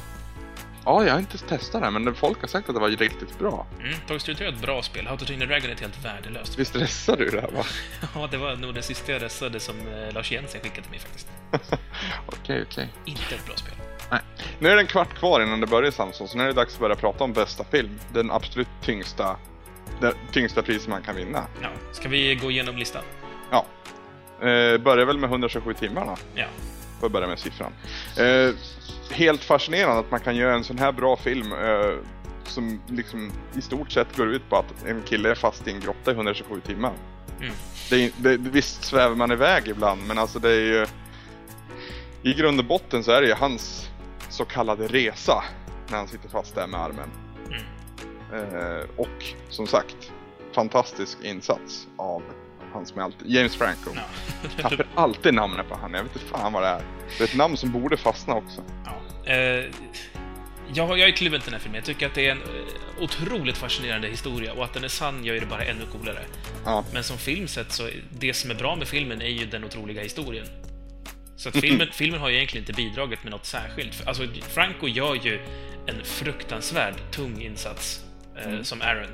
Ja, 0.84 1.04
jag 1.04 1.12
har 1.12 1.18
inte 1.18 1.38
testat 1.38 1.82
det, 1.82 1.90
men 1.90 2.14
folk 2.14 2.40
har 2.40 2.48
sagt 2.48 2.68
att 2.68 2.74
det 2.74 2.80
var 2.80 2.88
riktigt 2.88 3.38
bra. 3.38 3.66
Mm, 3.80 3.94
Toy 4.06 4.18
3 4.18 4.46
är 4.46 4.52
ett 4.52 4.62
bra 4.62 4.82
spel. 4.82 5.06
How 5.06 5.16
to 5.16 5.24
Train 5.24 5.38
Your 5.42 5.48
Dragon 5.50 5.70
är 5.70 5.74
ett 5.74 5.80
helt 5.80 6.04
värdelöst 6.04 6.58
Visst 6.58 6.70
stressar 6.70 7.16
du 7.16 7.30
det 7.30 7.40
här 7.40 7.50
va? 7.50 7.64
Ja, 8.14 8.28
det 8.30 8.36
var 8.36 8.56
nog 8.56 8.74
det 8.74 8.82
sista 8.82 9.12
jag 9.12 9.22
röstade 9.22 9.60
som 9.60 9.76
eh, 9.78 10.14
Lars 10.14 10.32
Jensen 10.32 10.60
skickade 10.60 10.82
till 10.82 10.90
mig 10.90 11.00
faktiskt. 11.00 11.28
Okej, 12.26 12.64
okej. 12.70 12.88
Inte 13.04 13.34
ett 13.34 13.46
bra 13.46 13.56
spel. 13.56 13.74
Nu 14.58 14.68
är 14.68 14.74
det 14.76 14.80
en 14.82 14.86
kvart 14.86 15.14
kvar 15.14 15.40
innan 15.40 15.60
det 15.60 15.66
börjar 15.66 15.90
Samson, 15.90 16.28
så 16.28 16.36
nu 16.36 16.42
är 16.42 16.46
det 16.46 16.52
dags 16.52 16.74
att 16.74 16.80
börja 16.80 16.96
prata 16.96 17.24
om 17.24 17.32
bästa 17.32 17.64
film. 17.64 17.98
Den 18.12 18.30
absolut 18.30 18.68
tyngsta, 18.82 19.36
det 20.00 20.14
tyngsta 20.32 20.62
priset 20.62 20.88
man 20.88 21.02
kan 21.02 21.16
vinna. 21.16 21.46
Ja, 21.62 21.68
ska 21.92 22.08
vi 22.08 22.34
gå 22.34 22.50
igenom 22.50 22.76
listan? 22.76 23.02
Ja. 23.50 23.66
Eh, 24.40 24.78
börjar 24.78 25.04
väl 25.06 25.18
med 25.18 25.30
127 25.30 25.74
timmar 25.74 26.04
då, 26.06 26.16
Ja. 26.34 26.46
För 27.00 27.06
att 27.06 27.12
börja 27.12 27.26
med 27.26 27.38
siffran. 27.38 27.72
Eh, 28.16 28.54
helt 29.10 29.44
fascinerande 29.44 30.00
att 30.00 30.10
man 30.10 30.20
kan 30.20 30.36
göra 30.36 30.54
en 30.54 30.64
sån 30.64 30.78
här 30.78 30.92
bra 30.92 31.16
film 31.16 31.52
eh, 31.52 31.94
som 32.44 32.80
liksom 32.86 33.32
i 33.56 33.60
stort 33.60 33.92
sett 33.92 34.16
går 34.16 34.28
ut 34.28 34.48
på 34.48 34.56
att 34.56 34.86
en 34.86 35.02
kille 35.02 35.30
är 35.30 35.34
fast 35.34 35.68
i 35.68 35.70
en 35.70 35.80
grotta 35.80 36.10
i 36.10 36.14
127 36.14 36.60
timmar. 36.60 36.92
Mm. 37.40 37.52
Det 37.90 38.12
det, 38.16 38.36
visst 38.36 38.84
svävar 38.84 39.14
man 39.14 39.32
iväg 39.32 39.68
ibland, 39.68 40.00
men 40.06 40.18
alltså 40.18 40.38
det 40.38 40.50
är 40.50 40.60
ju... 40.60 40.86
I 42.22 42.34
grund 42.34 42.58
och 42.58 42.64
botten 42.64 43.04
så 43.04 43.12
är 43.12 43.20
det 43.20 43.28
ju 43.28 43.34
hans 43.34 43.88
så 44.28 44.44
kallade 44.44 44.86
resa 44.86 45.44
när 45.90 45.98
han 45.98 46.08
sitter 46.08 46.28
fast 46.28 46.54
där 46.54 46.66
med 46.66 46.80
armen. 46.80 47.10
Mm. 47.46 47.62
Eh, 48.32 48.84
och 48.96 49.24
som 49.48 49.66
sagt, 49.66 50.12
fantastisk 50.52 51.18
insats 51.22 51.86
av 51.96 52.22
han 52.72 52.86
som 52.86 52.98
är 52.98 53.02
alltid, 53.02 53.30
James 53.30 53.56
Franco. 53.56 53.90
ja. 53.94 54.02
Tappar 54.62 54.86
alltid 54.94 55.34
namnet 55.34 55.68
på 55.68 55.74
han, 55.74 55.94
jag 55.94 56.02
vet 56.02 56.16
inte 56.16 56.28
fan 56.28 56.52
vad 56.52 56.62
det 56.62 56.68
är. 56.68 56.82
Det 57.18 57.24
är 57.24 57.28
ett 57.28 57.36
namn 57.36 57.56
som 57.56 57.72
borde 57.72 57.96
fastna 57.96 58.34
också. 58.34 58.62
Ja. 58.84 59.32
Eh, 59.32 59.64
jag, 60.74 60.98
jag 60.98 61.08
är 61.08 61.12
kluven 61.12 61.40
till 61.40 61.50
den 61.50 61.60
här 61.60 61.62
filmen. 61.62 61.78
Jag 61.78 61.84
tycker 61.84 62.06
att 62.06 62.14
det 62.14 62.26
är 62.26 62.32
en 62.32 62.42
eh, 62.42 63.02
otroligt 63.02 63.56
fascinerande 63.56 64.08
historia 64.08 64.52
och 64.52 64.64
att 64.64 64.74
den 64.74 64.84
är 64.84 64.88
sann 64.88 65.24
gör 65.24 65.40
det 65.40 65.46
bara 65.46 65.64
ännu 65.64 65.86
coolare. 65.92 66.22
Ja. 66.64 66.84
Men 66.92 67.04
som 67.04 67.18
film 67.18 67.48
sett 67.48 67.72
så, 67.72 67.88
det 68.10 68.34
som 68.34 68.50
är 68.50 68.54
bra 68.54 68.76
med 68.76 68.88
filmen 68.88 69.22
är 69.22 69.28
ju 69.28 69.46
den 69.46 69.64
otroliga 69.64 70.02
historien. 70.02 70.46
Så 71.36 71.48
att 71.48 71.56
filmen, 71.56 71.88
filmen 71.92 72.20
har 72.20 72.28
ju 72.28 72.36
egentligen 72.36 72.62
inte 72.62 72.72
bidragit 72.72 73.22
med 73.24 73.30
något 73.30 73.46
särskilt. 73.46 74.06
Alltså, 74.08 74.22
Franco 74.48 74.88
gör 74.88 75.14
ju 75.14 75.40
en 75.86 76.04
fruktansvärd 76.04 76.94
tung 77.10 77.42
insats 77.42 78.04
eh, 78.36 78.62
som 78.62 78.82
Aaron. 78.82 79.10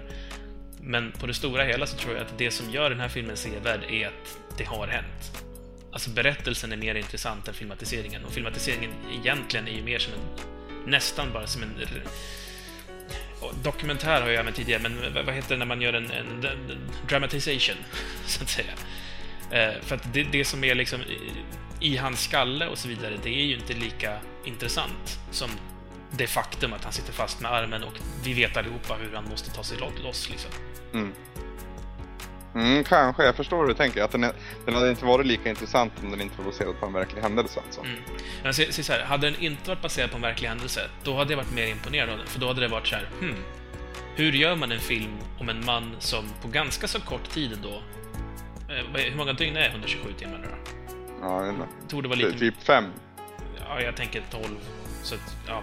Men 0.86 1.12
på 1.12 1.26
det 1.26 1.34
stora 1.34 1.64
hela 1.64 1.86
så 1.86 1.96
tror 1.96 2.14
jag 2.14 2.22
att 2.22 2.38
det 2.38 2.50
som 2.50 2.70
gör 2.70 2.90
den 2.90 3.00
här 3.00 3.08
filmen 3.08 3.36
sevärd 3.36 3.84
är 3.90 4.06
att 4.06 4.38
det 4.58 4.64
har 4.64 4.86
hänt. 4.86 5.44
Alltså 5.92 6.10
berättelsen 6.10 6.72
är 6.72 6.76
mer 6.76 6.94
intressant 6.94 7.48
än 7.48 7.54
filmatiseringen 7.54 8.24
och 8.24 8.32
filmatiseringen 8.32 8.90
egentligen 9.12 9.68
är 9.68 9.72
ju 9.72 9.82
mer 9.82 9.98
som 9.98 10.12
en 10.12 10.20
nästan 10.86 11.32
bara 11.32 11.46
som 11.46 11.62
en 11.62 11.70
dokumentär 13.62 14.20
har 14.20 14.28
jag 14.28 14.38
använt 14.38 14.56
tidigare, 14.56 14.82
men 14.82 15.24
vad 15.26 15.34
heter 15.34 15.48
det 15.48 15.56
när 15.56 15.66
man 15.66 15.82
gör 15.82 15.92
en, 15.92 16.10
en, 16.10 16.44
en 16.44 16.78
dramatization, 17.08 17.76
så 18.26 18.42
att 18.42 18.48
säga? 18.48 18.72
Eh, 19.50 19.82
för 19.82 19.96
att 19.96 20.12
det, 20.12 20.22
det 20.22 20.44
som 20.44 20.64
är 20.64 20.74
liksom 20.74 21.00
i, 21.00 21.32
i 21.80 21.96
hans 21.96 22.20
skalle 22.20 22.66
och 22.68 22.78
så 22.78 22.88
vidare, 22.88 23.18
det 23.22 23.28
är 23.28 23.44
ju 23.44 23.54
inte 23.54 23.72
lika 23.72 24.18
intressant 24.44 25.18
som 25.30 25.50
det 26.10 26.26
faktum 26.26 26.72
att 26.72 26.84
han 26.84 26.92
sitter 26.92 27.12
fast 27.12 27.40
med 27.40 27.52
armen 27.52 27.82
och 27.82 27.94
vi 28.24 28.34
vet 28.34 28.56
allihopa 28.56 28.94
hur 28.94 29.14
han 29.14 29.24
måste 29.24 29.50
ta 29.50 29.62
sig 29.62 29.78
loss, 30.02 30.30
liksom. 30.30 30.50
Mm. 30.94 31.12
Mm, 32.54 32.84
kanske, 32.84 33.24
jag 33.24 33.36
förstår 33.36 33.60
hur 33.60 33.68
du 33.68 33.74
tänker. 33.74 34.02
Att 34.02 34.10
den, 34.10 34.24
är, 34.24 34.32
den 34.64 34.74
hade 34.74 34.90
inte 34.90 35.04
varit 35.04 35.26
lika 35.26 35.50
intressant 35.50 35.92
om 36.02 36.10
den 36.10 36.20
inte 36.20 36.38
var 36.38 36.44
baserad 36.44 36.80
på 36.80 36.86
en 36.86 36.92
verklig 36.92 37.22
händelse. 37.22 37.60
Alltså. 37.66 37.80
Mm. 37.80 37.96
Men 38.42 38.54
se, 38.54 38.72
se 38.72 38.82
så 38.82 38.92
här, 38.92 39.04
hade 39.04 39.30
den 39.30 39.40
inte 39.40 39.70
varit 39.70 39.82
baserad 39.82 40.10
på 40.10 40.16
en 40.16 40.22
verklig 40.22 40.48
händelse, 40.48 40.80
då 41.04 41.16
hade 41.16 41.32
jag 41.32 41.36
varit 41.36 41.54
mer 41.54 41.66
imponerad 41.66 42.10
av 42.10 42.18
den. 42.18 42.26
För 42.26 42.40
då 42.40 42.46
hade 42.46 42.60
det 42.60 42.68
varit 42.68 42.86
så 42.86 42.94
här, 42.94 43.08
hmm, 43.20 43.36
hur 44.14 44.32
gör 44.32 44.56
man 44.56 44.72
en 44.72 44.80
film 44.80 45.16
om 45.38 45.48
en 45.48 45.64
man 45.64 45.96
som 45.98 46.24
på 46.42 46.48
ganska 46.48 46.88
så 46.88 47.00
kort 47.00 47.30
tid 47.30 47.52
ändå... 47.52 47.82
Eh, 48.68 49.02
hur 49.02 49.16
många 49.16 49.32
dygn 49.32 49.56
är 49.56 49.68
127 49.70 50.12
timmar 50.18 50.38
nu 50.38 50.48
då? 50.50 50.56
Ja, 51.20 51.40
det 51.42 51.88
Torde 51.88 52.08
vara 52.08 52.18
lite... 52.18 52.38
Typ 52.38 52.62
fem. 52.62 52.84
Ja, 53.60 53.80
jag 53.80 53.96
tänker 53.96 54.22
12. 54.30 54.44
Så 55.02 55.14
att, 55.14 55.36
ja. 55.48 55.62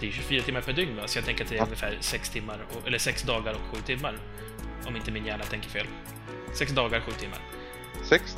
Det 0.00 0.08
är 0.08 0.12
24 0.12 0.42
timmar 0.42 0.60
per 0.60 0.72
dygn, 0.72 0.96
va? 0.96 1.02
så 1.06 1.18
jag 1.18 1.24
tänker 1.24 1.44
att 1.44 1.50
det 1.50 1.56
är 1.56 1.58
Ja. 1.58 1.64
ungefär 1.64 1.96
6 2.00 2.30
timmar, 2.30 2.58
eller 2.86 2.98
6 2.98 3.22
dagar 3.22 3.52
och 3.54 3.76
7 3.76 3.82
timmar. 3.86 4.18
Om 4.86 4.96
inte 4.96 5.10
min 5.10 5.26
hjärna 5.26 5.44
tänker 5.44 5.68
fel. 5.70 5.86
6 6.54 6.72
dagar, 6.72 7.00
7 7.00 7.12
timmar. 7.12 7.38
Sex, 8.04 8.36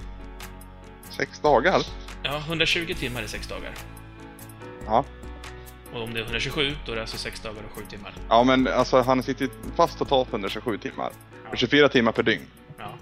sex 1.11 1.41
dagar? 1.41 1.83
Ja, 2.23 2.39
120 2.47 2.95
timmar 2.99 3.23
är 3.23 3.27
6 3.27 3.47
dagar. 3.49 3.73
Ja. 4.87 5.05
Och 5.93 6.03
om 6.03 6.15
det 6.15 6.21
är 6.21 6.25
127, 6.25 6.73
då 6.87 6.93
är 6.93 6.97
det 6.97 7.03
alltså 7.03 7.17
6 7.19 7.41
dagar 7.41 7.63
och 7.71 7.77
7 7.79 7.83
timmar. 7.91 8.13
Ja, 8.29 8.45
men 8.45 8.69
alltså 8.69 9.01
han 9.01 9.23
sitter 9.23 9.49
fast 9.77 9.99
totalt 9.99 10.29
127 10.31 10.79
timmar. 10.79 11.13
Ja. 11.45 11.51
Och 11.51 11.59
24 11.59 11.89
timmar 11.89 12.13
per 12.13 12.23
dygn. 12.23 12.43
Ja. 12.79 12.95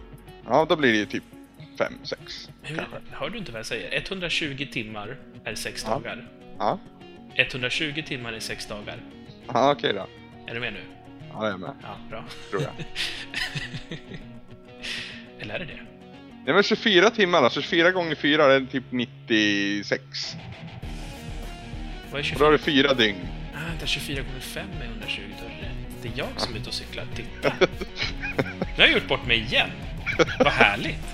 Ja, 0.48 0.66
då 0.68 0.76
blir 0.76 0.92
det 0.92 0.98
ju 0.98 1.06
typ 1.06 1.24
fem, 1.78 1.92
sex. 2.02 2.48
Hur, 2.62 2.76
Kanske. 2.76 2.96
hör 3.10 3.30
du 3.30 3.38
inte 3.38 3.52
vad 3.52 3.58
jag 3.58 3.66
säger? 3.66 4.00
120 4.00 4.66
timmar 4.72 5.16
är 5.44 5.54
6 5.54 5.84
Ja. 5.86 5.90
dagar. 5.90 6.28
Ja, 6.58 6.78
120 7.36 8.02
timmar 8.06 8.32
är 8.32 8.40
6 8.40 8.66
dagar. 8.66 9.00
ja 9.52 9.72
okej 9.72 9.92
då. 9.92 10.06
Är 10.46 10.54
du 10.54 10.60
med 10.60 10.72
nu? 10.72 10.80
Ja, 11.32 11.44
jag 11.44 11.52
är 11.54 11.58
med, 11.58 11.70
Ja, 11.82 11.96
bra. 12.10 12.24
tror 12.50 12.62
jag. 12.62 12.72
Eller 15.40 15.54
är 15.54 15.58
det 15.58 15.64
det? 15.64 15.80
Det 16.46 16.52
var 16.52 16.62
24 16.62 17.10
timmar, 17.10 17.42
alltså 17.42 17.62
24 17.62 17.90
gånger 17.90 18.14
4 18.14 18.44
är 18.54 18.60
typ 18.60 18.84
96. 18.90 20.36
Vad 22.10 22.14
är 22.14 22.18
Och 22.18 22.24
24? 22.24 22.38
då 22.38 22.44
har 22.44 22.52
du 22.52 22.58
fyra 22.58 22.94
dygn. 22.94 23.16
Ah, 23.54 23.68
vänta, 23.68 23.86
24 23.86 24.22
gånger 24.22 24.40
5 24.40 24.68
är 24.80 24.84
120, 24.86 25.20
då 25.40 25.46
är 25.46 25.50
det 25.50 25.66
rätt. 25.66 25.72
Det 26.02 26.08
är 26.08 26.12
jag 26.18 26.28
som 26.40 26.54
är 26.54 26.58
ute 26.58 26.68
och 26.68 26.74
cyklar. 26.74 27.04
Titta! 27.14 27.52
Nu 28.76 28.82
har 28.82 28.88
jag 28.88 28.92
gjort 28.92 29.08
bort 29.08 29.26
mig 29.26 29.38
igen. 29.40 29.70
Vad 30.38 30.52
härligt! 30.52 31.04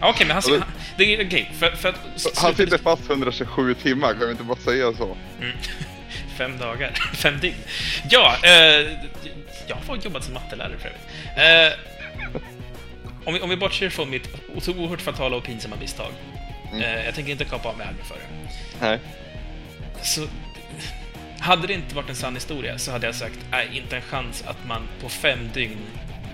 Okej, 0.00 0.26
men 0.26 0.36
han... 0.36 0.64
Det 0.96 1.14
är 1.14 1.26
okej, 1.26 1.52
för, 1.58 1.70
för 1.70 1.88
att... 1.88 1.96
Han 2.36 2.54
sitter 2.54 2.78
fast 2.78 3.10
127 3.10 3.74
timmar, 3.74 4.12
kan 4.14 4.26
vi 4.26 4.30
inte 4.30 4.44
bara 4.44 4.58
säga 4.58 4.92
så? 4.92 5.16
Mm. 5.40 5.56
Fem 6.38 6.58
dagar. 6.58 6.90
Fem 7.14 7.40
dygn. 7.40 7.56
Ja, 8.10 8.36
eh, 8.42 8.50
jag 9.66 9.76
har 9.86 9.96
jobbat 9.96 10.24
som 10.24 10.34
mattelärare 10.34 10.78
för 10.78 10.88
övrigt. 10.88 11.04
Eh, 11.36 11.78
om, 13.24 13.34
vi, 13.34 13.40
om 13.40 13.50
vi 13.50 13.56
bortser 13.56 13.90
från 13.90 14.10
mitt 14.10 14.28
oerhört 14.68 15.00
fatala 15.00 15.36
och 15.36 15.44
pinsamma 15.44 15.76
misstag. 15.80 16.12
Mm. 16.72 16.82
Eh, 16.82 17.04
jag 17.04 17.14
tänker 17.14 17.32
inte 17.32 17.44
kapa 17.44 17.68
av 17.68 17.78
mig 17.78 17.86
armen 17.86 18.04
för 18.04 18.14
det. 18.14 18.50
Nej. 18.80 18.98
Så, 20.02 20.28
hade 21.38 21.66
det 21.66 21.72
inte 21.72 21.94
varit 21.94 22.08
en 22.08 22.16
sann 22.16 22.34
historia 22.34 22.78
så 22.78 22.92
hade 22.92 23.06
jag 23.06 23.14
sagt, 23.14 23.38
nej, 23.50 23.68
inte 23.72 23.96
en 23.96 24.02
chans 24.02 24.44
att 24.46 24.66
man 24.66 24.82
på 25.00 25.08
fem 25.08 25.50
dygn 25.54 25.78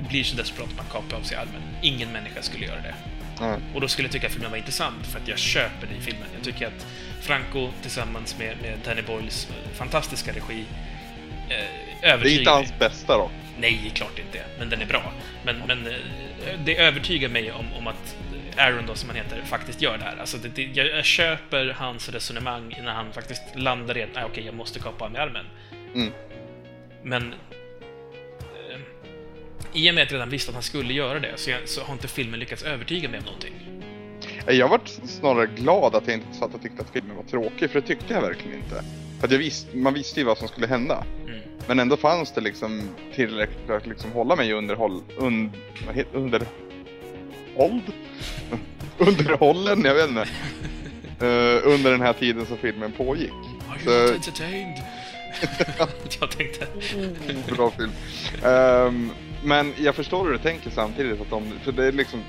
blir 0.09 0.24
så 0.24 0.37
desperat 0.37 0.68
att 0.70 0.77
man 0.77 0.87
kapar 0.92 1.16
av 1.16 1.22
sig 1.22 1.37
armen. 1.37 1.62
Ingen 1.83 2.12
människa 2.12 2.42
skulle 2.42 2.66
göra 2.66 2.81
det. 2.81 2.94
Och 3.75 3.81
då 3.81 3.88
skulle 3.88 4.07
jag 4.07 4.12
tycka 4.12 4.27
att 4.27 4.33
filmen 4.33 4.51
var 4.51 4.59
intressant, 4.59 5.07
för 5.07 5.18
att 5.20 5.29
jag 5.29 5.38
köper 5.38 5.87
det 5.87 5.94
i 5.94 6.01
filmen. 6.01 6.29
Jag 6.35 6.44
tycker 6.44 6.66
att 6.66 6.87
Franco 7.20 7.70
tillsammans 7.83 8.38
med, 8.38 8.57
med 8.62 8.79
Danny 8.85 9.03
Boyles 9.03 9.49
eh, 9.51 9.70
fantastiska 9.77 10.33
regi 10.33 10.64
eh, 11.49 11.57
Det 12.03 12.09
är 12.09 12.38
inte 12.38 12.51
hans 12.51 12.79
bästa 12.79 13.16
då. 13.16 13.31
Nej, 13.59 13.92
klart 13.94 14.18
inte. 14.18 14.44
Men 14.59 14.70
den 14.70 14.83
är 14.83 14.87
bra. 14.87 15.12
Men, 15.44 15.57
men 15.66 15.87
eh, 15.87 15.92
det 16.64 16.77
övertygar 16.79 17.29
mig 17.29 17.53
om, 17.53 17.66
om 17.79 17.87
att 17.87 18.16
Aaron, 18.57 18.87
då, 18.87 18.94
som 18.94 19.09
han 19.09 19.16
heter, 19.16 19.42
faktiskt 19.44 19.83
gör 19.83 19.99
det 19.99 20.05
här. 20.05 20.16
Alltså, 20.16 20.38
det, 20.38 20.49
det, 20.49 20.62
jag, 20.62 20.87
jag 20.87 21.05
köper 21.05 21.75
hans 21.79 22.09
resonemang 22.09 22.79
när 22.83 22.92
han 22.92 23.12
faktiskt 23.12 23.42
landar 23.55 23.97
i 23.99 24.03
att 24.03 24.09
"Nej, 24.14 24.25
okej, 24.25 24.44
jag 24.47 24.55
måste 24.55 24.79
kapa 24.79 25.05
av 25.05 25.11
mig 25.12 25.20
armen. 25.20 25.47
Mm. 25.94 26.12
Men 27.03 27.35
i 29.74 29.90
och 29.90 29.94
med 29.94 30.02
att 30.02 30.10
jag 30.10 30.16
redan 30.16 30.30
visste 30.30 30.50
att 30.50 30.54
han 30.54 30.62
skulle 30.62 30.92
göra 30.94 31.20
det 31.20 31.32
så, 31.37 31.50
jag, 31.50 31.68
så 31.68 31.82
har 31.82 31.92
inte 31.92 32.08
filmen 32.08 32.40
lyckats 32.40 32.62
övertyga 32.62 33.08
mig 33.08 33.18
om 33.18 33.24
någonting. 33.24 33.54
Jag 34.46 34.68
var 34.68 34.80
snarare 35.06 35.46
glad 35.46 35.94
att 35.94 36.06
jag 36.06 36.14
inte 36.16 36.34
satt 36.38 36.54
och 36.54 36.62
tyckte 36.62 36.82
att 36.82 36.90
filmen 36.92 37.16
var 37.16 37.22
tråkig, 37.24 37.70
för 37.70 37.80
det 37.80 37.87
tyckte 37.87 38.14
jag 38.14 38.20
verkligen 38.20 38.58
inte. 38.58 38.84
För 39.18 39.26
att 39.26 39.32
jag 39.32 39.38
visste, 39.38 39.76
man 39.76 39.94
visste 39.94 40.20
ju 40.20 40.26
vad 40.26 40.38
som 40.38 40.48
skulle 40.48 40.66
hända. 40.66 41.04
Mm. 41.26 41.38
Men 41.66 41.78
ändå 41.78 41.96
fanns 41.96 42.32
det 42.32 42.40
liksom 42.40 42.82
tillräckligt 43.14 43.66
för 43.66 43.76
att 43.76 43.87
liksom 43.87 44.12
hålla 44.12 44.37
mig 44.37 44.52
underhåll... 44.52 45.02
Un, 45.18 45.52
vad 45.87 45.94
heter 45.94 46.18
under... 46.18 46.42
Håll? 47.56 47.80
Underhållen? 48.98 49.84
Jag 49.84 49.94
vet 49.94 50.08
inte. 50.08 50.28
Eh, 51.20 51.60
under 51.64 51.90
den 51.90 52.00
här 52.00 52.12
tiden 52.12 52.46
som 52.46 52.56
filmen 52.56 52.92
pågick. 52.92 53.30
Are 53.68 53.78
Så- 53.84 53.90
you 53.90 54.02
not 54.02 54.14
entertained? 54.14 54.82
jag 56.20 56.30
tänkte... 56.30 56.66
Bra 57.56 57.70
film. 57.70 57.90
Ehm, 58.44 59.10
men 59.44 59.74
jag 59.76 59.94
förstår 59.94 60.24
hur 60.24 60.33
du 60.33 60.38
tänker 60.38 60.70
samtidigt. 60.70 61.20
Att 61.20 61.33
om, 61.33 61.52
för 61.64 61.72
det 61.72 61.85
är 61.85 61.92
liksom, 61.92 62.24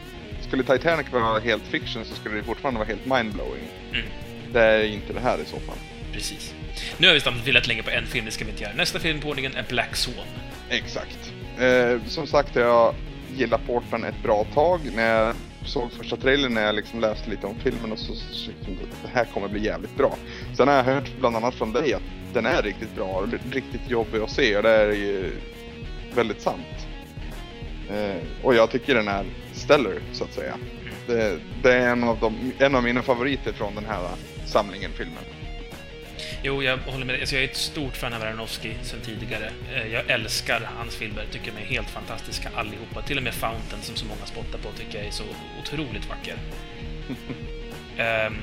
skulle 0.47 0.63
Titanic 0.63 1.12
vara 1.12 1.39
helt 1.39 1.63
fiction 1.63 2.06
så 2.06 2.15
skulle 2.15 2.36
det 2.36 2.43
fortfarande 2.43 2.78
vara 2.78 2.88
helt 2.88 3.06
mindblowing. 3.06 3.69
Mm. 3.93 4.06
Det 4.54 4.62
är 4.62 4.84
inte 4.84 5.13
det 5.13 5.19
här 5.19 5.38
i 5.38 5.45
så 5.45 5.60
fall. 5.60 5.78
Precis. 6.13 6.54
Nu 6.97 7.08
har 7.08 7.13
vi 7.13 7.19
stannat 7.19 7.47
väldigt 7.47 7.67
länge 7.67 7.84
på 7.84 7.89
en 7.89 8.06
film, 8.06 8.25
det 8.25 8.32
ska 8.32 8.45
vi 8.45 8.51
inte 8.51 8.63
göra. 8.63 8.73
Nästa 8.73 8.99
film 8.99 9.19
på 9.19 9.30
ordningen 9.30 9.56
är 9.56 9.65
Black 9.69 9.95
Swan. 9.95 10.25
Exakt. 10.69 11.34
Eh, 11.60 12.08
som 12.08 12.28
sagt, 12.28 12.56
jag 12.56 12.95
gillat 13.36 13.67
Portman 13.67 14.04
ett 14.04 14.23
bra 14.23 14.45
tag. 14.54 14.80
När 14.95 15.15
jag 15.15 15.36
såg 15.65 15.91
första 15.91 16.15
trailern, 16.15 16.54
när 16.54 16.65
jag 16.65 16.75
liksom 16.75 16.99
läste 16.99 17.30
lite 17.30 17.47
om 17.47 17.56
filmen 17.60 17.91
och 17.91 17.99
så 17.99 18.13
så 18.15 18.45
tyckte 18.45 18.71
jag 18.71 18.73
att 18.73 19.01
det 19.04 19.19
här 19.19 19.25
kommer 19.25 19.47
bli 19.47 19.65
jävligt 19.65 19.97
bra. 19.97 20.17
Sen 20.58 20.67
har 20.67 20.75
jag 20.75 20.84
hört 20.84 21.10
bland 21.19 21.36
annat 21.36 21.56
från 21.56 21.73
dig 21.73 21.93
att 21.93 22.04
den 22.34 22.45
är 22.45 22.62
riktigt 22.62 22.95
bra 22.95 23.06
och 23.06 23.28
riktigt 23.51 23.89
jobbig 23.89 24.19
att 24.19 24.32
se 24.32 24.58
och 24.58 24.63
det 24.63 24.69
är 24.69 24.91
ju 24.91 25.32
väldigt 26.15 26.41
sant. 26.41 26.88
Eh, 27.89 28.15
och 28.43 28.56
jag 28.56 28.71
tycker 28.71 28.95
den 28.95 29.08
är 29.08 29.26
stellar, 29.54 29.93
så 30.13 30.24
att 30.24 30.34
säga. 30.34 30.58
Det, 31.08 31.39
det 31.63 31.74
är 31.74 31.89
en 31.89 32.04
av, 32.04 32.17
de, 32.19 32.52
en 32.60 32.76
av 32.76 32.84
mina 32.84 33.02
favoriter 33.02 33.54
från 33.54 33.76
den 33.76 33.86
här 33.86 34.10
samlingen 34.45 34.91
filmen. 34.91 35.17
Jo, 36.43 36.63
jag 36.63 36.78
håller 36.78 37.06
med 37.06 37.15
dig. 37.15 37.21
Alltså, 37.21 37.36
jag 37.36 37.43
är 37.43 37.48
ett 37.48 37.56
stort 37.58 37.98
fan 37.98 38.13
av 38.13 38.21
Aronofsky 38.24 38.74
sedan 38.84 39.00
tidigare. 39.06 39.50
Eh, 39.76 39.88
Jag 39.93 40.10
älskar 40.10 40.69
hans 40.78 40.95
filmer, 40.95 41.26
tycker 41.32 41.52
de 41.52 41.62
är 41.62 41.65
helt 41.65 41.89
fantastiska 41.89 42.50
allihopa. 42.56 43.02
Till 43.02 43.17
och 43.17 43.24
med 43.24 43.34
Fountain, 43.34 43.82
som 43.82 43.95
så 43.95 44.06
många 44.06 44.26
spottar 44.26 44.60
på, 44.60 44.71
tycker 44.78 44.98
jag 44.98 45.08
är 45.08 45.12
så 45.12 45.24
otroligt 45.62 46.10
vacker. 46.10 46.36
Ehm, 47.98 48.36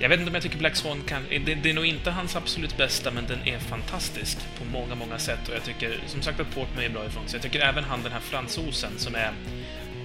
jag 0.00 0.08
vet 0.08 0.18
inte 0.20 0.28
om 0.30 0.34
jag 0.34 0.42
tycker 0.42 0.58
Black 0.58 0.76
Swan 0.76 1.02
kan... 1.06 1.22
Det, 1.30 1.54
det 1.54 1.70
är 1.70 1.74
nog 1.74 1.86
inte 1.86 2.10
hans 2.10 2.36
absolut 2.36 2.76
bästa, 2.76 3.10
men 3.10 3.26
den 3.26 3.38
är 3.48 3.58
fantastisk 3.58 4.38
på 4.58 4.64
många, 4.64 4.94
många 4.94 5.18
sätt. 5.18 5.48
Och 5.48 5.54
jag 5.54 5.64
tycker, 5.64 6.00
som 6.06 6.22
sagt, 6.22 6.40
att 6.40 6.54
Portman 6.54 6.84
är 6.84 6.88
bra 6.88 7.06
ifrån 7.06 7.28
sig. 7.28 7.36
Jag 7.36 7.42
tycker 7.52 7.60
även 7.66 7.84
han, 7.84 8.02
den 8.02 8.12
här 8.12 8.20
fransosen, 8.20 8.92
som 8.96 9.14
är 9.14 9.32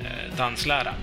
eh, 0.03 0.37
dansläraren, 0.37 0.95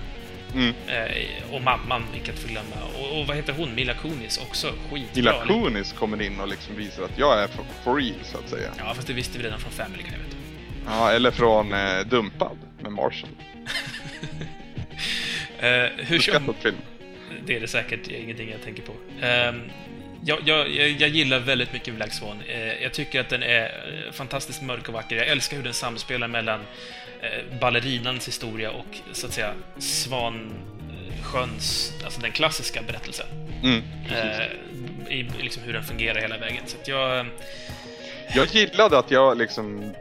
Mm. 0.55 0.73
eh, 0.87 1.53
och 1.53 1.61
mamman, 1.61 2.03
vilket 2.13 2.39
får 2.39 2.49
glömma. 2.49 2.75
Och, 2.99 3.19
och 3.19 3.27
vad 3.27 3.35
heter 3.37 3.53
hon? 3.53 3.75
Mila 3.75 3.93
Kunis, 3.93 4.37
också 4.37 4.67
skitbra. 4.91 5.07
Mila 5.15 5.45
Kunis 5.47 5.93
kommer 5.93 6.21
in 6.21 6.39
och 6.39 6.47
liksom 6.47 6.75
visar 6.75 7.03
att 7.03 7.17
jag 7.17 7.43
är 7.43 7.47
for, 7.47 7.65
for 7.83 7.95
real, 7.95 8.15
så 8.23 8.37
att 8.37 8.49
säga. 8.49 8.69
Ja, 8.77 8.93
fast 8.93 9.07
det 9.07 9.13
visste 9.13 9.37
vi 9.37 9.43
redan 9.43 9.59
från 9.59 9.71
Family 9.71 10.03
Guy, 10.03 10.11
vet 10.11 10.31
du. 10.31 10.37
Ja, 10.85 11.11
eller 11.11 11.31
från 11.31 11.73
eh, 11.73 11.99
Dumpad 12.05 12.57
med 12.81 12.91
Marshall. 12.91 13.29
Eh, 15.59 15.89
hur 15.97 16.19
som... 16.19 16.55
Det 17.45 17.55
är 17.55 17.59
det 17.59 17.67
säkert 17.67 18.07
ingenting 18.07 18.51
jag 18.51 18.61
tänker 18.61 18.83
på. 18.83 18.91
Um, 18.91 19.61
jag, 20.25 20.39
jag, 20.45 20.69
jag, 20.69 21.09
gillar 21.09 21.39
väldigt 21.39 21.73
mycket 21.73 21.95
Black 21.95 22.13
Swan. 22.13 22.37
Uh, 22.49 22.83
jag 22.83 22.93
tycker 22.93 23.19
att 23.19 23.29
den 23.29 23.43
är 23.43 23.65
uh, 23.65 24.11
fantastiskt 24.11 24.61
mörk 24.61 24.87
och 24.87 24.93
vacker. 24.93 25.15
Jag 25.15 25.27
älskar 25.27 25.57
hur 25.57 25.63
den 25.63 25.73
samspelar 25.73 26.27
mellan 26.27 26.59
uh, 26.59 26.65
ballerinans 27.59 28.27
historia 28.27 28.71
och, 28.71 28.97
så 29.11 29.27
att 29.27 29.33
säga, 29.33 29.53
Svansjöns, 29.77 31.93
alltså 32.03 32.21
den 32.21 32.31
klassiska 32.31 32.81
berättelsen. 32.87 33.25
Mm, 33.63 33.81
I 35.09 35.23
liksom 35.41 35.63
hur 35.63 35.73
den 35.73 35.83
fungerar 35.83 36.21
hela 36.21 36.37
vägen. 36.37 36.63
Så 36.65 36.77
att 36.77 36.87
jag... 36.87 37.25
Jag 38.35 38.47
gillade 38.47 38.97
att 38.97 39.11
jag 39.11 39.37
liksom 39.37 39.93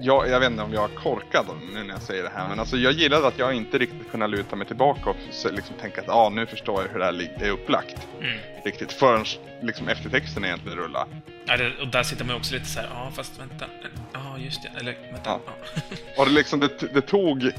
jag, 0.00 0.28
jag 0.28 0.40
vet 0.40 0.50
inte 0.50 0.62
om 0.62 0.72
jag 0.72 0.90
är 0.90 0.94
korkad 0.94 1.46
nu 1.74 1.82
när 1.82 1.94
jag 1.94 2.02
säger 2.02 2.22
det 2.22 2.30
här, 2.34 2.48
men 2.48 2.60
alltså 2.60 2.76
jag 2.76 2.92
gillade 2.92 3.26
att 3.26 3.38
jag 3.38 3.54
inte 3.54 3.78
riktigt 3.78 4.10
kunde 4.10 4.26
luta 4.26 4.56
mig 4.56 4.66
tillbaka 4.66 5.10
och 5.10 5.16
liksom 5.52 5.76
tänka 5.80 6.00
att 6.00 6.08
ah, 6.08 6.28
nu 6.28 6.46
förstår 6.46 6.82
jag 6.82 6.88
hur 6.88 6.98
det 6.98 7.04
här 7.04 7.44
är 7.46 7.50
upplagt. 7.50 8.08
Mm. 8.20 8.38
Riktigt, 8.64 8.92
förrän 8.92 9.24
liksom 9.60 9.88
eftertexten 9.88 10.44
egentligen 10.44 10.78
rullar. 10.78 11.06
Ja, 11.44 11.56
det, 11.56 11.72
och 11.82 11.88
där 11.88 12.02
sitter 12.02 12.24
man 12.24 12.36
också 12.36 12.54
lite 12.54 12.66
så 12.66 12.80
här, 12.80 12.88
ja 12.94 13.10
fast 13.14 13.40
vänta, 13.40 13.64
ja 14.12 14.38
just 14.38 14.62
det, 14.62 14.80
eller 14.80 14.96
vänta. 15.12 15.30
Ja. 15.30 15.40
ja. 15.46 15.96
och 16.16 16.26
det, 16.26 16.32
liksom, 16.32 16.60
det, 16.60 16.94
det 16.94 17.00
tog 17.00 17.52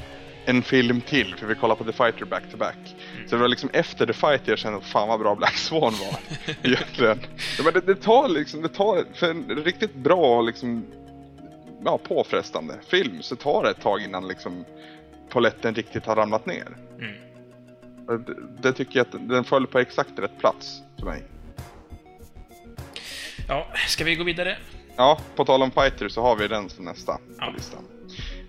en 0.44 0.62
film 0.62 1.00
till, 1.00 1.34
för 1.34 1.46
vi 1.46 1.54
kollade 1.54 1.84
på 1.84 1.92
The 1.92 1.92
Fighter 1.92 2.24
back 2.24 2.42
to 2.50 2.56
back. 2.56 2.76
Mm. 3.16 3.28
Så 3.28 3.36
det 3.36 3.40
var 3.40 3.48
liksom 3.48 3.70
efter 3.72 4.06
The 4.06 4.12
Fighter 4.12 4.52
jag 4.52 4.58
kände 4.58 4.78
att 4.78 4.84
fan 4.84 5.08
vad 5.08 5.20
bra 5.20 5.34
Black 5.34 5.56
Swan 5.56 5.80
var. 5.80 6.16
Egentligen. 6.62 7.20
men 7.64 7.72
det, 7.72 7.80
det, 7.80 7.94
tar 7.94 8.28
liksom, 8.28 8.62
det 8.62 8.68
tar, 8.68 9.04
för 9.14 9.30
en 9.30 9.62
riktigt 9.64 9.94
bra 9.94 10.42
liksom 10.42 10.86
ja, 11.84 11.98
påfrestande 11.98 12.78
film 12.88 13.22
så 13.22 13.36
tar 13.36 13.62
det 13.62 13.70
ett 13.70 13.80
tag 13.80 14.02
innan 14.02 14.28
liksom 14.28 14.64
poletten 15.28 15.74
riktigt 15.74 16.06
har 16.06 16.16
ramlat 16.16 16.46
ner. 16.46 16.76
Mm. 16.98 17.14
Det, 18.06 18.34
det, 18.62 18.72
tycker 18.72 18.98
jag 18.98 19.06
att 19.06 19.28
den 19.28 19.44
föll 19.44 19.66
på 19.66 19.78
exakt 19.78 20.18
rätt 20.18 20.38
plats 20.38 20.82
för 20.98 21.06
mig. 21.06 21.22
Ja, 23.48 23.66
ska 23.88 24.04
vi 24.04 24.14
gå 24.14 24.24
vidare? 24.24 24.58
Ja, 24.96 25.20
på 25.36 25.44
tal 25.44 25.62
om 25.62 25.70
fighter 25.70 26.08
så 26.08 26.22
har 26.22 26.36
vi 26.36 26.48
den 26.48 26.68
som 26.68 26.84
nästa 26.84 27.18
ja. 27.38 27.46
på 27.46 27.52
listan. 27.52 27.84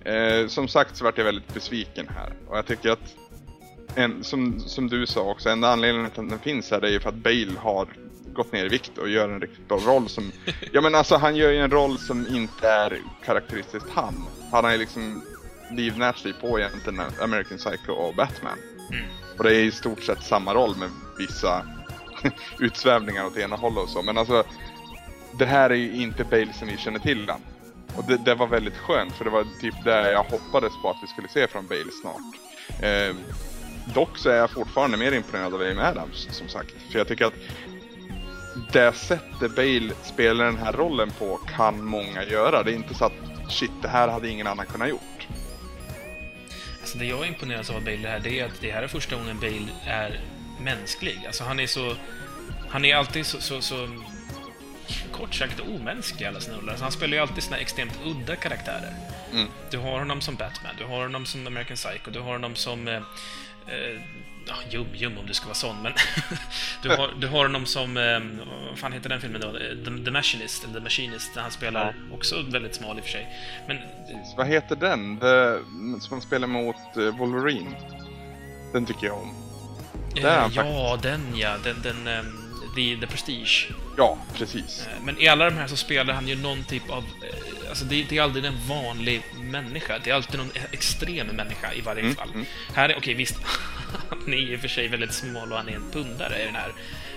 Eh, 0.05 0.47
som 0.47 0.67
sagt 0.67 0.95
så 0.95 1.03
vart 1.03 1.17
jag 1.17 1.25
väldigt 1.25 1.53
besviken 1.53 2.07
här 2.07 2.33
och 2.47 2.57
jag 2.57 2.65
tycker 2.65 2.89
att 2.89 3.15
en, 3.95 4.23
som, 4.23 4.59
som 4.59 4.89
du 4.89 5.05
sa 5.05 5.21
också, 5.21 5.49
enda 5.49 5.69
anledningen 5.69 6.11
till 6.11 6.21
att 6.21 6.29
den 6.29 6.39
finns 6.39 6.71
här 6.71 6.81
är 6.81 6.89
ju 6.89 6.99
för 6.99 7.09
att 7.09 7.15
Bale 7.15 7.53
har 7.57 7.87
gått 8.33 8.51
ner 8.51 8.65
i 8.65 8.69
vikt 8.69 8.97
och 8.97 9.09
gör 9.09 9.29
en 9.29 9.41
riktigt 9.41 9.67
bra 9.67 9.77
roll 9.77 10.09
som... 10.09 10.31
Ja 10.71 10.81
men 10.81 10.95
alltså 10.95 11.15
han 11.15 11.35
gör 11.35 11.51
ju 11.51 11.59
en 11.59 11.71
roll 11.71 11.97
som 11.97 12.27
inte 12.27 12.69
är 12.69 13.01
karaktäristiskt 13.25 13.89
han. 13.89 14.25
Han 14.51 14.63
har 14.63 14.71
ju 14.71 14.77
liksom 14.77 15.23
livnärt 15.71 16.17
sig 16.17 16.33
på 16.33 16.59
egentligen 16.59 17.01
American 17.21 17.57
Psycho 17.57 17.91
och 17.91 18.15
Batman. 18.15 18.57
Mm. 18.91 19.05
Och 19.37 19.43
det 19.43 19.55
är 19.55 19.63
i 19.63 19.71
stort 19.71 20.03
sett 20.03 20.23
samma 20.23 20.53
roll 20.53 20.75
med 20.77 20.89
vissa 21.17 21.65
utsvävningar 22.59 23.25
åt 23.25 23.37
ena 23.37 23.55
hållet 23.55 23.83
och 23.83 23.89
så. 23.89 24.01
Men 24.01 24.17
alltså, 24.17 24.43
det 25.39 25.45
här 25.45 25.69
är 25.69 25.75
ju 25.75 25.95
inte 25.95 26.23
Bale 26.23 26.53
som 26.53 26.67
vi 26.67 26.77
känner 26.77 26.99
till 26.99 27.25
den. 27.25 27.39
Och 27.95 28.03
det, 28.07 28.17
det, 28.17 28.35
var 28.35 28.47
väldigt 28.47 28.77
skönt 28.77 29.13
för 29.13 29.25
det 29.25 29.31
var 29.31 29.45
typ 29.61 29.83
det 29.83 30.11
jag 30.11 30.23
hoppades 30.23 30.73
på 30.81 30.89
att 30.89 30.97
vi 31.03 31.07
skulle 31.07 31.27
se 31.27 31.47
från 31.47 31.67
Bale 31.67 31.91
snart. 32.01 32.21
Eh, 32.81 33.15
dock 33.93 34.17
så 34.17 34.29
är 34.29 34.35
jag 34.35 34.49
fortfarande 34.49 34.97
mer 34.97 35.11
imponerad 35.11 35.53
av 35.53 35.61
Amy 35.61 35.81
Adams 35.81 36.27
som 36.31 36.47
sagt. 36.47 36.75
För 36.91 36.99
jag 36.99 37.07
tycker 37.07 37.25
att 37.25 37.33
det 38.71 38.93
sättet 38.93 39.55
Bale 39.55 39.93
spelar 40.03 40.45
den 40.45 40.57
här 40.57 40.73
rollen 40.73 41.11
på 41.11 41.37
kan 41.37 41.83
många 41.83 42.23
göra. 42.23 42.63
Det 42.63 42.71
är 42.71 42.75
inte 42.75 42.93
så 42.93 43.05
att 43.05 43.13
shit, 43.49 43.71
det 43.81 43.87
här 43.87 44.07
hade 44.07 44.29
ingen 44.29 44.47
annan 44.47 44.65
kunnat 44.65 44.89
gjort. 44.89 45.27
Alltså 46.81 46.97
det 46.97 47.05
jag 47.05 47.27
imponeras 47.27 47.69
av 47.69 47.83
Bale 47.83 48.07
här, 48.07 48.19
det 48.19 48.39
är 48.39 48.45
att 48.45 48.61
det 48.61 48.71
här 48.71 48.83
är 48.83 48.87
första 48.87 49.15
gången 49.15 49.39
Bale 49.39 49.67
är 49.85 50.19
mänsklig. 50.61 51.23
Alltså 51.27 51.43
han 51.43 51.59
är 51.59 51.67
så... 51.67 51.95
Han 52.69 52.85
är 52.85 52.95
alltid 52.95 53.25
så, 53.25 53.41
så, 53.41 53.61
så 53.61 53.87
kort 55.11 55.35
sagt 55.35 55.59
omänsklig 55.59 56.27
alla 56.27 56.39
sina 56.39 56.57
roller. 56.57 56.69
Alltså 56.69 56.85
han 56.85 56.91
spelar 56.91 57.13
ju 57.17 57.19
alltid 57.19 57.43
såna 57.43 57.57
extremt 57.57 57.99
udda 58.05 58.35
karaktärer. 58.35 58.93
Mm. 59.33 59.47
Du 59.71 59.77
har 59.77 59.99
honom 59.99 60.21
som 60.21 60.35
Batman, 60.35 60.75
du 60.77 60.85
har 60.85 61.01
honom 61.01 61.25
som 61.25 61.47
American 61.47 61.77
Psycho, 61.77 62.11
du 62.11 62.19
har 62.19 62.31
honom 62.31 62.55
som 62.55 62.87
eh, 62.87 62.95
eh, 63.67 64.01
ja, 64.47 64.55
Jum 64.69 64.87
Jum 64.93 65.17
om 65.17 65.25
du 65.25 65.33
ska 65.33 65.45
vara 65.45 65.55
sån, 65.55 65.81
men 65.81 65.93
du, 66.81 66.89
har, 66.89 67.09
du 67.19 67.27
har 67.27 67.43
honom 67.43 67.65
som, 67.65 67.97
eh, 67.97 68.19
vad 68.69 68.79
fan 68.79 68.93
heter 68.93 69.09
den 69.09 69.21
filmen 69.21 69.41
då? 69.41 69.51
The, 69.51 70.05
The 70.05 70.11
Machinist, 70.11 70.63
eller 70.63 70.73
The 70.73 70.83
Machinist, 70.83 71.33
där 71.33 71.41
han 71.41 71.51
spelar 71.51 71.85
ja. 72.09 72.15
också 72.15 72.41
väldigt 72.41 72.75
smal 72.75 72.97
i 72.97 72.99
och 72.99 73.03
för 73.03 73.11
sig. 73.11 73.27
Men... 73.67 73.77
Vad 74.37 74.47
heter 74.47 74.75
den? 74.75 75.17
The, 75.17 75.57
som 76.01 76.09
han 76.09 76.21
spelar 76.21 76.47
mot 76.47 76.75
uh, 76.97 77.17
Wolverine? 77.17 77.75
Den 78.73 78.85
tycker 78.85 79.07
jag 79.07 79.17
om. 79.17 79.33
Eh, 80.15 80.47
ja, 80.55 80.99
den 81.01 81.21
ja. 81.35 81.55
Den, 81.63 81.81
den, 81.81 82.07
um, 82.07 82.43
the, 82.75 82.97
the 82.97 83.07
Prestige. 83.07 83.71
Ja, 83.97 84.17
precis. 84.33 84.87
Eh, 84.87 85.03
men 85.03 85.21
i 85.21 85.27
alla 85.27 85.45
de 85.45 85.55
här 85.55 85.67
så 85.67 85.75
spelar 85.75 86.13
han 86.13 86.27
ju 86.27 86.35
någon 86.35 86.63
typ 86.63 86.89
av... 86.89 87.03
Alltså 87.73 87.85
det, 87.85 88.03
det 88.03 88.17
är 88.17 88.21
aldrig 88.21 88.45
en 88.45 88.67
vanlig 88.67 89.23
människa. 89.41 89.99
Det 90.03 90.09
är 90.09 90.13
alltid 90.13 90.39
någon 90.39 90.51
extrem 90.71 91.27
människa 91.27 91.73
i 91.73 91.81
varje 91.81 92.01
mm, 92.01 92.15
fall. 92.15 92.29
Mm. 92.33 92.45
Här 92.73 92.83
är, 92.89 92.93
okej 92.93 92.97
okay, 92.97 93.13
visst, 93.13 93.35
han 94.09 94.33
är 94.33 94.37
i 94.37 94.55
och 94.55 94.59
för 94.59 94.67
sig 94.67 94.87
väldigt 94.87 95.13
smal 95.13 95.51
och 95.51 95.57
han 95.57 95.69
är 95.69 95.75
en 95.75 95.91
pundare 95.91 96.41
i 96.41 96.45
den 96.45 96.55
här. 96.55 96.73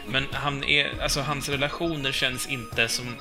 Men 0.06 0.26
han 0.32 0.64
är, 0.64 1.02
alltså 1.02 1.20
hans 1.20 1.48
relationer 1.48 2.12
känns 2.12 2.46
inte 2.46 2.88
som... 2.88 3.16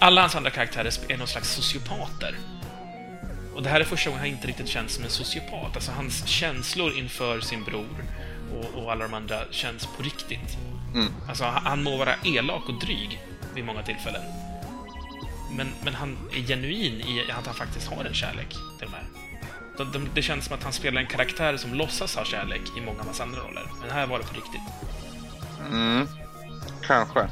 Alla 0.00 0.20
hans 0.20 0.34
andra 0.34 0.50
karaktärer 0.50 0.92
är 1.08 1.16
någon 1.16 1.28
slags 1.28 1.54
sociopater. 1.54 2.34
Och 3.54 3.62
det 3.62 3.68
här 3.68 3.80
är 3.80 3.84
första 3.84 4.10
gången 4.10 4.20
han 4.20 4.28
inte 4.28 4.48
riktigt 4.48 4.68
känns 4.68 4.92
som 4.92 5.04
en 5.04 5.10
sociopat. 5.10 5.74
Alltså 5.74 5.92
hans 5.92 6.26
känslor 6.26 6.98
inför 6.98 7.40
sin 7.40 7.64
bror 7.64 8.04
och, 8.54 8.82
och 8.82 8.92
alla 8.92 9.04
de 9.04 9.14
andra 9.14 9.40
känns 9.50 9.86
på 9.86 10.02
riktigt. 10.02 10.56
Mm. 10.94 11.12
Alltså, 11.28 11.44
han 11.44 11.82
må 11.82 11.96
vara 11.96 12.14
elak 12.24 12.68
och 12.68 12.80
dryg 12.80 13.20
vid 13.54 13.64
många 13.64 13.82
tillfällen. 13.82 14.45
Men, 15.56 15.72
men 15.84 15.94
han 15.94 16.18
är 16.32 16.40
genuin 16.40 17.00
i 17.00 17.30
att 17.30 17.46
han 17.46 17.54
faktiskt 17.54 17.88
har 17.88 18.04
en 18.04 18.14
kärlek 18.14 18.48
till 18.48 18.88
de 18.88 18.92
här. 18.92 19.04
De, 19.76 19.92
de, 19.92 20.08
det 20.14 20.22
känns 20.22 20.44
som 20.44 20.54
att 20.54 20.62
han 20.62 20.72
spelar 20.72 21.00
en 21.00 21.06
karaktär 21.06 21.56
som 21.56 21.74
låtsas 21.74 22.16
ha 22.16 22.24
kärlek 22.24 22.62
i 22.76 22.80
många 22.80 23.02
massa 23.02 23.22
andra 23.22 23.40
roller. 23.40 23.68
Men 23.80 23.90
här 23.90 24.06
var 24.06 24.18
det 24.18 24.24
på 24.24 24.34
riktigt. 24.34 24.60
Mm. 25.70 26.08
Kanske. 26.82 27.28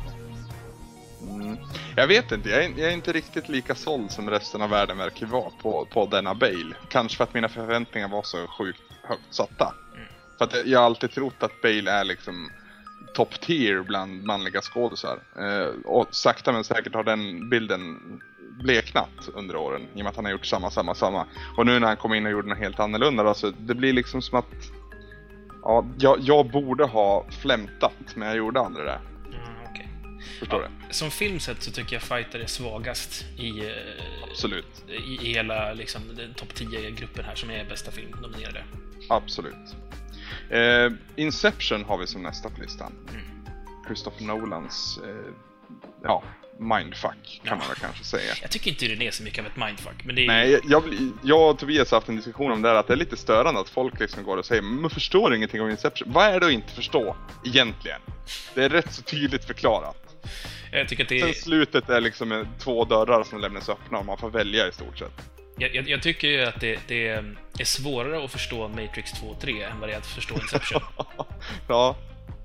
Mm. 1.22 1.56
Jag 1.96 2.06
vet 2.06 2.32
inte, 2.32 2.50
jag 2.50 2.64
är, 2.64 2.70
jag 2.76 2.88
är, 2.88 2.94
inte 2.94 3.12
riktigt 3.12 3.48
lika 3.48 3.74
såld 3.74 4.10
som 4.10 4.30
resten 4.30 4.62
av 4.62 4.70
världen 4.70 4.98
verkar 4.98 5.26
vara 5.26 5.50
på, 5.62 5.88
på 5.92 6.06
denna 6.06 6.34
Bale. 6.34 6.74
Kanske 6.88 7.16
för 7.16 7.24
att 7.24 7.34
mina 7.34 7.48
förväntningar 7.48 8.08
var 8.08 8.22
så 8.22 8.46
sjukt 8.46 8.82
högt 9.02 9.34
satta. 9.34 9.74
Mm. 9.94 10.06
För 10.38 10.44
att 10.44 10.66
jag 10.66 10.78
har 10.78 10.86
alltid 10.86 11.10
trott 11.10 11.42
att 11.42 11.62
Bale 11.62 11.90
är 11.90 12.04
liksom 12.04 12.50
top 13.14 13.40
tier 13.40 13.82
bland 13.82 14.24
manliga 14.24 14.60
skådisar. 14.60 15.18
Eh, 15.38 15.66
och 15.84 16.14
sakta 16.14 16.52
men 16.52 16.64
säkert 16.64 16.94
har 16.94 17.04
den 17.04 17.50
bilden 17.50 18.00
bleknat 18.62 19.28
under 19.34 19.56
åren 19.56 19.82
i 19.94 20.00
och 20.00 20.04
med 20.04 20.06
att 20.06 20.16
han 20.16 20.24
har 20.24 20.32
gjort 20.32 20.46
samma, 20.46 20.70
samma, 20.70 20.94
samma. 20.94 21.26
Och 21.56 21.66
nu 21.66 21.78
när 21.78 21.86
han 21.86 21.96
kom 21.96 22.14
in 22.14 22.26
och 22.26 22.32
gjorde 22.32 22.48
något 22.48 22.58
helt 22.58 22.80
annorlunda, 22.80 23.28
alltså, 23.28 23.50
det 23.50 23.74
blir 23.74 23.92
liksom 23.92 24.22
som 24.22 24.38
att 24.38 24.70
ja, 25.62 25.86
jag, 25.98 26.20
jag 26.20 26.50
borde 26.50 26.84
ha 26.84 27.26
flämtat, 27.30 27.92
men 28.14 28.28
jag 28.28 28.36
gjorde 28.36 28.60
aldrig 28.60 28.86
det. 28.86 29.00
Mm, 29.26 29.72
okay. 29.72 29.86
Förstår 30.38 30.62
ja, 30.62 30.68
du? 30.88 30.94
Som 30.94 31.10
film 31.10 31.40
sett 31.40 31.62
så 31.62 31.70
tycker 31.70 31.96
jag 31.96 32.02
Fighter 32.02 32.38
är 32.38 32.46
svagast 32.46 33.24
i, 33.38 33.48
eh, 33.48 33.72
Absolut. 34.30 34.84
i, 34.88 35.28
i 35.28 35.32
hela 35.34 35.72
liksom, 35.72 36.02
topp 36.36 36.52
10-gruppen 36.54 37.24
här 37.24 37.34
som 37.34 37.50
är 37.50 37.64
bästa 37.64 37.90
film 37.90 38.10
nominerade. 38.22 38.64
Absolut. 39.08 39.76
Eh, 40.54 40.92
Inception 41.16 41.84
har 41.84 41.98
vi 41.98 42.06
som 42.06 42.22
nästa 42.22 42.50
på 42.50 42.60
listan. 42.60 42.92
Mm. 43.10 43.24
Christopher 43.86 44.26
Nolans, 44.26 45.00
eh, 45.04 45.32
ja, 46.02 46.22
mindfuck 46.58 47.40
kan 47.44 47.52
ja. 47.52 47.56
man 47.56 47.68
väl 47.68 47.76
kanske 47.76 48.04
säga. 48.04 48.34
Jag 48.42 48.50
tycker 48.50 48.70
inte 48.70 48.86
det 48.86 49.06
är 49.06 49.10
så 49.10 49.22
mycket 49.22 49.38
av 49.38 49.46
ett 49.46 49.56
mindfuck, 49.56 50.04
men 50.04 50.14
det 50.14 50.22
är... 50.22 50.26
Nej, 50.26 50.60
jag, 50.64 50.82
jag 51.22 51.50
och 51.50 51.58
Tobias 51.58 51.90
har 51.90 51.98
haft 51.98 52.08
en 52.08 52.16
diskussion 52.16 52.52
om 52.52 52.62
det 52.62 52.68
här, 52.68 52.76
att 52.76 52.86
det 52.86 52.92
är 52.92 52.96
lite 52.96 53.16
störande 53.16 53.60
att 53.60 53.68
folk 53.68 54.00
liksom 54.00 54.24
går 54.24 54.36
och 54.36 54.46
säger 54.46 54.62
men 54.62 54.90
förstår 54.90 55.34
ingenting 55.34 55.62
om 55.62 55.70
Inception. 55.70 56.12
Vad 56.12 56.24
är 56.24 56.40
det 56.40 56.46
att 56.46 56.52
inte 56.52 56.72
förstå, 56.72 57.16
egentligen? 57.44 58.00
Det 58.54 58.64
är 58.64 58.68
rätt 58.68 58.92
så 58.92 59.02
tydligt 59.02 59.44
förklarat. 59.44 59.96
Jag 60.72 60.88
tycker 60.88 61.02
att 61.02 61.08
det. 61.08 61.20
Sen 61.20 61.34
slutet 61.34 61.90
är 61.90 62.00
liksom 62.00 62.46
två 62.58 62.84
dörrar 62.84 63.24
som 63.24 63.40
lämnas 63.40 63.68
öppna 63.68 63.98
och 63.98 64.06
man 64.06 64.18
får 64.18 64.30
välja 64.30 64.68
i 64.68 64.72
stort 64.72 64.98
sett. 64.98 65.33
Jag, 65.58 65.74
jag, 65.74 65.88
jag, 65.88 66.02
tycker 66.02 66.28
ju 66.28 66.44
att 66.44 66.60
det, 66.60 66.78
det, 66.88 67.08
är 67.58 67.64
svårare 67.64 68.24
att 68.24 68.32
förstå 68.32 68.68
Matrix 68.68 69.12
2 69.12 69.26
och 69.26 69.40
3 69.40 69.62
än 69.62 69.80
vad 69.80 69.88
det 69.88 69.92
är 69.92 69.98
att 69.98 70.06
förstå 70.06 70.34
Inception. 70.34 70.82
ja. 71.68 71.96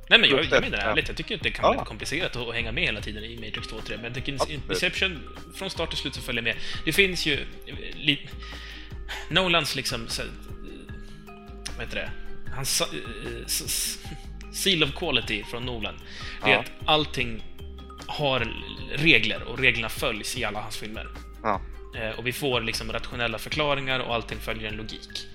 Nej 0.10 0.20
men 0.20 0.30
jag, 0.30 0.46
jag 0.46 0.62
menar 0.62 0.78
ärligt, 0.78 1.08
jag 1.08 1.18
tycker 1.18 1.36
att 1.36 1.44
det 1.44 1.52
kan 1.52 1.64
vara 1.64 1.74
ja. 1.74 1.80
lite 1.80 1.88
komplicerat 1.88 2.36
att 2.36 2.54
hänga 2.54 2.72
med 2.72 2.84
hela 2.84 3.02
tiden 3.02 3.24
i 3.24 3.36
Matrix 3.36 3.68
2 3.68 3.76
och 3.76 3.86
3, 3.86 3.96
men 3.96 4.06
jag 4.06 4.14
tycker 4.14 4.34
Absolut. 4.34 4.70
Inception 4.70 5.20
från 5.56 5.70
start 5.70 5.90
till 5.90 5.98
slut 5.98 6.16
så 6.16 6.22
följer 6.22 6.42
med. 6.42 6.56
Det 6.86 6.94
finns 6.94 7.26
ju... 7.26 7.40
Li, 7.94 8.30
Nolans 9.30 9.76
liksom... 9.76 10.08
Så, 10.08 10.24
vad 11.78 11.86
heter 11.86 11.96
det? 11.96 12.12
Hans... 12.56 12.84
Seal 14.54 14.84
of 14.84 14.96
quality 14.96 15.44
från 15.44 15.66
Nolan. 15.66 16.00
Det 16.44 16.50
är 16.50 16.54
ja. 16.54 16.60
att 16.60 16.72
allting 16.86 17.44
har 18.08 18.54
regler 18.96 19.44
och 19.44 19.60
reglerna 19.60 19.90
följs 19.90 20.38
i 20.38 20.44
alla 20.44 20.62
hans 20.62 20.78
filmer. 20.78 21.08
Ja. 21.44 21.62
Eh, 21.96 22.20
och 22.20 22.28
vi 22.28 22.34
får 22.34 22.62
liksom 22.62 22.92
rationella 22.92 23.38
förklaringar 23.38 24.00
och 24.00 24.16
allting 24.16 24.40
följer 24.40 24.70
en 24.70 24.76
logik. 24.76 25.28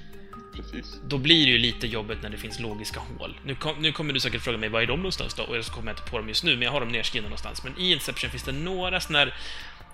precis. 0.55 1.01
Då 1.05 1.19
blir 1.19 1.47
det 1.47 1.53
ju 1.53 1.59
lite 1.59 1.87
jobbigt 1.87 2.23
när 2.23 2.31
det 2.31 2.37
finns 2.37 2.61
logiska 2.61 3.01
hål. 3.01 3.41
Nu, 3.45 3.55
kom, 3.55 3.83
nu 3.83 3.93
kommer 3.93 4.13
du 4.13 4.21
säkert 4.21 4.43
fråga 4.43 4.59
mig, 4.59 4.69
var 4.69 4.81
är 4.81 4.87
de 4.87 4.99
någonstans 4.99 5.35
då? 5.35 5.43
Och 5.43 5.65
så 5.65 5.73
kommer 5.73 5.91
jag 5.91 5.99
inte 5.99 6.11
på 6.11 6.19
dem 6.19 6.29
just 6.29 6.45
nu, 6.45 6.53
men 6.53 6.63
jag 6.63 6.71
har 6.71 6.81
dem 6.81 6.89
nedskrivna 6.89 7.29
någonstans. 7.29 7.65
Men 7.65 7.79
i 7.79 7.93
Inception 7.93 8.31
finns 8.31 8.43
det 8.43 8.53
några 8.53 9.01
sådana 9.01 9.19
här, 9.19 9.35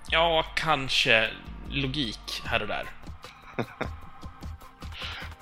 ja, 0.09 0.45
kanske 0.55 1.29
logik 1.69 2.41
här 2.45 2.61
och 2.61 2.67
där. 2.67 2.85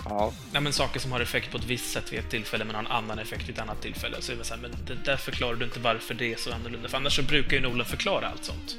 Ja, 0.05 0.33
Ja, 0.53 0.59
men 0.59 0.73
saker 0.73 0.99
som 0.99 1.11
har 1.11 1.19
effekt 1.19 1.51
på 1.51 1.57
ett 1.57 1.65
visst 1.65 1.91
sätt 1.91 2.13
vid 2.13 2.19
ett 2.19 2.29
tillfälle, 2.29 2.65
men 2.65 2.75
har 2.75 2.83
en 2.83 2.91
annan 2.91 3.19
effekt 3.19 3.49
vid 3.49 3.55
ett 3.55 3.61
annat 3.61 3.81
tillfälle. 3.81 4.17
Så 4.21 4.31
är 4.31 4.35
det 4.35 4.43
så 4.43 4.53
här, 4.53 4.61
men 4.61 4.71
det 4.87 4.95
där 4.95 5.17
förklarar 5.17 5.55
du 5.55 5.65
inte 5.65 5.79
varför 5.79 6.13
det 6.13 6.33
är 6.33 6.35
så 6.35 6.53
annorlunda. 6.53 6.89
För 6.89 6.97
annars 6.97 7.15
så 7.15 7.23
brukar 7.23 7.57
ju 7.57 7.61
Nolan 7.61 7.85
förklara 7.85 8.27
allt 8.27 8.45
sånt. 8.45 8.77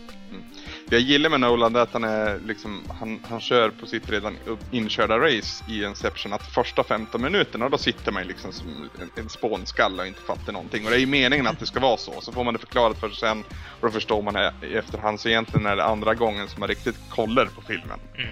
Det 0.89 0.97
jag 0.97 1.01
gillar 1.03 1.31
med 1.31 1.41
Nolan 1.41 1.77
är 1.77 1.81
att 1.81 1.93
han 1.93 2.05
är 2.05 2.41
liksom, 2.47 2.83
han, 3.01 3.21
han 3.29 3.41
kör 3.41 3.71
på 3.71 3.87
sitt 3.87 4.11
redan 4.11 4.37
inkörda 4.71 5.19
race 5.19 5.65
i 5.69 5.85
Inception 5.85 6.33
att 6.33 6.47
första 6.47 6.85
15 6.85 7.23
minuterna 7.23 7.69
då 7.69 7.79
sitter 7.79 8.13
man 8.13 8.25
liksom 8.25 8.53
som 8.53 8.89
en, 9.01 9.11
en 9.23 9.29
spånskalle 9.29 10.03
och 10.03 10.09
inte 10.09 10.21
fattar 10.21 10.53
någonting. 10.53 10.85
Och 10.85 10.91
det 10.91 10.97
är 10.97 11.01
ju 11.01 11.07
meningen 11.07 11.47
att 11.47 11.59
det 11.61 11.67
ska 11.67 11.81
vara 11.81 11.97
så. 11.97 12.21
Så 12.21 12.33
får 12.33 12.45
man 12.45 12.55
det 12.55 12.61
förklarat 12.61 13.01
för 13.01 13.09
sig 13.09 13.19
sen 13.19 13.45
och 13.81 13.87
då 13.87 13.91
förstår 13.91 14.23
man 14.23 14.35
det 14.35 14.53
i 14.63 14.75
efterhand. 14.75 15.21
Så 15.21 15.29
egentligen 15.29 15.67
är 15.67 15.77
det 15.77 15.85
andra 15.85 16.15
gången 16.15 16.49
som 16.49 16.61
man 16.61 16.69
riktigt 16.69 16.97
kollar 17.11 17.47
på 17.47 17.63
filmen. 17.63 18.01
Mm. 18.19 18.31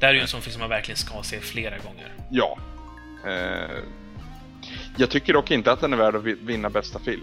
Det 0.00 0.06
här 0.06 0.12
är 0.12 0.16
ju 0.16 0.20
en 0.22 0.28
sån 0.28 0.40
film 0.40 0.52
som 0.52 0.60
man 0.60 0.70
verkligen 0.70 0.96
ska 0.98 1.22
se 1.22 1.40
flera 1.40 1.78
gånger. 1.78 2.12
Ja. 2.30 2.58
Eh, 3.26 3.82
jag 4.96 5.10
tycker 5.10 5.32
dock 5.32 5.50
inte 5.50 5.72
att 5.72 5.80
den 5.80 5.92
är 5.92 5.96
värd 5.96 6.14
att 6.16 6.24
vi- 6.24 6.36
vinna 6.40 6.70
bästa 6.70 6.98
film. 6.98 7.22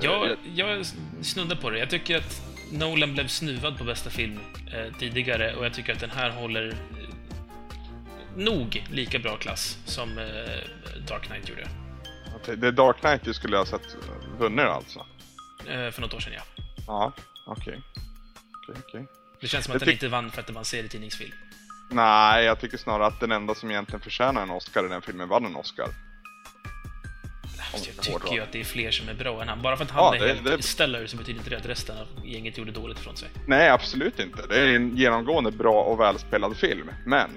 Eh, 0.00 0.04
Jag, 0.04 0.36
jag 0.54 0.86
snuddar 1.22 1.56
på 1.56 1.70
det. 1.70 1.78
Jag 1.78 1.90
tycker 1.90 2.16
att 2.18 2.42
Nolan 2.72 3.12
blev 3.14 3.28
snuvad 3.28 3.78
på 3.78 3.84
bästa 3.84 4.10
film 4.10 4.38
eh, 4.72 4.98
tidigare 4.98 5.54
och 5.54 5.64
jag 5.64 5.74
tycker 5.74 5.92
att 5.92 6.00
den 6.00 6.10
här 6.10 6.30
håller 6.30 6.68
eh, 6.68 6.76
nog 8.36 8.84
lika 8.90 9.18
bra 9.18 9.36
klass 9.36 9.78
som 9.84 10.18
eh, 10.18 10.24
Dark 11.08 11.22
Knight 11.22 11.48
gjorde. 11.48 11.68
det- 12.46 12.56
det 12.56 12.66
är 12.66 12.72
Dark 12.72 12.96
Knight 13.00 13.24
du 13.24 13.34
skulle 13.34 13.56
ha 13.56 13.66
sett 13.66 13.96
vunnit 14.38 14.64
alltså? 14.66 15.06
Eh, 15.66 15.90
för 15.90 16.00
något 16.00 16.14
år 16.14 16.20
sedan, 16.20 16.32
ja. 16.36 16.42
Ja, 16.86 17.12
okej. 17.46 17.80
Okej, 18.68 18.82
okej. 18.88 19.06
Det 19.40 19.48
känns 19.48 19.64
som 19.64 19.72
Jag 19.72 19.76
att 19.76 19.80
den 19.80 19.88
tyck- 19.88 19.92
inte 19.92 20.08
vann 20.08 20.30
för 20.30 20.40
att 20.40 20.46
det 20.46 20.52
var 20.52 20.60
en 20.60 20.64
serietidningsfilm. 20.64 21.32
Nej, 21.90 22.44
jag 22.44 22.60
tycker 22.60 22.76
snarare 22.78 23.06
att 23.06 23.20
den 23.20 23.32
enda 23.32 23.54
som 23.54 23.70
egentligen 23.70 24.00
förtjänar 24.00 24.42
en 24.42 24.50
Oscar 24.50 24.86
i 24.86 24.88
den 24.88 25.02
filmen 25.02 25.28
vann 25.28 25.44
en 25.46 25.56
Oscar. 25.56 25.88
Alltså, 27.72 27.90
jag 27.90 27.96
det 28.04 28.10
är 28.10 28.18
tycker 28.18 28.34
ju 28.34 28.40
att 28.42 28.52
det 28.52 28.60
är 28.60 28.64
fler 28.64 28.90
som 28.90 29.08
är 29.08 29.14
bra 29.14 29.42
än 29.42 29.48
han. 29.48 29.62
Bara 29.62 29.76
för 29.76 29.84
att 29.84 29.90
han 29.90 30.04
Ja, 30.04 30.14
är 30.14 30.20
det- 30.28 30.34
helt 30.34 30.44
det- 30.44 30.62
stellar 30.62 31.06
så 31.06 31.16
betyder 31.16 31.38
inte 31.38 31.50
det 31.50 31.56
att 31.56 31.66
resten 31.66 31.96
av 31.98 32.26
gänget 32.26 32.58
gjorde 32.58 32.70
dåligt 32.72 32.98
ifrån 32.98 33.16
sig. 33.16 33.28
Nej, 33.46 33.68
absolut 33.68 34.18
inte. 34.20 34.46
Det 34.46 34.60
är 34.60 34.66
en 34.76 34.96
genomgående 34.96 35.50
bra 35.50 35.82
och 35.82 36.00
välspelad 36.00 36.56
film. 36.56 36.90
Men 37.06 37.30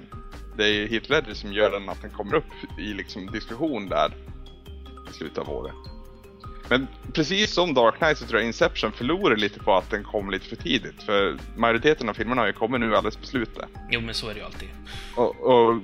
det 0.57 0.67
är 0.67 0.87
Heath 0.87 1.09
Ledger 1.11 1.33
som 1.33 1.53
gör 1.53 1.71
den 1.71 1.89
att 1.89 2.01
den 2.01 2.11
kommer 2.11 2.35
upp 2.35 2.79
i 2.79 2.93
liksom 2.93 3.27
diskussion 3.31 3.89
där 3.89 4.11
i 5.09 5.13
slutet 5.13 5.37
av 5.37 5.49
året. 5.49 5.73
Men 6.69 6.87
precis 7.13 7.53
som 7.53 7.73
Dark 7.73 7.95
Knight 7.97 8.17
så 8.17 8.25
tror 8.25 8.39
jag 8.39 8.47
Inception 8.47 8.91
förlorar 8.91 9.35
lite 9.35 9.59
på 9.59 9.73
att 9.75 9.89
den 9.89 10.03
kom 10.03 10.31
lite 10.31 10.45
för 10.45 10.55
tidigt. 10.55 11.03
För 11.03 11.37
majoriteten 11.57 12.09
av 12.09 12.13
filmerna 12.13 12.41
har 12.41 12.47
ju 12.47 12.53
kommit 12.53 12.79
nu 12.81 12.95
alldeles 12.95 13.17
på 13.17 13.25
slutet. 13.25 13.65
Jo, 13.89 14.01
men 14.01 14.13
så 14.15 14.29
är 14.29 14.33
det 14.33 14.39
ju 14.39 14.45
alltid. 14.45 14.69
Och, 15.15 15.39
och 15.41 15.81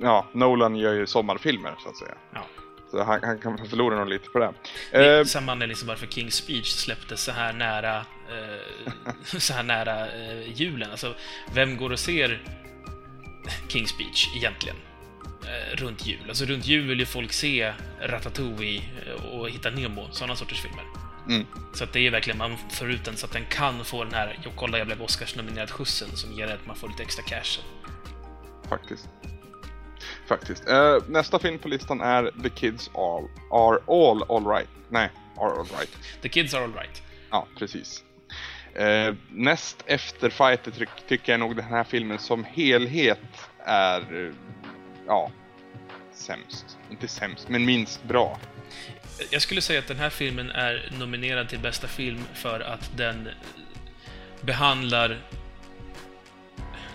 ja, 0.00 0.26
Nolan 0.32 0.76
gör 0.76 0.94
ju 0.94 1.06
sommarfilmer 1.06 1.74
så 1.82 1.88
att 1.88 1.96
säga. 1.96 2.14
Ja. 2.34 2.40
Han, 2.92 3.20
han 3.22 3.38
kan 3.38 3.58
förlora 3.68 3.98
nog 3.98 4.08
lite 4.08 4.28
på 4.28 4.38
det. 4.38 4.52
Det 4.90 4.96
är 4.96 5.18
Eh, 5.18 5.24
samma 5.24 5.52
anledning 5.52 5.76
som 5.76 5.88
varför 5.88 6.06
King's 6.06 6.30
Speech 6.30 6.66
släpptes 6.66 7.22
så 7.22 7.32
här 7.32 7.52
nära, 7.52 7.96
eh, 7.96 9.12
så 9.38 9.52
här 9.52 9.62
nära 9.62 10.06
eh, 10.12 10.60
julen. 10.60 10.90
Alltså, 10.90 11.14
vem 11.54 11.76
går 11.76 11.92
och 11.92 11.98
ser 11.98 12.42
King's 13.68 13.86
Speech 13.86 14.36
egentligen? 14.36 14.76
Eh, 15.42 15.76
runt 15.76 16.06
jul. 16.06 16.20
Alltså 16.28 16.44
runt 16.44 16.66
jul 16.66 16.86
vill 16.86 17.00
ju 17.00 17.06
folk 17.06 17.32
se 17.32 17.72
Ratatouille 18.00 18.82
eh, 19.06 19.24
och 19.24 19.50
Hitta 19.50 19.70
Nemo, 19.70 20.08
sådana 20.10 20.36
sorters 20.36 20.62
filmer. 20.62 20.84
Mm. 21.28 21.46
Så 21.74 21.84
att 21.84 21.92
det 21.92 22.06
är 22.06 22.10
verkligen, 22.10 22.38
man 22.38 22.56
får 22.70 22.90
ut 22.90 23.04
den 23.04 23.16
så 23.16 23.26
att 23.26 23.32
den 23.32 23.44
kan 23.44 23.84
få 23.84 24.04
den 24.04 24.14
här, 24.14 24.38
jo 24.44 24.50
kolla 24.56 24.78
jag 24.78 24.86
blev 24.86 25.02
Oscars-nominerad 25.02 25.70
skjutsen 25.70 26.16
som 26.16 26.32
ger 26.32 26.46
att 26.46 26.66
man 26.66 26.76
får 26.76 26.88
lite 26.88 27.02
extra 27.02 27.24
cash. 27.24 27.60
Faktiskt. 28.68 29.08
Faktiskt. 30.26 30.68
Eh, 30.68 30.98
nästa 31.08 31.38
film 31.38 31.58
på 31.58 31.68
listan 31.68 32.00
är 32.00 32.30
The 32.42 32.48
Kids 32.48 32.90
All, 32.94 33.28
Are 33.50 33.78
All 33.86 34.22
Alright. 34.28 34.68
Nej, 34.88 35.10
Are 35.36 35.50
Alright. 35.50 35.98
The 36.22 36.28
Kids 36.28 36.54
Are 36.54 36.64
Alright. 36.64 37.02
Ja, 37.30 37.46
precis. 37.58 38.04
Eh, 38.74 39.14
näst 39.30 39.84
efter 39.86 40.30
Fighter 40.30 40.70
ty 40.70 40.86
tycker 41.08 41.32
jag 41.32 41.40
nog 41.40 41.56
den 41.56 41.64
här 41.64 41.84
filmen 41.84 42.18
som 42.18 42.44
helhet 42.44 43.20
är, 43.64 44.26
eh, 44.26 44.34
ja, 45.06 45.30
sämst. 46.12 46.78
Inte 46.90 47.08
sämst, 47.08 47.48
men 47.48 47.64
minst 47.64 48.04
bra. 48.04 48.38
Jag 49.30 49.42
skulle 49.42 49.60
säga 49.60 49.78
att 49.78 49.88
den 49.88 49.96
här 49.96 50.10
filmen 50.10 50.50
är 50.50 50.90
nominerad 50.98 51.48
till 51.48 51.58
bästa 51.58 51.86
film 51.86 52.24
för 52.34 52.60
att 52.60 52.90
den 52.96 53.28
behandlar 54.40 55.18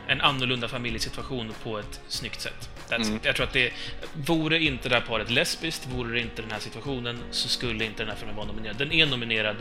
en 0.07 0.21
annorlunda 0.21 0.67
familjesituation 0.67 1.53
på 1.63 1.79
ett 1.79 2.01
snyggt 2.07 2.41
sätt. 2.41 2.69
Mm. 2.91 3.19
Jag 3.23 3.35
tror 3.35 3.45
att 3.45 3.53
det... 3.53 3.73
Vore 4.13 4.59
inte 4.59 4.89
det 4.89 4.95
här 4.95 5.01
paret 5.01 5.29
lesbiskt, 5.29 5.87
vore 5.87 6.13
det 6.13 6.19
inte 6.19 6.41
den 6.41 6.51
här 6.51 6.59
situationen, 6.59 7.19
så 7.31 7.49
skulle 7.49 7.85
inte 7.85 8.03
den 8.03 8.09
här 8.09 8.17
filmen 8.17 8.35
vara 8.35 8.47
nominerad. 8.47 8.77
Den 8.77 8.91
är 8.91 9.05
nominerad 9.05 9.55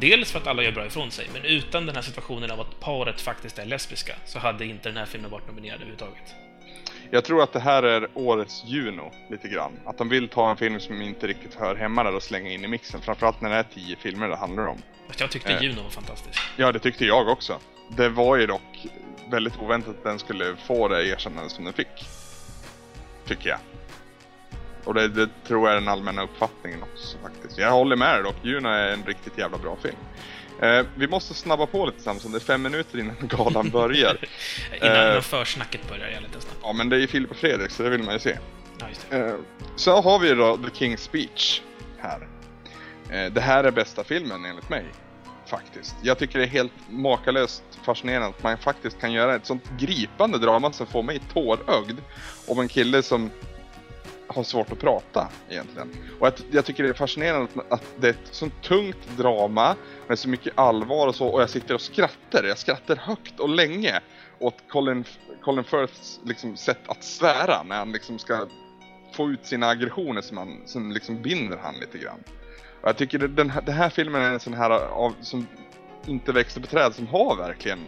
dels 0.00 0.32
för 0.32 0.38
att 0.38 0.46
alla 0.46 0.62
gör 0.62 0.72
bra 0.72 0.86
ifrån 0.86 1.10
sig, 1.10 1.28
men 1.32 1.44
utan 1.44 1.86
den 1.86 1.94
här 1.94 2.02
situationen 2.02 2.50
av 2.50 2.60
att 2.60 2.80
paret 2.80 3.20
faktiskt 3.20 3.58
är 3.58 3.64
lesbiska, 3.64 4.14
så 4.26 4.38
hade 4.38 4.64
inte 4.64 4.88
den 4.88 4.96
här 4.96 5.06
filmen 5.06 5.30
varit 5.30 5.46
nominerad 5.46 5.74
överhuvudtaget. 5.74 6.34
Jag 7.10 7.24
tror 7.24 7.42
att 7.42 7.52
det 7.52 7.60
här 7.60 7.82
är 7.82 8.08
årets 8.14 8.64
Juno, 8.64 9.12
lite 9.30 9.48
grann. 9.48 9.72
Att 9.86 9.98
de 9.98 10.08
vill 10.08 10.28
ta 10.28 10.50
en 10.50 10.56
film 10.56 10.80
som 10.80 11.02
inte 11.02 11.26
riktigt 11.26 11.54
hör 11.54 11.76
hemma 11.76 12.04
där 12.04 12.14
och 12.14 12.22
slänga 12.22 12.50
in 12.50 12.64
i 12.64 12.68
mixen. 12.68 13.00
Framförallt 13.00 13.40
när 13.40 13.50
det 13.50 13.56
är 13.56 13.62
tio 13.62 13.96
filmer 13.96 14.28
det 14.28 14.36
handlar 14.36 14.66
om. 14.66 14.82
Jag 15.18 15.30
tyckte 15.30 15.52
Eh. 15.52 15.62
Juno 15.62 15.82
var 15.82 15.90
fantastisk. 15.90 16.40
Ja, 16.56 16.72
det 16.72 16.78
tyckte 16.78 17.04
jag 17.04 17.28
också. 17.28 17.58
Det 17.96 18.08
var 18.08 18.36
ju 18.36 18.46
dock 18.46 18.86
väldigt 19.30 19.58
oväntat 19.58 19.96
att 19.96 20.04
den 20.04 20.18
skulle 20.18 20.56
få 20.66 20.88
det 20.88 21.08
erkännande 21.08 21.50
som 21.50 21.64
den 21.64 21.72
fick. 21.72 22.06
Tycker 23.28 23.48
jag. 23.48 23.58
Och 24.84 24.94
det, 24.94 25.08
det 25.08 25.28
tror 25.46 25.68
jag 25.68 25.76
är 25.76 25.80
den 25.80 25.88
allmänna 25.88 26.22
uppfattningen 26.22 26.82
också 26.82 27.18
faktiskt. 27.18 27.58
Jag 27.58 27.70
håller 27.70 27.96
med 27.96 28.14
dig 28.14 28.22
dock, 28.22 28.36
Juno 28.42 28.68
är 28.68 28.92
en 28.92 29.04
riktigt 29.06 29.38
jävla 29.38 29.58
bra 29.58 29.76
film. 29.82 29.96
Eh, 30.62 30.86
vi 30.96 31.08
måste 31.08 31.34
snabba 31.34 31.66
på 31.66 31.86
lite 31.86 32.02
Samson, 32.02 32.32
det 32.32 32.38
är 32.38 32.40
fem 32.40 32.62
minuter 32.62 32.98
innan 32.98 33.16
galan 33.20 33.70
börjar. 33.70 34.16
Innan, 34.82 34.96
Eh. 34.96 35.20
försnacket 35.20 35.88
börjar, 35.88 36.08
jag 36.08 36.22
lite 36.22 36.40
snabbt. 36.40 36.58
ja, 36.62 36.72
men 36.72 36.88
det 36.88 36.96
är 36.96 37.00
ju 37.00 37.06
Filip 37.06 37.30
och 37.30 37.36
Fredrik 37.36 37.70
så 37.70 37.82
det 37.82 37.90
vill 37.90 38.02
man 38.02 38.14
ju 38.14 38.20
se. 38.20 38.38
Ja. 39.10 39.16
Eh, 39.18 39.34
så 39.76 40.00
har 40.02 40.18
vi 40.18 40.34
då 40.34 40.56
The 40.56 40.84
King's 40.84 40.96
Speech 40.96 41.60
här. 41.98 42.28
Eh, 43.10 43.32
det 43.32 43.40
här 43.40 43.64
är 43.64 43.70
bästa 43.70 44.04
filmen 44.04 44.44
enligt 44.44 44.68
mig. 44.68 44.84
Faktiskt. 45.48 45.96
Jag 46.02 46.18
tycker 46.18 46.38
det 46.38 46.44
är 46.44 46.48
helt 46.48 46.72
makalöst 46.90 47.62
fascinerande 47.82 48.28
att 48.28 48.42
man 48.42 48.58
faktiskt 48.58 49.00
kan 49.00 49.12
göra 49.12 49.34
ett 49.34 49.46
sånt 49.46 49.70
gripande 49.78 50.38
drama 50.38 50.72
som 50.72 50.86
får 50.86 51.02
mig 51.02 51.20
tårögd. 51.32 51.98
Om 52.46 52.60
en 52.60 52.68
kille 52.68 53.02
som 53.02 53.30
har 54.26 54.42
svårt 54.42 54.72
att 54.72 54.80
prata 54.80 55.28
egentligen. 55.48 55.88
Och 56.20 56.28
att, 56.28 56.44
jag 56.50 56.64
tycker 56.64 56.82
det 56.82 56.88
är 56.88 56.94
fascinerande 56.94 57.48
att, 57.54 57.72
att 57.72 57.84
det 58.00 58.06
är 58.06 58.10
ett 58.10 58.28
sånt 58.30 58.62
tungt 58.62 59.16
drama 59.16 59.76
med 60.08 60.18
så 60.18 60.28
mycket 60.28 60.58
allvar 60.58 61.06
och 61.06 61.14
så 61.14 61.26
och 61.26 61.42
jag 61.42 61.50
sitter 61.50 61.74
och 61.74 61.80
skrattar. 61.80 62.44
Jag 62.44 62.58
skrattar 62.58 62.96
högt 62.96 63.40
och 63.40 63.48
länge 63.48 64.00
åt 64.38 64.68
Colin, 64.68 65.04
Colin 65.40 65.64
Firths 65.64 66.20
liksom, 66.24 66.56
sätt 66.56 66.80
att 66.86 67.04
svära 67.04 67.62
när 67.62 67.76
han 67.76 67.92
liksom 67.92 68.18
ska 68.18 68.46
få 69.12 69.30
ut 69.30 69.46
sina 69.46 69.68
aggressioner 69.68 70.20
som, 70.20 70.36
han, 70.36 70.62
som 70.66 70.92
liksom 70.92 71.22
binder 71.22 71.58
han 71.62 71.74
lite 71.74 71.98
grann. 71.98 72.24
Och 72.80 72.88
jag 72.88 72.96
tycker 72.96 73.18
det- 73.18 73.28
den 73.28 73.50
här, 73.50 73.62
den 73.62 73.74
här 73.74 73.88
filmen 73.90 74.22
är 74.22 74.30
en 74.32 74.40
sån 74.40 74.54
här 74.54 74.70
av, 74.70 75.14
som 75.20 75.46
inte 76.06 76.32
växer 76.32 76.60
på 76.60 76.66
träd 76.66 76.94
som 76.94 77.06
har 77.06 77.36
verkligen 77.36 77.78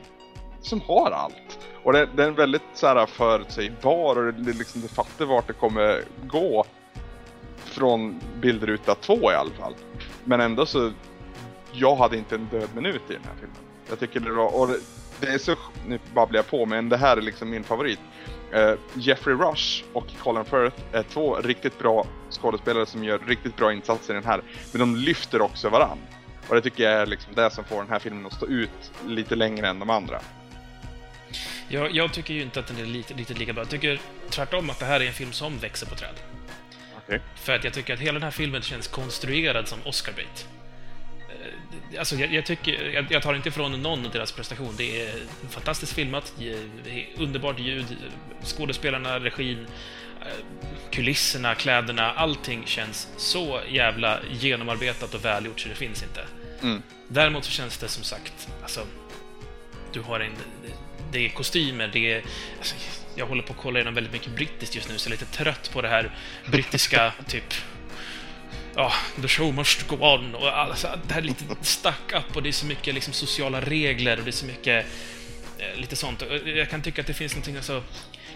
som 0.60 0.80
har 0.80 1.10
allt. 1.10 1.58
Och 1.84 1.92
den, 1.92 2.08
den 2.16 2.26
är 2.28 2.32
väldigt 2.32 2.62
så 2.74 2.86
här 2.86 3.06
förutsägbar 3.06 4.16
och 4.16 4.24
det, 4.32 4.42
det 4.42 4.52
liksom, 4.52 4.80
du 4.80 4.88
fattar 4.88 5.24
vart 5.24 5.46
det 5.46 5.52
kommer 5.52 6.02
gå 6.26 6.64
från 7.56 8.20
bildruta 8.40 8.94
två 8.94 9.32
i 9.32 9.34
alla 9.34 9.50
fall. 9.50 9.74
Men 10.24 10.40
ändå 10.40 10.66
så, 10.66 10.92
jag 11.72 11.96
hade 11.96 12.16
inte 12.16 12.34
en 12.34 12.48
död 12.50 12.68
minut 12.74 13.02
i 13.08 13.12
den 13.12 13.24
här 13.24 13.34
filmen. 13.40 13.56
Jag 13.88 13.98
tycker 13.98 14.20
det 14.20 14.32
var, 14.32 14.60
och 14.60 14.68
det, 14.68 14.78
det 15.20 15.26
är 15.26 15.38
så, 15.38 15.54
nu 15.86 15.98
babblar 16.14 16.38
jag 16.38 16.46
på 16.46 16.66
men 16.66 16.88
det 16.88 16.96
här 16.96 17.16
är 17.16 17.20
liksom 17.22 17.50
min 17.50 17.64
favorit. 17.64 18.00
Eh, 18.52 18.74
Jeffrey 18.94 19.36
Rush 19.36 19.84
och 19.92 20.06
Colin 20.22 20.44
Firth 20.44 20.76
är 20.92 21.02
två 21.02 21.36
riktigt 21.36 21.78
bra 21.78 22.06
skådespelare 22.30 22.86
som 22.86 23.04
gör 23.04 23.18
riktigt 23.26 23.56
bra 23.56 23.72
insatser 23.72 24.14
i 24.14 24.16
den 24.16 24.24
här. 24.24 24.42
Men 24.72 24.80
de 24.80 24.96
lyfter 24.96 25.42
också 25.42 25.68
varann. 25.68 25.98
Och 26.48 26.54
det 26.54 26.60
tycker 26.60 26.84
jag 26.84 26.92
är 26.92 27.06
liksom 27.06 27.34
det 27.34 27.50
som 27.50 27.64
får 27.64 27.76
den 27.76 27.90
här 27.90 27.98
filmen 27.98 28.26
att 28.26 28.32
stå 28.32 28.46
ut 28.46 28.92
lite 29.06 29.36
längre 29.36 29.68
än 29.68 29.78
de 29.78 29.90
andra. 29.90 30.20
Jag, 31.68 31.94
jag 31.94 32.12
tycker 32.12 32.34
ju 32.34 32.42
inte 32.42 32.60
att 32.60 32.66
den 32.66 32.78
är 32.78 32.84
lite, 32.84 33.14
riktigt 33.14 33.38
lika 33.38 33.52
bra. 33.52 33.62
Jag 33.62 33.70
tycker 33.70 34.00
tvärtom 34.30 34.70
att 34.70 34.78
det 34.78 34.86
här 34.86 35.00
är 35.00 35.06
en 35.06 35.12
film 35.12 35.32
som 35.32 35.58
växer 35.58 35.86
på 35.86 35.94
träd. 35.94 36.14
Okej. 36.96 37.20
För 37.34 37.52
att 37.52 37.64
jag 37.64 37.72
tycker 37.72 37.94
att 37.94 38.00
hela 38.00 38.12
den 38.12 38.22
här 38.22 38.30
filmen 38.30 38.62
känns 38.62 38.88
konstruerad 38.88 39.68
som 39.68 39.78
Oscar-bait. 39.84 40.46
Alltså 41.98 42.16
jag, 42.16 42.32
jag 42.32 42.46
tycker, 42.46 42.90
jag, 42.90 43.06
jag, 43.10 43.22
tar 43.22 43.34
inte 43.34 43.48
ifrån 43.48 43.82
någon 43.82 44.06
av 44.06 44.12
deras 44.12 44.32
prestation. 44.32 44.74
Det 44.76 45.00
är 45.00 45.14
fantastiskt 45.50 45.92
filmat, 45.92 46.32
underbart 47.16 47.58
ljud, 47.60 47.96
skådespelarna, 48.44 49.20
regin, 49.20 49.66
eh, 50.20 50.26
kulisserna, 50.90 51.54
kläderna, 51.54 52.12
allting 52.12 52.66
känns 52.66 53.08
så 53.16 53.60
jävla 53.68 54.20
genomarbetat 54.40 55.14
och 55.14 55.24
välgjort 55.24 55.60
så 55.60 55.68
det 55.68 55.74
finns 55.74 56.02
inte. 56.02 56.24
Mm. 56.62 56.82
Däremot 57.08 57.44
så 57.44 57.50
känns 57.50 57.78
det 57.78 57.88
som 57.88 58.04
sagt, 58.04 58.48
alltså, 58.62 58.86
du 59.92 60.00
har 60.00 60.20
en... 60.20 60.32
Det 61.12 61.26
är 61.26 61.28
kostymer, 61.28 61.90
det 61.92 62.12
är... 62.12 62.22
Alltså, 62.58 62.74
jag 63.16 63.26
håller 63.26 63.42
på 63.42 63.52
att 63.52 63.58
kolla 63.58 63.78
igenom 63.78 63.94
väldigt 63.94 64.12
mycket 64.12 64.36
brittiskt 64.36 64.74
just 64.74 64.88
nu, 64.88 64.98
så 64.98 65.08
jag 65.08 65.16
är 65.16 65.20
lite 65.20 65.36
trött 65.36 65.70
på 65.72 65.82
det 65.82 65.88
här 65.88 66.10
brittiska, 66.50 67.12
typ 67.28 67.54
ja, 68.74 68.92
the 69.22 69.28
show 69.28 69.54
must 69.54 69.88
go 69.88 69.96
on 70.00 70.34
och 70.34 70.58
alltså, 70.58 70.88
det 71.06 71.14
här 71.14 71.20
är 71.20 71.26
lite 71.26 71.44
stuck 71.62 72.12
up 72.12 72.36
och 72.36 72.42
det 72.42 72.48
är 72.48 72.52
så 72.52 72.66
mycket 72.66 72.94
liksom, 72.94 73.12
sociala 73.12 73.60
regler 73.60 74.18
och 74.18 74.24
det 74.24 74.30
är 74.30 74.32
så 74.32 74.46
mycket 74.46 74.86
eh, 75.58 75.80
lite 75.80 75.96
sånt. 75.96 76.22
Jag 76.44 76.70
kan 76.70 76.82
tycka 76.82 77.00
att 77.00 77.06
det 77.06 77.14
finns 77.14 77.32
någonting, 77.32 77.56
alltså, 77.56 77.82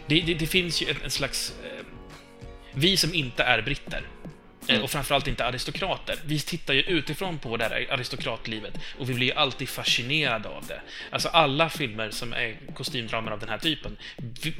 det, 0.06 0.20
det, 0.20 0.34
det 0.34 0.46
finns 0.46 0.82
ju 0.82 0.90
en, 0.90 0.96
en 1.04 1.10
slags... 1.10 1.54
Eh, 1.64 1.84
vi 2.72 2.96
som 2.96 3.14
inte 3.14 3.42
är 3.42 3.62
britter, 3.62 4.02
Mm. 4.68 4.82
Och 4.82 4.90
framförallt 4.90 5.26
inte 5.26 5.44
aristokrater. 5.44 6.16
Vi 6.24 6.40
tittar 6.40 6.74
ju 6.74 6.80
utifrån 6.80 7.38
på 7.38 7.56
det 7.56 7.64
här 7.64 7.86
aristokratlivet 7.90 8.78
och 8.98 9.10
vi 9.10 9.14
blir 9.14 9.26
ju 9.26 9.32
alltid 9.32 9.68
fascinerade 9.68 10.48
av 10.48 10.66
det. 10.66 10.80
Alltså 11.10 11.28
alla 11.28 11.68
filmer 11.70 12.10
som 12.10 12.32
är 12.32 12.56
kostymdramer 12.74 13.32
av 13.32 13.40
den 13.40 13.48
här 13.48 13.58
typen 13.58 13.96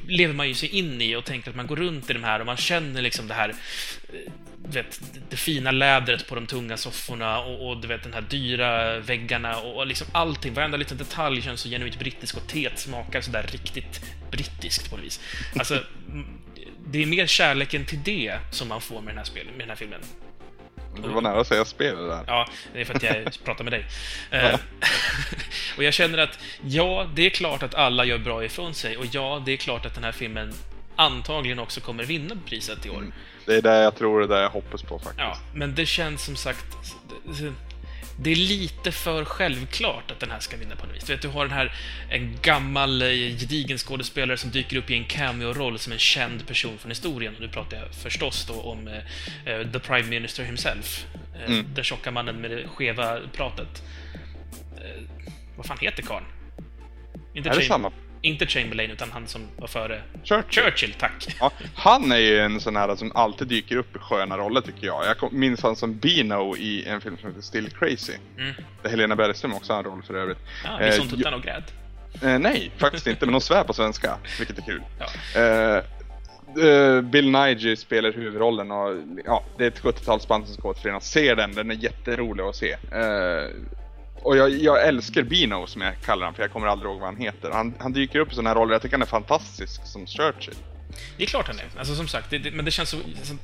lever 0.06 0.34
man 0.34 0.48
ju 0.48 0.54
sig 0.54 0.68
in 0.68 1.00
i 1.00 1.16
och 1.16 1.24
tänker 1.24 1.50
att 1.50 1.56
man 1.56 1.66
går 1.66 1.76
runt 1.76 2.10
i 2.10 2.12
de 2.12 2.24
här 2.24 2.40
och 2.40 2.46
man 2.46 2.56
känner 2.56 3.02
liksom 3.02 3.28
det 3.28 3.34
här 3.34 3.48
eh, 3.48 4.32
vet, 4.68 5.00
det 5.30 5.36
fina 5.36 5.70
lädret 5.70 6.28
på 6.28 6.34
de 6.34 6.46
tunga 6.46 6.76
sofforna 6.76 7.38
och, 7.38 7.68
och 7.68 7.80
du 7.80 7.88
vet, 7.88 8.02
den 8.02 8.12
här 8.12 8.20
dyra 8.20 8.98
väggarna 8.98 9.56
och, 9.56 9.76
och 9.76 9.86
liksom 9.86 10.06
allting, 10.12 10.54
varenda 10.54 10.76
liten 10.76 10.98
detalj 10.98 11.42
känns 11.42 11.60
så 11.60 11.68
genuint 11.68 11.98
brittisk 11.98 12.36
och 12.36 12.48
teet 12.48 12.78
smakar 12.78 13.20
sådär 13.20 13.46
riktigt 13.52 14.00
brittiskt 14.30 14.90
på 14.90 14.96
något 14.96 15.04
vis. 15.04 15.20
Alltså, 15.58 15.82
det 16.86 17.02
är 17.02 17.06
mer 17.06 17.26
kärleken 17.26 17.84
till 17.84 18.02
det 18.02 18.38
som 18.50 18.68
man 18.68 18.80
får 18.80 19.00
med 19.00 19.10
den 19.10 19.18
här, 19.18 19.24
spel, 19.24 19.46
med 19.46 19.58
den 19.58 19.68
här 19.68 19.76
filmen. 19.76 20.00
Du 21.02 21.08
var 21.08 21.20
nära 21.20 21.40
att 21.40 21.46
säga 21.46 21.64
spel 21.64 21.96
där. 21.96 22.24
Ja, 22.26 22.48
det 22.72 22.80
är 22.80 22.84
för 22.84 22.94
att 22.94 23.02
jag 23.02 23.32
pratar 23.44 23.64
med 23.64 23.72
dig. 23.72 23.86
Eh, 24.30 24.54
och 25.76 25.84
jag 25.84 25.94
känner 25.94 26.18
att, 26.18 26.38
ja, 26.64 27.06
det 27.14 27.26
är 27.26 27.30
klart 27.30 27.62
att 27.62 27.74
alla 27.74 28.04
gör 28.04 28.18
bra 28.18 28.44
ifrån 28.44 28.74
sig 28.74 28.96
och 28.96 29.06
ja, 29.12 29.42
det 29.46 29.52
är 29.52 29.56
klart 29.56 29.86
att 29.86 29.94
den 29.94 30.04
här 30.04 30.12
filmen 30.12 30.52
antagligen 30.96 31.58
också 31.58 31.80
kommer 31.80 32.04
vinna 32.04 32.36
priset 32.46 32.86
i 32.86 32.90
år. 32.90 32.98
Mm. 32.98 33.12
Det 33.46 33.54
är 33.54 33.62
det 33.62 33.82
jag 33.82 33.96
tror, 33.96 34.20
det 34.20 34.24
är 34.26 34.28
det 34.28 34.42
jag 34.42 34.50
hoppas 34.50 34.82
på 34.82 34.98
faktiskt. 34.98 35.18
Ja, 35.18 35.38
men 35.54 35.74
det 35.74 35.86
känns 35.86 36.24
som 36.24 36.36
sagt 36.36 36.66
det 38.16 38.30
är 38.30 38.36
lite 38.36 38.92
för 38.92 39.24
självklart 39.24 40.10
att 40.10 40.20
den 40.20 40.30
här 40.30 40.40
ska 40.40 40.56
vinna 40.56 40.76
på 40.76 40.86
något 40.86 40.96
vis. 40.96 41.04
Du 41.04 41.12
vet, 41.12 41.22
du 41.22 41.28
har 41.28 41.44
den 41.44 41.54
här, 41.54 41.74
en 42.10 42.38
gammal 42.42 43.02
eh, 43.02 43.08
gedigen 43.08 43.78
skådespelare 43.78 44.36
som 44.36 44.50
dyker 44.50 44.76
upp 44.76 44.90
i 44.90 44.94
en 44.94 45.04
cameo-roll 45.04 45.78
som 45.78 45.92
en 45.92 45.98
känd 45.98 46.46
person 46.46 46.78
från 46.78 46.90
historien. 46.90 47.34
Och 47.34 47.40
nu 47.40 47.48
pratar 47.48 47.76
jag 47.76 47.94
förstås 47.94 48.46
då 48.46 48.60
om 48.60 48.88
uh, 48.88 49.72
The 49.72 49.78
Prime 49.78 50.08
Minister 50.08 50.44
himself. 50.44 51.06
Uh, 51.36 51.52
mm. 51.52 51.66
Den 51.74 51.84
tjocka 51.84 52.10
mannen 52.10 52.40
med 52.40 52.50
det 52.50 52.68
skeva 52.68 53.20
pratet. 53.32 53.82
Uh, 54.74 55.02
vad 55.56 55.66
fan 55.66 55.78
heter 55.80 56.02
karln? 56.02 56.24
Inte 57.34 57.48
är 57.50 57.54
det 57.54 57.62
samma 57.62 57.92
inte 58.24 58.46
Chamberlain, 58.46 58.90
utan 58.90 59.10
han 59.10 59.26
som 59.26 59.48
var 59.56 59.66
före... 59.66 60.02
Churchill, 60.24 60.62
Churchill 60.62 60.94
tack! 60.98 61.36
Ja, 61.40 61.52
han 61.74 62.12
är 62.12 62.16
ju 62.16 62.38
en 62.38 62.60
sån 62.60 62.76
här 62.76 62.96
som 62.96 63.12
alltid 63.14 63.48
dyker 63.48 63.76
upp 63.76 63.96
i 63.96 63.98
sköna 63.98 64.38
roller, 64.38 64.60
tycker 64.60 64.86
jag. 64.86 65.16
Jag 65.20 65.32
minns 65.32 65.62
han 65.62 65.76
som 65.76 65.98
Bino 65.98 66.56
i 66.56 66.84
en 66.86 67.00
film 67.00 67.16
som 67.20 67.28
heter 67.28 67.42
Still 67.42 67.70
Crazy. 67.70 68.12
Mm. 68.38 68.54
Där 68.82 68.90
Helena 68.90 69.16
Bergström 69.16 69.54
också 69.54 69.72
har 69.72 69.78
en 69.78 69.84
roll 69.84 70.02
för 70.02 70.14
övrigt. 70.14 70.38
Ja, 70.64 70.78
visst 70.80 70.98
hon 70.98 71.08
tuttan 71.08 71.34
och 71.34 71.42
grät? 71.42 71.72
Eh, 72.22 72.38
nej, 72.38 72.70
faktiskt 72.76 73.06
inte, 73.06 73.26
men 73.26 73.34
hon 73.34 73.40
svär 73.40 73.64
på 73.64 73.72
svenska, 73.72 74.16
vilket 74.38 74.58
är 74.58 74.62
kul. 74.62 74.82
Ja. 74.98 75.40
Eh, 75.40 75.76
eh 76.66 77.00
Bill 77.00 77.30
Nighy 77.30 77.76
spelar 77.76 78.12
huvudrollen 78.12 78.70
och 78.70 78.96
ja, 79.24 79.44
det 79.58 79.64
är 79.64 79.68
ett 79.68 79.82
70-talsband 79.82 80.44
som 80.44 80.54
ska 80.54 80.68
återförenas. 80.68 81.10
Se 81.10 81.34
den, 81.34 81.54
den 81.54 81.70
är 81.70 81.74
jätterolig 81.74 82.44
att 82.44 82.56
se. 82.56 82.72
Eh, 82.72 83.48
och 84.24 84.36
jag, 84.36 84.50
jag, 84.50 84.88
älskar 84.88 85.22
Bino 85.22 85.66
som 85.66 85.82
jag 85.82 86.00
kallar 86.00 86.22
honom 86.22 86.34
för 86.34 86.42
jag 86.42 86.52
kommer 86.52 86.66
aldrig 86.66 86.90
ihåg 86.90 87.00
vad 87.00 87.08
han 87.08 87.22
heter. 87.22 87.50
Han, 87.50 87.74
han 87.78 87.92
dyker 87.92 88.18
upp 88.18 88.32
i 88.32 88.34
sådana 88.34 88.50
här 88.50 88.56
roller, 88.56 88.72
jag 88.72 88.82
tycker 88.82 88.94
han 88.94 89.02
är 89.02 89.06
fantastisk 89.06 89.86
som 89.86 90.06
Churchill. 90.06 90.54
Det 91.16 91.22
är 91.22 91.26
klart 91.26 91.46
han 91.46 91.58
är. 91.58 91.66
Alltså 91.78 91.94
som 91.94 92.08
sagt, 92.08 92.30
det, 92.30 92.38
det, 92.38 92.50
men 92.50 92.64
det 92.64 92.70
känns 92.70 92.88
så, 92.88 92.98
så, 93.22 93.34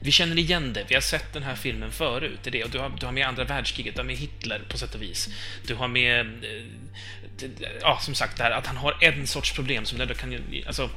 Vi 0.00 0.10
känner 0.10 0.38
igen 0.38 0.72
det. 0.72 0.84
Vi 0.88 0.94
har 0.94 1.02
sett 1.02 1.32
den 1.32 1.42
här 1.42 1.54
filmen 1.54 1.90
förut. 1.90 2.38
Det 2.42 2.50
är 2.50 2.52
det. 2.52 2.64
Och 2.64 2.70
du 2.70 2.78
har, 2.78 2.92
du 3.00 3.06
har 3.06 3.12
med 3.12 3.28
andra 3.28 3.44
världskriget, 3.44 3.94
du 3.94 4.00
har 4.00 4.06
med 4.06 4.16
Hitler 4.16 4.62
på 4.68 4.78
sätt 4.78 4.94
och 4.94 5.02
vis. 5.02 5.28
Du 5.66 5.74
har 5.74 5.88
med... 5.88 6.26
Eh, 6.26 7.48
ja, 7.80 7.98
som 8.00 8.14
sagt, 8.14 8.36
det 8.36 8.42
här 8.42 8.50
att 8.50 8.66
han 8.66 8.76
har 8.76 8.96
en 9.00 9.26
sorts 9.26 9.52
problem 9.52 9.84
som 9.84 10.00
ändå 10.00 10.14
kan... 10.14 10.38
Alltså, 10.66 10.90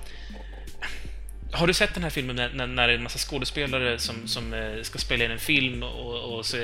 har 1.52 1.68
du 1.68 1.74
sett 1.74 1.94
den 1.94 2.04
här 2.04 2.10
filmen 2.10 2.36
när, 2.36 2.68
när, 2.68 2.88
det 2.88 2.94
är 2.94 2.98
en 2.98 3.04
massa 3.04 3.18
skådespelare 3.20 4.00
som, 4.00 4.28
som 4.28 4.54
eh, 4.54 4.82
ska 4.82 5.00
spela 5.00 5.26
in 5.26 5.32
en 5.32 5.40
film 5.40 5.84
och, 5.84 6.38
och 6.38 6.46
så 6.46 6.58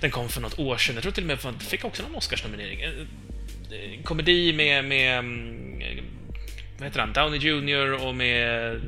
den 0.00 0.10
kom 0.10 0.28
för 0.28 0.40
något 0.40 0.58
år 0.58 0.76
sedan. 0.76 0.94
Jag 0.94 1.02
tror 1.02 1.12
till 1.12 1.22
och 1.22 1.26
med 1.26 1.34
att 1.34 1.42
den 1.42 1.58
fick 1.58 1.84
också 1.84 2.02
någon 2.02 2.14
Oscarsnominering. 2.14 2.80
En 3.96 4.02
komedi 4.02 4.52
med, 4.52 4.84
med 4.84 5.18
mm, 5.18 6.04
vad 6.78 6.88
heter 6.88 7.00
han, 7.00 7.12
Downey 7.12 7.38
Jr 7.40 8.06
och 8.06 8.14
med... 8.14 8.80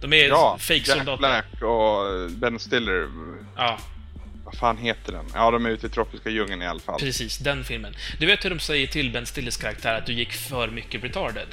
De 0.00 0.12
är 0.12 0.28
ja, 0.28 0.56
fake-soldater. 0.60 1.28
Jack 1.28 1.44
Black 1.50 1.62
och 1.62 2.30
Ben 2.30 2.58
Stiller. 2.58 3.08
Ja. 3.56 3.78
Vad 4.44 4.54
fan 4.54 4.76
heter 4.76 5.12
den? 5.12 5.24
Ja, 5.34 5.50
de 5.50 5.66
är 5.66 5.70
ute 5.70 5.86
i 5.86 5.90
tropiska 5.90 6.30
djungeln 6.30 6.62
i 6.62 6.66
alla 6.66 6.80
fall. 6.80 7.00
Precis, 7.00 7.38
den 7.38 7.64
filmen. 7.64 7.96
Du 8.18 8.26
vet 8.26 8.44
hur 8.44 8.50
de 8.50 8.58
säger 8.58 8.86
till 8.86 9.12
Ben 9.12 9.26
Stillers 9.26 9.56
karaktär 9.56 9.94
att 9.94 10.06
du 10.06 10.12
gick 10.12 10.32
för 10.32 10.68
mycket 10.68 11.04
retarded? 11.04 11.46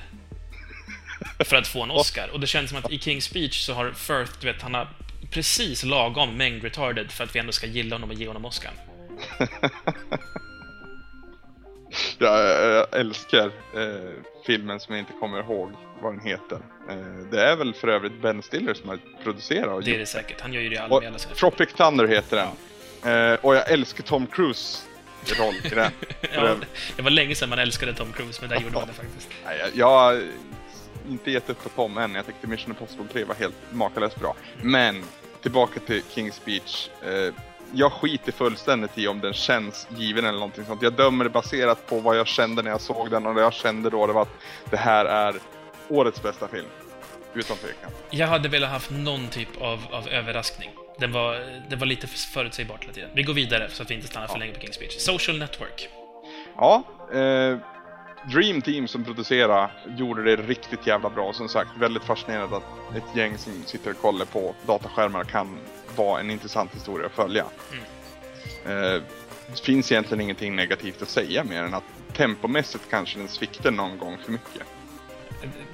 För 1.40 1.56
att 1.56 1.68
få 1.68 1.84
en 1.84 1.92
Oscar. 1.92 2.30
Och 2.34 2.40
det 2.40 2.48
känns 2.48 2.70
som 2.70 2.80
att 2.80 2.92
i 2.92 2.98
King's 2.98 3.20
Speech 3.20 3.66
så 3.66 3.74
har 3.74 3.92
Firth, 3.92 4.32
du 4.40 4.48
vet, 4.48 4.62
han 4.62 4.74
har 4.74 4.88
precis 5.32 5.84
lagom 5.84 6.38
mängd 6.38 6.64
retarded 6.64 7.12
för 7.12 7.24
att 7.24 7.36
vi 7.36 7.40
ändå 7.40 7.52
ska 7.52 7.68
gilla 7.68 7.96
honom 7.96 8.10
och 8.10 8.16
ge 8.16 8.28
honom 8.28 8.46
Oscar. 8.46 8.72
jag, 12.18 13.00
älskar 13.00 13.46
eh, 13.46 14.12
filmen 14.46 14.80
som 14.80 14.96
jag 14.96 15.02
inte 15.02 15.14
kommer 15.20 15.40
ihåg 15.40 15.72
vad 16.02 16.14
den 16.14 16.22
heter. 16.22 16.60
Eh, 16.90 17.30
det 17.32 17.44
är 17.44 17.56
väl 17.56 17.74
för 17.74 17.88
övrigt 17.88 18.22
Ben 18.22 18.44
Stiller 18.44 18.74
som 18.74 18.90
har 18.90 19.00
producerat 19.24 19.68
och 19.68 19.84
Det 19.84 19.96
är 19.96 20.00
det 20.00 20.06
säkert, 20.06 20.42
han 20.42 20.54
gör 20.54 20.62
ju 20.62 20.70
det 20.70 20.78
alla, 20.78 21.08
alla 21.08 21.18
sina 21.18 21.36
Tropic 21.36 21.74
Thunder 21.74 22.08
heter 22.08 22.38
den. 22.38 22.48
Ja. 23.04 23.34
Eh, 23.34 23.40
och 23.42 23.56
jag 23.56 23.72
älskar 23.72 24.04
Tom 24.04 24.28
Cruise 24.28 24.88
roll 25.40 25.56
i 25.64 25.70
den. 25.70 25.92
ja, 26.34 26.56
det 26.96 27.02
var 27.02 27.10
länge 27.10 27.36
sedan 27.36 27.50
man 27.50 27.60
älskade 27.60 27.94
Tom 27.94 28.14
Cruise, 28.14 28.42
men 28.42 28.50
där 28.50 28.60
gjorde 28.60 28.76
man 28.76 28.88
det 28.88 28.94
faktiskt. 28.94 29.30
Jag, 29.60 29.70
jag, 29.74 30.24
inte 31.10 31.32
gett 31.32 31.50
upp 31.50 31.64
på 31.64 31.70
Tom 31.70 31.98
än. 31.98 32.16
Jag 32.16 32.26
tyckte 32.26 32.48
Mission 32.48 32.72
Impossible 32.72 33.06
3 33.12 33.24
var 33.24 33.36
helt 33.36 33.56
makalöst 33.72 34.20
bra. 34.20 34.36
Men, 34.62 35.04
tillbaka 35.42 35.80
till 35.80 36.02
King's 36.02 36.32
Speech. 36.32 36.90
Eh, 37.04 37.34
jag 37.74 37.92
skiter 37.92 38.32
fullständigt 38.32 38.98
i 38.98 39.08
om 39.08 39.20
den 39.20 39.34
känns 39.34 39.88
given 39.98 40.26
eller 40.26 40.40
någonting 40.40 40.66
sånt. 40.66 40.82
Jag 40.82 40.94
dömer 40.94 41.24
det 41.24 41.30
baserat 41.30 41.88
på 41.88 42.00
vad 42.00 42.18
jag 42.18 42.28
kände 42.28 42.62
när 42.62 42.72
jag 42.72 42.82
såg 42.82 43.12
den 43.12 43.26
och 43.26 43.36
det 43.36 43.42
jag 43.42 43.54
kände 43.54 43.90
då 43.90 44.08
det 44.08 44.14
var 44.14 44.22
att 44.22 44.40
det 44.70 44.78
här 44.78 45.06
är 45.06 45.36
årets 45.88 46.24
bästa 46.24 46.48
film. 46.48 46.68
Utan 47.34 47.58
tvekan. 47.58 47.92
Jag 48.10 48.28
hade 48.28 48.50
velat 48.50 48.70
haft 48.70 48.92
någon 48.92 49.28
typ 49.28 49.62
av, 49.62 49.80
av 49.92 50.08
överraskning. 50.08 50.70
Den 51.00 51.12
var, 51.12 51.60
det 51.70 51.76
var 51.76 51.86
lite 51.86 52.08
förutsägbart 52.08 52.84
hela 52.84 52.94
tiden. 52.94 53.10
Vi 53.14 53.24
går 53.24 53.34
vidare 53.34 53.70
så 53.70 53.84
att 53.84 53.92
vi 53.92 53.96
inte 53.96 54.08
stannar 54.08 54.28
ja. 54.28 54.34
för 54.34 54.40
länge 54.40 54.54
på 54.54 54.60
King's 54.60 54.74
Speech. 54.74 55.00
Social 55.00 55.40
Network. 55.40 55.90
Ja, 56.56 56.84
eh, 57.14 57.58
Dream 58.32 58.62
Team 58.62 58.88
som 58.88 59.04
producerade 59.04 59.70
gjorde 59.98 60.24
det 60.24 60.36
riktigt 60.36 60.88
jävla 60.88 61.10
bra. 61.10 61.34
Som 61.34 61.50
sagt, 61.50 61.70
väldigt 61.80 62.04
fascinerande 62.04 62.58
att 62.58 62.96
ett 62.96 63.16
gäng 63.16 63.38
som 63.38 63.64
sitter 63.66 63.92
och 63.92 64.02
kollar 64.02 64.26
på 64.26 64.56
dataskärmar 64.66 65.24
kan 65.24 65.58
vara 65.96 66.20
en 66.20 66.32
intressant 66.32 66.76
historia 66.76 67.06
att 67.06 67.12
följa. 67.12 67.46
Mm. 67.72 67.84
Eh, 68.66 69.02
det 69.48 69.60
finns 69.60 69.92
egentligen 69.92 70.22
ingenting 70.22 70.56
negativt 70.56 71.02
att 71.02 71.10
säga 71.10 71.44
mer 71.44 71.64
än 71.64 71.74
att 71.74 71.84
tempomässigt 72.14 72.84
kanske 72.90 73.20
den 73.20 73.28
sviktar 73.28 73.72
någon 73.72 73.98
gång 73.98 74.18
för 74.26 74.32
mycket. 74.32 74.64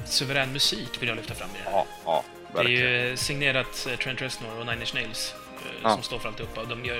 Suverän 0.05 0.53
musik 0.53 1.01
vill 1.01 1.09
jag 1.09 1.15
lyfta 1.15 1.33
fram 1.33 1.49
i 1.49 1.57
det 1.57 1.69
här. 1.69 1.71
Ja, 1.71 1.85
ja, 2.05 2.23
verkligen. 2.53 2.81
Det 2.81 2.89
är 2.89 3.09
ju 3.09 3.17
signerat 3.17 3.87
eh, 3.91 3.97
Trent 3.97 4.21
Reznor 4.21 4.59
och 4.59 4.65
Nine 4.65 4.79
Inch 4.79 4.95
Nails 4.95 5.35
eh, 5.55 5.71
ja. 5.83 5.93
som 5.93 6.03
står 6.03 6.19
för 6.19 6.29
alltihopa. 6.29 6.63
De 6.63 6.85
gör, 6.85 6.97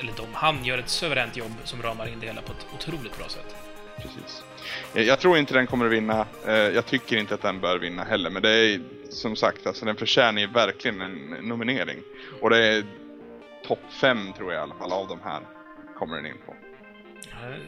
eller 0.00 0.12
de, 0.16 0.26
han 0.32 0.64
gör 0.64 0.78
ett 0.78 0.88
suveränt 0.88 1.36
jobb 1.36 1.52
som 1.64 1.82
ramar 1.82 2.06
in 2.06 2.20
det 2.20 2.26
hela 2.26 2.42
på 2.42 2.52
ett 2.52 2.66
otroligt 2.74 3.18
bra 3.18 3.28
sätt. 3.28 3.56
Precis. 3.96 4.44
Eh, 4.94 5.02
jag 5.02 5.20
tror 5.20 5.38
inte 5.38 5.54
den 5.54 5.66
kommer 5.66 5.86
att 5.86 5.92
vinna. 5.92 6.26
Eh, 6.46 6.54
jag 6.54 6.86
tycker 6.86 7.16
inte 7.16 7.34
att 7.34 7.42
den 7.42 7.60
bör 7.60 7.78
vinna 7.78 8.04
heller. 8.04 8.30
Men 8.30 8.42
det 8.42 8.50
är 8.50 8.80
som 9.10 9.36
sagt, 9.36 9.66
alltså, 9.66 9.84
den 9.84 9.96
förtjänar 9.96 10.40
ju 10.40 10.46
verkligen 10.46 11.00
en 11.00 11.36
nominering. 11.42 11.98
Och 12.40 12.50
det 12.50 12.66
är 12.66 12.84
topp 13.66 13.82
fem 14.00 14.32
tror 14.36 14.52
jag 14.52 14.60
i 14.60 14.62
alla 14.62 14.74
fall 14.74 14.92
av 14.92 15.08
de 15.08 15.18
här 15.24 15.40
kommer 15.98 16.16
den 16.16 16.26
in 16.26 16.36
på. 16.46 16.54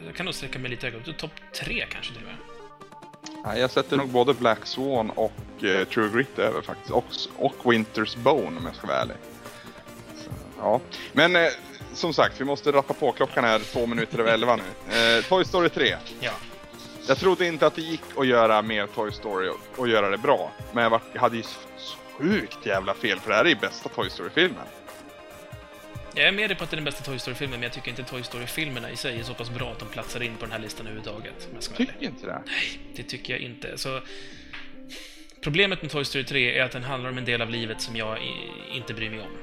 Jag 0.05 0.15
kan 0.15 0.25
nog 0.25 0.35
sträcka 0.35 0.59
mig 0.59 0.69
lite 0.69 0.85
högre 0.89 1.13
Topp 1.13 1.31
tre 1.53 1.85
kanske 1.89 2.13
till 2.13 2.21
och 2.23 2.27
med. 2.27 2.37
Jag 3.55 3.71
sätter 3.71 3.97
nog 3.97 4.09
både 4.09 4.33
Black 4.33 4.65
Swan 4.65 5.09
och 5.09 5.63
eh, 5.63 5.87
True 5.87 6.09
Grit 6.09 6.39
över 6.39 6.61
faktiskt. 6.61 6.91
Och, 6.91 7.05
och 7.35 7.55
Winter's 7.63 8.17
Bone 8.17 8.57
om 8.57 8.65
jag 8.65 8.75
ska 8.75 8.87
vara 8.87 8.97
ärlig. 8.97 9.15
Så, 10.15 10.29
ja. 10.59 10.81
Men 11.13 11.35
eh, 11.35 11.47
som 11.93 12.13
sagt, 12.13 12.41
vi 12.41 12.45
måste 12.45 12.71
rappa 12.71 12.93
på. 12.93 13.11
Klockan 13.11 13.45
är 13.45 13.59
två 13.59 13.85
minuter 13.85 14.19
över 14.19 14.33
elva 14.33 14.55
nu. 14.55 14.63
Eh, 14.97 15.23
Toy 15.23 15.45
Story 15.45 15.69
3. 15.69 15.95
Ja. 16.19 16.31
Jag 17.07 17.17
trodde 17.17 17.47
inte 17.47 17.67
att 17.67 17.75
det 17.75 17.81
gick 17.81 18.01
att 18.17 18.27
göra 18.27 18.61
mer 18.61 18.87
Toy 18.87 19.11
Story 19.11 19.49
och, 19.49 19.79
och 19.79 19.87
göra 19.87 20.09
det 20.09 20.17
bra. 20.17 20.51
Men 20.73 20.83
jag, 20.83 20.89
var, 20.89 21.01
jag 21.13 21.21
hade 21.21 21.37
ju 21.37 21.43
sjukt 22.17 22.65
jävla 22.65 22.93
fel, 22.93 23.19
för 23.19 23.29
det 23.29 23.35
här 23.35 23.45
är 23.45 23.49
ju 23.49 23.55
bästa 23.55 23.89
Toy 23.89 24.09
Story-filmen. 24.09 24.65
Jag 26.15 26.27
är 26.27 26.31
med 26.31 26.49
dig 26.49 26.57
på 26.57 26.63
att 26.63 26.69
det 26.69 26.73
är 26.73 26.77
den 26.77 26.85
bästa 26.85 27.03
Toy 27.03 27.19
Story-filmen, 27.19 27.59
men 27.59 27.63
jag 27.63 27.73
tycker 27.73 27.89
inte 27.89 28.03
Toy 28.03 28.23
Story-filmerna 28.23 28.91
i 28.91 28.95
sig 28.95 29.19
är 29.19 29.23
så 29.23 29.33
pass 29.33 29.49
bra 29.49 29.71
att 29.71 29.79
de 29.79 29.87
platsar 29.89 30.23
in 30.23 30.35
på 30.37 30.45
den 30.45 30.51
här 30.51 30.59
listan 30.59 30.87
överhuvudtaget. 30.87 31.49
jag 31.53 31.63
ärlig. 31.63 31.87
Tycker 31.87 32.05
inte 32.05 32.25
det? 32.25 32.41
Nej, 32.45 32.79
det 32.95 33.03
tycker 33.03 33.33
jag 33.33 33.41
inte. 33.41 33.77
Så, 33.77 34.01
problemet 35.41 35.81
med 35.81 35.91
Toy 35.91 36.05
Story 36.05 36.23
3 36.23 36.59
är 36.59 36.63
att 36.63 36.71
den 36.71 36.83
handlar 36.83 37.09
om 37.09 37.17
en 37.17 37.25
del 37.25 37.41
av 37.41 37.49
livet 37.49 37.81
som 37.81 37.95
jag 37.95 38.17
inte 38.71 38.93
bryr 38.93 39.09
mig 39.09 39.19
om. 39.19 39.37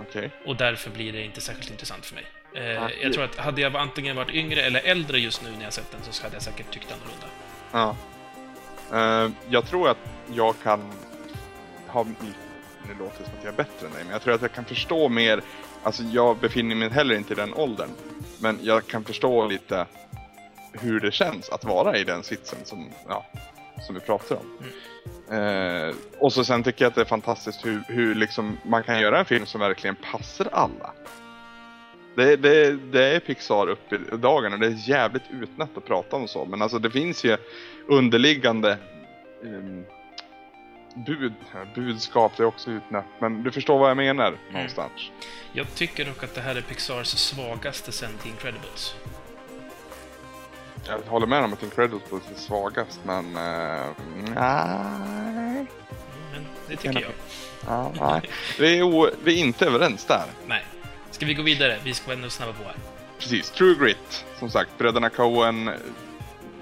Okej. 0.00 0.30
Och 0.46 0.56
därför 0.56 0.90
blir 0.90 1.12
det 1.12 1.22
inte 1.22 1.40
särskilt 1.40 1.70
intressant 1.70 2.06
för 2.06 2.14
mig. 2.14 2.24
Eh, 2.54 2.82
Ah, 2.84 2.90
jag 3.02 3.12
tror 3.12 3.24
att 3.24 3.36
hade 3.36 3.60
jag 3.60 3.76
antingen 3.76 4.16
varit 4.16 4.30
yngre 4.34 4.62
eller 4.62 4.80
äldre 4.80 5.18
just 5.18 5.42
nu 5.42 5.50
när 5.56 5.64
jag 5.64 5.72
sett 5.72 5.90
den 5.90 6.00
så 6.10 6.22
hade 6.22 6.34
jag 6.36 6.42
säkert 6.42 6.70
tyckt 6.70 6.92
annorlunda. 6.92 7.26
Ja. 7.72 7.96
Eh, 8.92 9.30
jag 9.48 9.66
tror 9.66 9.88
att 9.88 9.98
jag 10.34 10.54
kan 10.62 10.92
ha... 11.86 12.04
Nu 12.88 12.94
låter 12.98 13.18
det 13.18 13.24
som 13.24 13.34
att 13.38 13.44
jag 13.44 13.52
är 13.52 13.56
bättre 13.56 13.86
än 13.86 13.92
dig, 13.92 14.02
men 14.04 14.12
jag 14.12 14.22
tror 14.22 14.34
att 14.34 14.42
jag 14.42 14.52
kan 14.52 14.64
förstå 14.64 15.08
mer. 15.08 15.40
Alltså 15.82 16.02
jag 16.02 16.36
befinner 16.36 16.74
mig 16.76 16.88
heller 16.88 17.14
inte 17.14 17.32
i 17.32 17.36
den 17.36 17.54
åldern. 17.54 17.90
Men 18.40 18.58
jag 18.62 18.86
kan 18.86 19.04
förstå 19.04 19.46
lite 19.46 19.86
hur 20.72 21.00
det 21.00 21.12
känns 21.12 21.48
att 21.48 21.64
vara 21.64 21.96
i 21.96 22.04
den 22.04 22.22
sitsen 22.22 22.58
som, 22.64 22.90
ja, 23.08 23.26
som 23.82 23.94
vi 23.94 24.00
pratar 24.00 24.36
om. 24.36 24.46
Eh, 25.36 25.94
och 26.18 26.32
så 26.32 26.44
sen 26.44 26.62
tycker 26.62 26.84
jag 26.84 26.90
att 26.90 26.94
det 26.94 27.00
är 27.00 27.04
fantastiskt 27.04 27.66
hur, 27.66 27.82
hur 27.88 28.14
liksom 28.14 28.58
man 28.64 28.82
kan 28.82 29.00
göra 29.00 29.18
en 29.18 29.24
film 29.24 29.46
som 29.46 29.60
verkligen 29.60 29.96
passar 30.12 30.48
alla. 30.52 30.92
Det, 32.16 32.36
det, 32.36 32.72
det 32.72 33.04
är 33.04 33.20
Pixar 33.20 33.68
upp 33.68 33.92
i 33.92 34.16
dagen 34.16 34.52
och 34.52 34.58
det 34.58 34.66
är 34.66 34.88
jävligt 34.88 35.30
utnött 35.30 35.76
att 35.76 35.84
prata 35.84 36.16
om 36.16 36.28
så. 36.28 36.44
Men 36.44 36.62
alltså 36.62 36.78
det 36.78 36.90
finns 36.90 37.24
ju 37.24 37.36
underliggande 37.88 38.78
ehm, 39.44 39.84
bud, 41.06 41.32
budskap, 41.74 42.32
det 42.36 42.42
är 42.42 42.46
också 42.46 42.70
utnött. 42.70 43.04
Men 43.18 43.42
du 43.42 43.50
förstår 43.50 43.78
vad 43.78 43.90
jag 43.90 43.96
menar 43.96 44.34
någonstans. 44.52 45.10
Jag 45.52 45.74
tycker 45.74 46.04
dock 46.04 46.24
att 46.24 46.34
det 46.34 46.40
här 46.40 46.56
är 46.56 46.60
Pixars 46.60 47.06
svagaste 47.06 47.92
sen 47.92 48.10
The 48.22 48.28
Incredibles. 48.28 48.94
Jag 50.88 51.10
håller 51.10 51.26
med 51.26 51.44
om 51.44 51.52
att 51.52 51.62
Incredibles 51.62 52.22
är 52.36 52.40
svagast, 52.40 53.00
men... 53.04 53.24
Uh, 53.24 53.86
nej. 54.34 55.66
Men 56.32 56.46
det 56.68 56.76
tycker 56.76 57.00
jag. 57.00 57.12
Ja, 57.66 57.92
nej. 58.00 58.30
Vi, 58.58 58.78
är 58.78 58.82
o, 58.82 59.10
vi 59.24 59.40
är 59.40 59.44
inte 59.44 59.66
överens 59.66 60.04
där. 60.04 60.24
Nej. 60.46 60.64
Ska 61.10 61.26
vi 61.26 61.34
gå 61.34 61.42
vidare? 61.42 61.78
Vi 61.84 61.94
ska 61.94 62.12
ändå 62.12 62.30
snabba 62.30 62.52
på 62.52 62.64
här. 62.64 62.76
Precis, 63.18 63.50
True 63.50 63.74
Grit. 63.74 64.24
Som 64.38 64.50
sagt, 64.50 64.78
bröderna 64.78 65.08
Coen. 65.10 65.70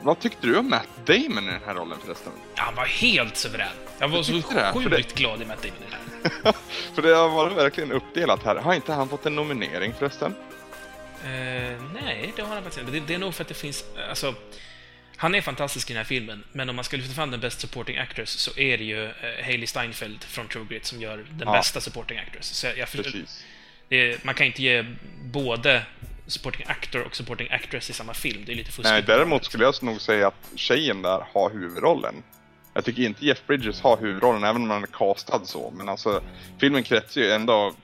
Vad 0.02 0.18
tyckte 0.18 0.46
du 0.46 0.58
om 0.58 0.68
Matt 0.68 0.88
Damon 1.04 1.48
i 1.48 1.50
den 1.50 1.60
här 1.66 1.74
rollen 1.74 1.98
förresten? 2.04 2.32
Han 2.54 2.74
var 2.74 2.84
helt 2.84 3.36
suverän. 3.36 3.68
Jag 3.98 4.08
var 4.08 4.22
så 4.22 4.42
sjukt 4.80 5.14
glad 5.14 5.42
i 5.42 5.44
Matt 5.44 5.62
Damon 5.62 5.76
i 5.76 5.90
den 5.90 6.32
här. 6.44 6.52
För 6.94 7.02
det 7.02 7.14
har 7.14 7.28
varit 7.28 7.56
verkligen 7.56 7.92
uppdelat 7.92 8.42
här. 8.42 8.56
Har 8.56 8.74
inte 8.74 8.92
han 8.92 9.08
fått 9.08 9.26
en 9.26 9.34
nominering 9.34 9.94
förresten? 9.98 10.34
Eh, 11.24 11.82
nej, 12.02 12.32
det 12.36 12.42
har 12.42 12.48
han 12.54 12.62
faktiskt 12.62 12.80
inte. 12.80 12.92
Det, 12.92 13.00
det 13.06 13.14
är 13.14 13.18
nog 13.18 13.34
för 13.34 13.42
att 13.42 13.48
det 13.48 13.54
finns... 13.54 13.84
Alltså, 14.08 14.34
han 15.16 15.34
är 15.34 15.40
fantastisk 15.40 15.90
i 15.90 15.92
den 15.92 15.98
här 15.98 16.04
filmen, 16.04 16.44
men 16.52 16.68
om 16.68 16.76
man 16.76 16.84
ska 16.84 16.96
lyfta 16.96 17.14
fram 17.14 17.30
den 17.30 17.40
Best 17.40 17.60
Supporting 17.60 17.98
Actress 17.98 18.30
så 18.30 18.58
är 18.58 18.78
det 18.78 18.84
ju 18.84 19.04
eh, 19.04 19.44
Hailey 19.44 19.66
Steinfeld 19.66 20.24
från 20.24 20.48
True 20.48 20.66
Grit 20.70 20.84
som 20.86 21.00
gör 21.00 21.16
den 21.16 21.48
Ja. 21.48 21.52
bästa 21.52 21.80
Supporting 21.80 22.18
Actress. 22.18 22.46
Så 22.46 22.66
jag, 22.66 22.78
jag 22.78 22.88
för, 22.88 23.02
Precis. 23.02 23.44
det, 23.88 24.24
man 24.24 24.34
kan 24.34 24.46
inte 24.46 24.62
ge 24.62 24.84
både 25.24 25.82
Supporting 26.26 26.66
Actor 26.68 27.02
och 27.02 27.16
Supporting 27.16 27.48
Actress 27.50 27.90
i 27.90 27.92
samma 27.92 28.14
film. 28.14 28.42
Det 28.46 28.52
är 28.52 28.56
lite 28.56 28.70
fuskigt. 28.70 28.90
Nej, 28.90 29.02
däremot 29.02 29.44
skulle 29.44 29.64
jag 29.64 29.82
nog 29.82 30.00
säga 30.00 30.26
att 30.28 30.50
tjejen 30.56 31.02
där 31.02 31.26
har 31.32 31.50
huvudrollen. 31.50 32.14
Jag 32.74 32.84
tycker 32.84 33.02
inte 33.02 33.26
Jeff 33.26 33.46
Bridges 33.46 33.80
har 33.80 33.96
huvudrollen, 33.96 34.44
även 34.44 34.62
om 34.62 34.70
han 34.70 34.82
är 34.82 34.86
castad 34.86 35.44
så. 35.44 35.70
Men 35.76 35.88
alltså, 35.88 36.22
filmen 36.60 36.82
kretsar 36.82 37.20
ju 37.20 37.30
ändå... 37.32 37.74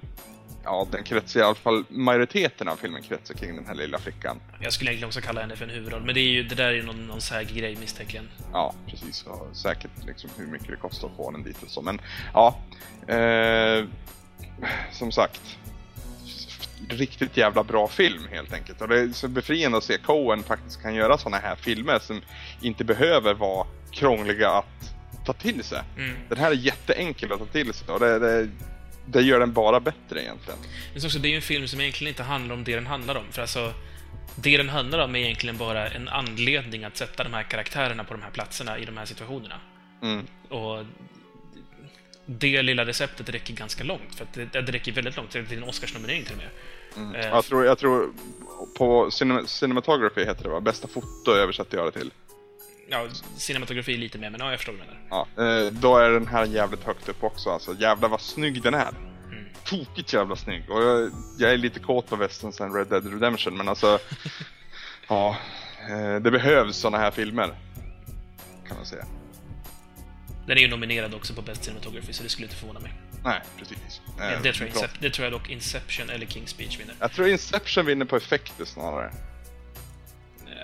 Ja, 0.65 0.87
den 0.91 1.05
kretsar 1.05 1.41
i 1.41 1.43
alla 1.43 1.55
fall... 1.55 1.85
Majoriteten 1.89 2.69
av 2.69 2.77
filmen 2.77 3.03
kretsar 3.03 3.35
kring 3.35 3.57
den 3.57 3.67
här 3.67 3.75
lilla 3.75 3.99
flickan. 3.99 4.41
Jag 4.61 4.73
skulle 4.73 4.91
egentligen 4.91 5.09
också 5.09 5.21
kalla 5.21 5.41
henne 5.41 5.57
för 5.57 5.65
en 5.65 5.71
huvudroll, 5.71 6.03
men 6.05 6.15
det, 6.15 6.21
är 6.21 6.31
ju, 6.31 6.43
det 6.43 6.55
där 6.55 6.65
är 6.65 6.73
ju 6.73 6.83
någon, 6.83 7.07
någon 7.07 7.21
grej 7.55 7.77
misstänker 7.77 8.23
Ja, 8.53 8.75
precis. 8.87 9.23
Och 9.23 9.57
säkert 9.57 9.91
liksom 10.07 10.31
hur 10.37 10.47
mycket 10.47 10.69
det 10.69 10.77
kostar 10.77 11.09
att 11.09 11.17
få 11.17 11.31
den 11.31 11.43
dit 11.43 11.63
och 11.63 11.71
så. 11.71 11.83
Men 11.83 12.01
ja, 12.35 12.59
eh, 13.09 13.85
som 14.93 15.13
sagt. 15.13 15.59
Riktigt 16.89 17.37
jävla 17.37 17.65
bra 17.65 17.89
film 17.89 18.29
helt 18.31 18.53
enkelt. 18.53 18.81
Och 18.81 18.89
det 18.89 19.01
är 19.01 19.09
så 19.09 19.29
befriande 19.29 19.79
att 19.79 19.85
se 19.85 19.99
Coen 19.99 20.43
faktiskt 20.43 20.83
kan 20.83 20.95
göra 20.95 21.19
såna 21.19 21.37
här 21.37 21.57
filmer 21.57 21.99
som 21.99 22.21
inte 22.63 22.85
behöver 22.85 23.35
vara 23.35 23.67
krångliga 23.91 24.51
att 24.51 24.95
ta 25.27 25.33
till 25.33 25.65
sig. 25.65 25.83
Mm. 25.97 26.17
Den 26.29 26.39
här 26.39 26.51
är 26.51 26.55
jätteenkel 26.55 27.33
att 27.33 27.39
ta 27.39 27.47
till 27.47 27.73
sig 27.75 27.89
och 27.89 28.01
det, 28.01 28.19
det, 28.19 28.49
det 29.13 29.23
gör 29.23 29.41
den 29.41 29.53
bara 29.53 29.81
bättre 29.81 30.23
egentligen. 30.23 30.59
Men 30.95 31.05
också, 31.05 31.19
det 31.19 31.29
är 31.29 31.31
ju 31.31 31.37
en 31.37 31.43
film 31.43 31.69
som 31.69 31.81
egentligen 31.81 32.09
inte 32.09 32.23
handlar 32.23 32.55
om 32.55 32.65
det 32.65 32.75
den 32.75 32.87
handlar 32.87 33.15
om. 33.15 33.25
För 33.31 33.43
alltså, 33.43 33.73
det 34.35 34.57
den 34.57 34.69
handlar 34.69 34.99
om 34.99 35.17
är 35.17 35.21
egentligen 35.21 35.57
bara 35.57 35.89
en 35.89 36.09
anledning 36.09 36.85
att 36.85 36.97
sätta 36.97 37.25
de 37.25 37.35
här 37.35 37.43
karaktärerna 37.43 38.05
på 38.05 38.15
de 38.15 38.23
här 38.23 38.31
platserna 38.31 38.79
i 38.79 38.85
de 38.85 38.97
här 38.97 39.05
situationerna. 39.05 39.55
Mm. 40.03 40.27
Och 40.49 40.85
det 42.27 42.63
lilla 42.63 42.85
receptet 42.85 43.29
räcker 43.29 43.55
ganska 43.55 43.85
långt, 43.85 44.15
för 44.15 44.27
det, 44.35 44.61
det 44.61 44.73
räcker 44.73 44.93
väldigt 44.93 45.17
långt. 45.17 45.31
Det 45.31 45.39
är 45.39 45.57
en 45.57 45.65
Oscarsnominering 45.65 46.25
till 46.25 46.35
och 46.35 46.39
med. 46.39 46.51
Mm. 46.97 47.15
Eh, 47.15 47.27
Jag, 47.27 47.45
tror, 47.45 47.65
jag 47.65 47.79
tror 47.79 48.13
på 48.79 49.11
cinema, 49.11 49.47
cinematography 49.47 50.25
heter 50.25 50.43
det 50.43 50.49
va? 50.51 50.61
Bästa 50.61 50.89
foto 50.89 51.33
översatte 51.33 51.77
jag 51.77 51.87
det 51.87 51.99
till. 51.99 52.11
Ja, 52.91 53.09
cinematografi 53.37 53.97
lite 53.97 54.19
mer, 54.19 54.31
men 54.31 54.41
ja, 54.41 54.51
jag 54.51 54.59
förstår 54.59 54.73
vad 54.73 54.81
du 54.81 54.87
menar. 54.87 55.27
Ja, 55.37 55.45
eh, 55.45 55.73
då 55.73 55.97
är 55.97 56.11
den 56.11 56.27
här 56.27 56.45
jävligt 56.45 56.85
högt 56.85 57.09
upp 57.09 57.25
också 57.25 57.51
alltså. 57.51 57.75
Jävlar 57.79 58.09
vad 58.09 58.21
snygg 58.21 58.63
den 58.63 58.75
är. 58.75 58.89
Mm. 58.89 59.45
Tokigt 59.65 60.13
jävla 60.13 60.37
snygg. 60.37 60.71
Och 60.71 60.83
jag, 60.83 61.11
jag 61.39 61.53
är 61.53 61.57
lite 61.57 61.81
kåt 61.81 62.09
på 62.09 62.17
västern 62.17 62.53
sen 62.53 62.75
Red 62.75 62.87
Dead 62.87 63.13
Redemption 63.13 63.57
men 63.57 63.69
alltså... 63.69 63.99
ja, 65.09 65.37
eh, 65.89 66.21
det 66.21 66.31
behövs 66.31 66.77
såna 66.77 66.99
här 66.99 67.11
filmer. 67.11 67.55
Kan 68.69 68.77
man 68.77 68.87
säga. 68.87 69.05
Den 70.47 70.57
är 70.57 70.63
ju 70.63 70.69
nominerad 70.69 71.15
också 71.15 71.35
på 71.35 71.43
Best 71.43 71.65
Cinematography, 71.65 72.13
så 72.13 72.23
det 72.23 72.29
skulle 72.29 72.47
inte 72.47 72.57
förvåna 72.57 72.81
mig. 72.81 72.93
Nej, 73.25 73.41
precis. 73.59 74.01
Eh, 74.21 74.43
det, 74.43 74.53
tror 74.53 74.69
jag. 74.69 74.77
Incep- 74.77 74.97
det 75.01 75.11
tror 75.11 75.25
jag 75.25 75.33
dock 75.33 75.51
Inception 75.51 76.11
eller 76.11 76.27
King's 76.27 76.47
Speech 76.47 76.81
vinner. 76.81 76.95
Jag 76.99 77.13
tror 77.13 77.29
Inception 77.29 77.87
vinner 77.87 78.05
på 78.05 78.17
effekter 78.17 78.65
snarare. 78.65 79.13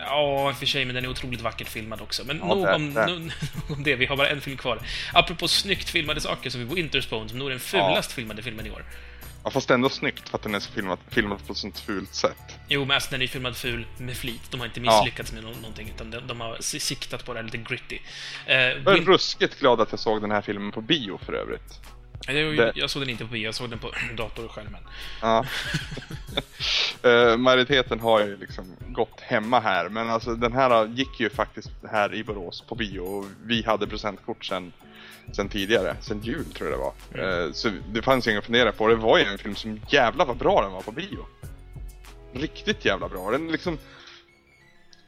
Ja, 0.00 0.50
i 0.50 0.52
och 0.52 0.56
för 0.56 0.66
sig, 0.66 0.84
men 0.84 0.94
den 0.94 1.04
är 1.04 1.08
otroligt 1.08 1.40
vackert 1.40 1.68
filmad 1.68 2.00
också. 2.00 2.24
Men 2.24 2.38
Ja, 2.38 2.46
nog, 2.54 2.66
det- 2.66 2.74
om, 2.74 2.94
det. 2.94 3.06
nog 3.06 3.32
om 3.68 3.82
det, 3.82 3.94
vi 3.96 4.06
har 4.06 4.16
bara 4.16 4.28
en 4.28 4.40
film 4.40 4.56
kvar. 4.56 4.78
Apropå 5.12 5.48
snyggt 5.48 5.88
filmade 5.90 6.20
saker 6.20 6.50
så 6.50 6.58
har 6.58 6.64
vi 6.64 6.74
Winterspawn, 6.74 7.28
som 7.28 7.38
nog 7.38 7.46
är 7.46 7.50
den 7.50 7.60
fulast 7.60 8.12
filmade 8.12 8.42
filmen 8.42 8.66
i 8.66 8.70
år. 8.70 8.84
Ja, 9.44 9.50
fast 9.50 9.70
ändå 9.70 9.88
snyggt 9.88 10.28
för 10.28 10.36
att 10.38 10.42
den 10.42 10.54
är 10.54 10.60
så 10.60 10.72
filmat, 10.72 11.00
filmat 11.08 11.46
på 11.46 11.52
ett 11.52 11.58
sånt 11.58 11.78
fult 11.80 12.14
sätt. 12.14 12.58
Jo, 12.68 12.80
men 12.84 12.94
alltså 12.94 13.10
den 13.10 13.22
är 13.22 13.26
filmad 13.26 13.56
ful 13.56 13.86
med 13.98 14.16
flit. 14.16 14.40
De 14.50 14.60
har 14.60 14.66
inte 14.66 14.80
Ja. 14.80 14.98
misslyckats 15.00 15.32
med 15.32 15.42
nå- 15.44 15.50
någonting, 15.50 15.88
utan 15.94 16.10
de, 16.10 16.20
de 16.26 16.40
har 16.40 16.56
si- 16.60 16.80
siktat 16.80 17.24
på 17.24 17.32
det 17.32 17.38
här 17.38 17.44
lite 17.44 17.58
gritty. 17.58 17.98
Eh, 18.46 18.56
Jag 18.56 18.86
är 18.86 19.00
ruskigt 19.04 19.60
glad 19.60 19.80
att 19.80 19.90
jag 19.90 20.00
såg 20.00 20.20
den 20.20 20.30
här 20.30 20.42
filmen 20.42 20.72
på 20.72 20.80
bio 20.80 21.18
för 21.26 21.32
övrigt. 21.32 21.80
Jag, 22.26 22.76
jag 22.76 22.90
såg 22.90 23.02
den 23.02 23.10
inte 23.10 23.24
på 23.24 23.32
bio, 23.32 23.44
jag 23.44 23.54
såg 23.54 23.70
den 23.70 23.78
på 23.78 23.90
datorskärmen. 24.16 24.80
Ja. 25.22 25.44
Eh, 27.02 27.36
majoriteten 27.36 28.00
har 28.00 28.20
ju 28.20 28.36
liksom 28.36 28.64
gått 28.88 29.20
hemma 29.20 29.60
här, 29.60 29.88
men 29.88 30.10
alltså 30.10 30.34
den 30.34 30.52
här 30.52 30.86
gick 30.86 31.20
ju 31.20 31.30
faktiskt 31.30 31.70
här 31.90 32.14
i 32.14 32.24
Borås 32.24 32.60
på 32.60 32.74
bio 32.74 33.00
och 33.00 33.24
vi 33.44 33.62
hade 33.62 33.86
presentkort 33.86 34.44
sen, 34.44 34.72
sen 35.32 35.48
tidigare, 35.48 35.96
sen 36.00 36.20
jul 36.22 36.44
tror 36.44 36.70
jag 36.70 36.78
det 36.78 36.82
var. 36.82 37.44
Eh, 37.44 37.52
så 37.52 37.70
det 37.92 38.02
fanns 38.02 38.28
inget 38.28 38.38
att 38.38 38.44
fundera 38.44 38.72
på, 38.72 38.88
det 38.88 38.94
var 38.94 39.18
ju 39.18 39.24
en 39.24 39.38
film 39.38 39.54
som 39.54 39.80
jävla 39.88 40.24
vad 40.24 40.36
bra 40.36 40.62
den 40.62 40.72
var 40.72 40.82
på 40.82 40.92
bio. 40.92 41.26
Riktigt 42.32 42.84
jävla 42.84 43.08
bra. 43.08 43.30
Den 43.30 43.52
liksom... 43.52 43.78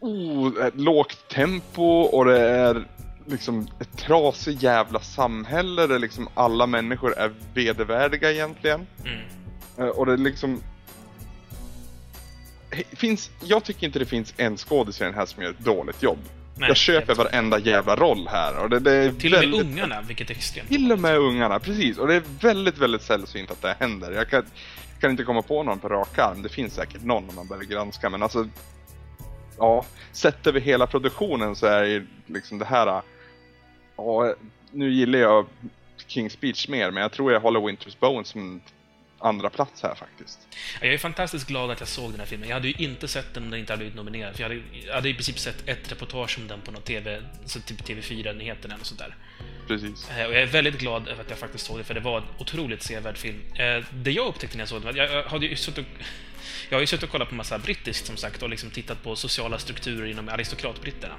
Oh, 0.00 0.52
lågt 0.74 1.28
tempo 1.28 2.00
och 2.00 2.24
det 2.24 2.40
är 2.40 2.86
liksom 3.28 3.68
ett 3.80 3.96
trasigt 3.98 4.62
jävla 4.62 5.00
samhälle 5.00 5.86
där 5.86 5.98
liksom 5.98 6.28
alla 6.34 6.66
människor 6.66 7.18
är 7.18 7.32
vedervärdiga 7.54 8.32
egentligen. 8.32 8.86
Mm. 9.04 9.20
Eh, 9.78 9.86
Och 9.86 10.06
det 10.06 10.16
liksom... 10.16 10.62
Finns, 12.92 13.30
jag 13.44 13.64
tycker 13.64 13.86
inte 13.86 13.98
det 13.98 14.06
finns 14.06 14.34
en 14.36 14.56
skådis 14.56 15.00
i 15.00 15.04
den 15.04 15.14
här 15.14 15.26
som 15.26 15.42
gör 15.42 15.50
ett 15.50 15.58
dåligt 15.58 16.02
jobb. 16.02 16.18
Nej, 16.56 16.68
jag 16.68 16.76
köper 16.76 17.06
helt- 17.06 17.18
varenda 17.18 17.58
jävla 17.58 17.96
roll 17.96 18.28
här 18.32 18.58
och 18.62 18.70
det, 18.70 18.78
det 18.80 18.92
är 18.92 19.12
Till 19.12 19.34
och 19.34 19.40
med 19.40 19.50
väldigt, 19.50 19.66
ungarna, 19.66 20.02
vilket 20.02 20.30
är 20.30 20.34
extremt 20.34 20.68
Till 20.68 20.92
och 20.92 20.98
med 20.98 21.18
ungarna, 21.18 21.58
precis. 21.58 21.98
Och 21.98 22.06
det 22.08 22.14
är 22.14 22.22
väldigt, 22.40 22.78
väldigt 22.78 23.02
sällsynt 23.02 23.50
att 23.50 23.62
det 23.62 23.76
händer. 23.80 24.12
Jag 24.12 24.28
kan, 24.28 24.44
kan 25.00 25.10
inte 25.10 25.24
komma 25.24 25.42
på 25.42 25.62
någon 25.62 25.78
på 25.78 25.88
rak 25.88 26.18
arm. 26.18 26.42
Det 26.42 26.48
finns 26.48 26.74
säkert 26.74 27.02
någon 27.02 27.28
om 27.28 27.34
man 27.34 27.46
börjar 27.46 27.62
granska, 27.62 28.10
men 28.10 28.22
alltså... 28.22 28.48
Ja, 29.58 29.84
sett 30.12 30.46
över 30.46 30.60
hela 30.60 30.86
produktionen 30.86 31.56
så 31.56 31.66
är 31.66 31.84
ju 31.84 32.06
liksom 32.26 32.58
det 32.58 32.64
här... 32.64 33.02
Ja, 33.98 34.34
nu 34.72 34.90
gillar 34.92 35.18
jag 35.18 35.46
King's 36.08 36.28
Speech 36.28 36.68
mer, 36.68 36.90
men 36.90 37.02
jag 37.02 37.12
tror 37.12 37.32
jag 37.32 37.40
håller 37.40 37.60
Winter's 37.60 37.96
Bone 38.00 38.24
som 38.24 38.60
andra 39.20 39.50
plats 39.50 39.82
här 39.82 39.94
faktiskt. 39.94 40.38
Jag 40.80 40.92
är 40.94 40.98
fantastiskt 40.98 41.46
glad 41.48 41.70
att 41.70 41.80
jag 41.80 41.88
såg 41.88 42.10
den 42.10 42.20
här 42.20 42.26
filmen. 42.26 42.48
Jag 42.48 42.56
hade 42.56 42.68
ju 42.68 42.74
inte 42.84 43.08
sett 43.08 43.34
den 43.34 43.42
om 43.42 43.50
den 43.50 43.60
inte 43.60 43.72
hade 43.72 43.78
blivit 43.80 43.96
nominerad. 43.96 44.34
För 44.36 44.42
jag 44.42 44.48
hade, 44.48 44.62
jag 44.86 44.94
hade 44.94 45.08
i 45.08 45.14
princip 45.14 45.38
sett 45.38 45.68
ett 45.68 45.92
reportage 45.92 46.38
om 46.38 46.48
den 46.48 46.60
på 46.60 46.70
någon 46.70 46.82
TV, 46.82 47.22
så 47.44 47.60
typ 47.60 47.80
TV4-nyheterna 47.80 48.74
eller 48.74 48.84
sånt 48.84 48.98
där. 49.00 49.16
Precis. 49.68 50.10
Eh, 50.10 50.26
Och 50.26 50.32
jag 50.34 50.42
är 50.42 50.46
väldigt 50.46 50.78
glad 50.78 51.08
över 51.08 51.22
att 51.22 51.30
jag 51.30 51.38
faktiskt 51.38 51.66
såg 51.66 51.78
det, 51.78 51.84
för 51.84 51.94
det 51.94 52.00
var 52.00 52.16
en 52.18 52.24
otroligt 52.38 52.82
sevärd 52.82 53.18
film. 53.18 53.40
Eh, 53.54 53.84
Det 53.92 54.10
jag 54.12 54.26
upptäckte 54.26 54.56
när 54.56 54.62
jag 54.62 54.68
såg 54.68 54.82
den, 54.82 54.96
jag 54.96 55.10
jag 55.12 55.22
hade 55.24 55.46
ju 55.46 55.56
suttit 55.56 55.86
och, 55.86 56.02
jag 56.68 56.76
har 56.76 56.80
ju 56.80 56.86
suttit 56.86 57.02
och 57.02 57.10
kollat 57.10 57.28
på 57.28 57.34
massa 57.34 57.58
brittiskt 57.58 58.06
som 58.06 58.16
sagt 58.16 58.42
och 58.42 58.48
liksom 58.50 58.70
tittat 58.70 59.02
på 59.02 59.16
sociala 59.16 59.58
strukturer 59.58 60.06
inom 60.06 60.28
aristokratbritterna. 60.28 61.14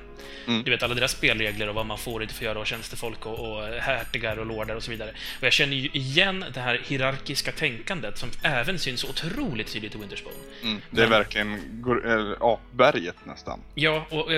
Mm. 0.47 0.63
Du 0.63 0.71
vet 0.71 0.83
alla 0.83 0.95
deras 0.95 1.11
spelregler 1.11 1.69
och 1.69 1.75
vad 1.75 1.85
man 1.85 1.97
får 1.97 2.21
inte 2.21 2.33
får 2.33 2.43
göra 2.45 2.59
och 2.59 2.67
tjänstefolk 2.67 3.25
och, 3.25 3.39
och 3.39 3.67
hertigar 3.67 4.37
och 4.37 4.45
lordar 4.45 4.75
och 4.75 4.83
så 4.83 4.91
vidare. 4.91 5.09
Och 5.09 5.43
jag 5.43 5.53
känner 5.53 5.75
ju 5.75 5.89
igen 5.93 6.45
det 6.53 6.59
här 6.59 6.81
hierarkiska 6.87 7.51
tänkandet 7.51 8.17
som 8.17 8.29
även 8.43 8.79
syns 8.79 9.03
otroligt 9.03 9.73
tydligt 9.73 9.95
i 9.95 9.97
Wintersbone. 9.97 10.35
Mm. 10.63 10.81
Det 10.89 11.01
är 11.01 11.07
Men- 11.07 11.19
verkligen 11.19 11.53
äh, 12.05 12.37
apberget 12.41 13.15
nästan. 13.25 13.59
Ja, 13.75 14.05
och 14.09 14.29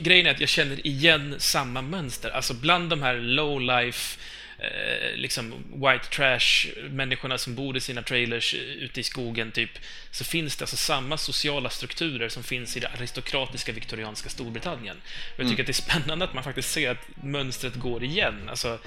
grejen 0.00 0.26
är 0.26 0.30
att 0.30 0.40
jag 0.40 0.48
känner 0.48 0.86
igen 0.86 1.34
samma 1.38 1.82
mönster. 1.82 2.30
Alltså 2.30 2.54
bland 2.54 2.90
de 2.90 3.02
här 3.02 3.14
low 3.14 3.60
life 3.60 4.18
eh, 4.62 5.16
liksom 5.16 5.54
white 5.74 6.08
trash-människorna 6.08 7.38
som 7.38 7.54
bor 7.54 7.76
i 7.76 7.80
sina 7.80 8.02
trailers 8.02 8.54
eh, 8.54 8.60
ute 8.60 9.00
i 9.00 9.02
skogen, 9.02 9.52
typ, 9.52 9.70
så 10.10 10.24
finns 10.24 10.56
det 10.56 10.62
alltså 10.62 10.76
samma 10.76 11.16
sociala 11.16 11.70
strukturer 11.70 12.28
som 12.28 12.42
finns 12.42 12.76
i 12.76 12.80
det 12.80 12.88
aristokratiska 12.88 13.72
viktorianska 13.72 14.28
Storbritannien. 14.28 14.96
Och 15.34 15.40
jag 15.40 15.48
tycker 15.48 15.62
att 15.62 15.66
det 15.66 15.70
är 15.70 15.98
spännande 15.98 16.24
att 16.24 16.34
man 16.34 16.44
faktiskt 16.44 16.70
ser 16.70 16.90
att 16.90 17.22
mönstret 17.22 17.74
går 17.74 18.04
igen. 18.04 18.48
Alltså, 18.48 18.78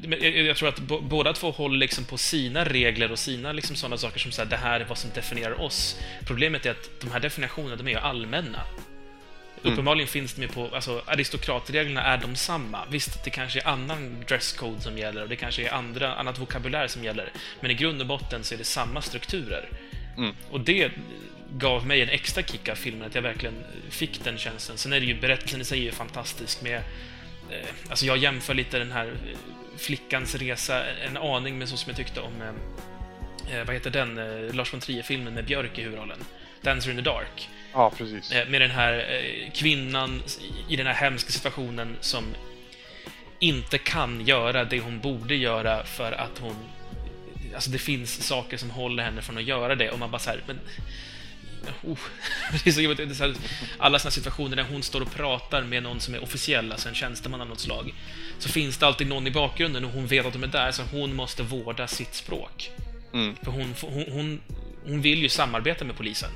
men 0.00 0.46
jag, 0.46 0.56
tror 0.56 0.68
att 0.68 0.80
båda 1.02 1.32
två 1.32 1.50
håller 1.50 1.78
liksom 1.78 2.04
på 2.04 2.18
sina 2.18 2.64
regler 2.64 3.12
och 3.12 3.18
sina 3.18 3.52
liksom 3.52 3.76
sådana 3.76 3.96
saker 3.96 4.18
som 4.18 4.32
så 4.32 4.42
här, 4.42 4.48
det 4.48 4.56
här 4.56 4.80
är 4.80 4.84
vad 4.84 4.98
som 4.98 5.10
definierar 5.14 5.60
oss. 5.60 6.00
Problemet 6.26 6.66
är 6.66 6.70
att 6.70 7.00
de 7.00 7.10
här 7.10 7.20
definitionerna, 7.20 7.76
de 7.76 7.86
är 7.86 7.90
ju 7.90 7.98
allmänna. 7.98 8.60
Uppenbarligen 9.62 10.08
finns 10.08 10.34
de 10.34 10.42
ju 10.42 10.48
på, 10.48 10.68
alltså 10.74 11.02
aristokratreglerna 11.06 12.02
är 12.02 12.18
de 12.18 12.36
samma. 12.36 12.86
Visst, 12.90 13.24
det 13.24 13.30
kanske 13.30 13.60
är 13.60 13.68
annan 13.68 14.24
dresscode 14.28 14.80
som 14.80 14.98
gäller 14.98 15.22
och 15.22 15.28
det 15.28 15.36
kanske 15.36 15.62
är 15.62 15.74
andra, 15.74 16.14
annat 16.14 16.38
vokabulär 16.38 16.86
som 16.86 17.04
gäller. 17.04 17.32
Men 17.60 17.70
i 17.70 17.74
grund 17.74 18.00
och 18.00 18.06
botten 18.06 18.44
så 18.44 18.54
är 18.54 18.58
det 18.58 18.64
samma 18.64 19.02
strukturer. 19.02 19.68
Mm. 20.16 20.34
Och 20.50 20.60
det 20.60 20.90
gav 21.56 21.86
mig 21.86 22.02
en 22.02 22.08
extra 22.08 22.42
kick 22.42 22.68
av 22.68 22.74
filmen, 22.74 23.06
att 23.06 23.14
jag 23.14 23.22
verkligen 23.22 23.54
fick 23.90 24.24
den 24.24 24.38
känslan. 24.38 24.78
Sen 24.78 24.92
är 24.92 25.00
det 25.00 25.06
ju, 25.06 25.20
berättelsen 25.20 25.60
i 25.60 25.64
sig 25.64 25.78
är 25.78 25.82
ju 25.82 25.92
fantastisk 25.92 26.62
med 26.62 26.76
eh, 27.50 27.68
Alltså 27.88 28.06
jag 28.06 28.16
jämför 28.16 28.54
lite 28.54 28.78
den 28.78 28.92
här 28.92 29.06
eh, 29.06 29.38
flickans 29.76 30.34
resa 30.34 30.84
en 30.86 31.16
aning 31.16 31.58
med 31.58 31.68
så 31.68 31.76
som 31.76 31.90
jag 31.90 31.96
tyckte 31.96 32.20
om 32.20 32.42
eh, 32.42 33.58
eh, 33.58 33.66
vad 33.66 33.74
heter 33.74 33.90
den, 33.90 34.18
eh, 34.18 34.54
Lars 34.54 34.72
von 34.72 34.80
Trier-filmen 34.80 35.34
med 35.34 35.44
Björk 35.44 35.78
i 35.78 35.82
huvudrollen? 35.82 36.18
Dancer 36.62 36.90
in 36.90 36.96
the 36.96 37.02
Dark. 37.02 37.48
Ja, 37.72 37.90
precis. 37.90 38.32
Eh, 38.32 38.48
med 38.48 38.60
den 38.60 38.70
här 38.70 38.92
eh, 38.92 39.52
kvinnan 39.52 40.22
i 40.68 40.76
den 40.76 40.86
här 40.86 40.94
hemska 40.94 41.30
situationen 41.30 41.96
som 42.00 42.24
inte 43.38 43.78
kan 43.78 44.26
göra 44.26 44.64
det 44.64 44.80
hon 44.80 45.00
borde 45.00 45.34
göra 45.34 45.84
för 45.84 46.12
att 46.12 46.38
hon... 46.40 46.56
Alltså 47.54 47.70
det 47.70 47.78
finns 47.78 48.26
saker 48.26 48.56
som 48.56 48.70
håller 48.70 49.02
henne 49.02 49.22
från 49.22 49.38
att 49.38 49.44
göra 49.44 49.74
det 49.74 49.90
och 49.90 49.98
man 49.98 50.10
bara 50.10 50.18
så 50.18 50.30
här, 50.30 50.42
men... 50.46 50.60
Oh. 51.82 51.98
Det 52.64 52.70
är 52.70 52.72
så, 52.72 52.80
jobbigt. 52.80 53.20
här, 53.20 53.34
alla 53.78 53.98
såna 53.98 54.10
situationer 54.10 54.56
där 54.56 54.66
hon 54.70 54.82
står 54.82 55.00
och 55.00 55.14
pratar 55.14 55.62
med 55.62 55.82
någon 55.82 56.00
som 56.00 56.14
är 56.14 56.22
officiell, 56.22 56.72
alltså 56.72 56.88
en 56.88 56.94
tjänsteman 56.94 57.40
av 57.40 57.48
något 57.48 57.60
slag, 57.60 57.94
så 58.38 58.48
finns 58.48 58.78
det 58.78 58.86
alltid 58.86 59.08
någon 59.08 59.26
i 59.26 59.30
bakgrunden 59.30 59.84
och 59.84 59.90
hon 59.90 60.06
vet 60.06 60.26
att 60.26 60.32
de 60.32 60.42
är 60.42 60.46
där, 60.46 60.72
så 60.72 60.82
hon 60.82 61.14
måste 61.14 61.42
vårda 61.42 61.86
sitt 61.86 62.14
språk. 62.14 62.70
Mm. 63.14 63.36
För 63.36 63.50
hon, 63.50 63.74
hon, 63.80 64.04
hon, 64.12 64.40
hon 64.86 65.00
vill 65.00 65.22
ju 65.22 65.28
samarbeta 65.28 65.84
med 65.84 65.96
polisen. 65.96 66.30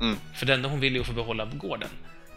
Mm. 0.00 0.16
För 0.34 0.46
det 0.46 0.54
enda 0.54 0.68
hon 0.68 0.80
vill 0.80 0.96
är 0.96 1.00
att 1.00 1.06
få 1.06 1.12
behålla 1.12 1.44
gården. 1.44 1.88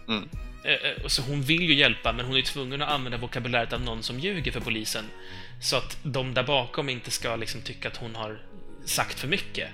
Mm. 0.07 0.29
Eh, 0.63 0.73
eh, 0.73 1.07
Så 1.07 1.21
hon 1.21 1.41
vill 1.41 1.61
ju 1.61 1.73
hjälpa, 1.73 2.13
men 2.13 2.25
hon 2.25 2.37
är 2.37 2.41
tvungen 2.41 2.81
att 2.81 2.89
använda 2.89 3.17
vokabuläret 3.17 3.73
av 3.73 3.81
någon 3.81 4.03
som 4.03 4.19
ljuger 4.19 4.51
för 4.51 4.59
polisen. 4.59 5.05
Så 5.61 5.77
att 5.77 5.97
de 6.03 6.33
där 6.33 6.43
bakom 6.43 6.89
inte 6.89 7.11
ska 7.11 7.35
liksom 7.35 7.61
tycka 7.61 7.87
att 7.87 7.97
hon 7.97 8.15
har 8.15 8.41
sagt 8.85 9.19
för 9.19 9.27
mycket. 9.27 9.69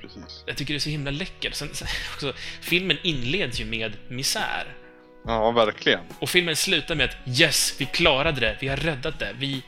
Precis. 0.00 0.44
Jag 0.46 0.56
tycker 0.56 0.74
det 0.74 0.78
är 0.78 0.80
så 0.80 0.90
himla 0.90 1.10
läckert. 1.10 1.54
Sen, 1.54 1.68
sen, 1.72 1.88
också, 2.14 2.32
filmen 2.60 2.98
inleds 3.02 3.60
ju 3.60 3.64
med 3.64 3.92
misär. 4.08 4.74
Ja, 5.26 5.50
verkligen. 5.50 6.00
Och 6.18 6.30
filmen 6.30 6.56
slutar 6.56 6.94
med 6.94 7.04
att 7.04 7.40
yes, 7.40 7.74
vi 7.78 7.84
klarade 7.84 8.40
det, 8.40 8.56
vi 8.60 8.68
har 8.68 8.76
räddat 8.76 9.18
det, 9.18 9.34
vi 9.38 9.62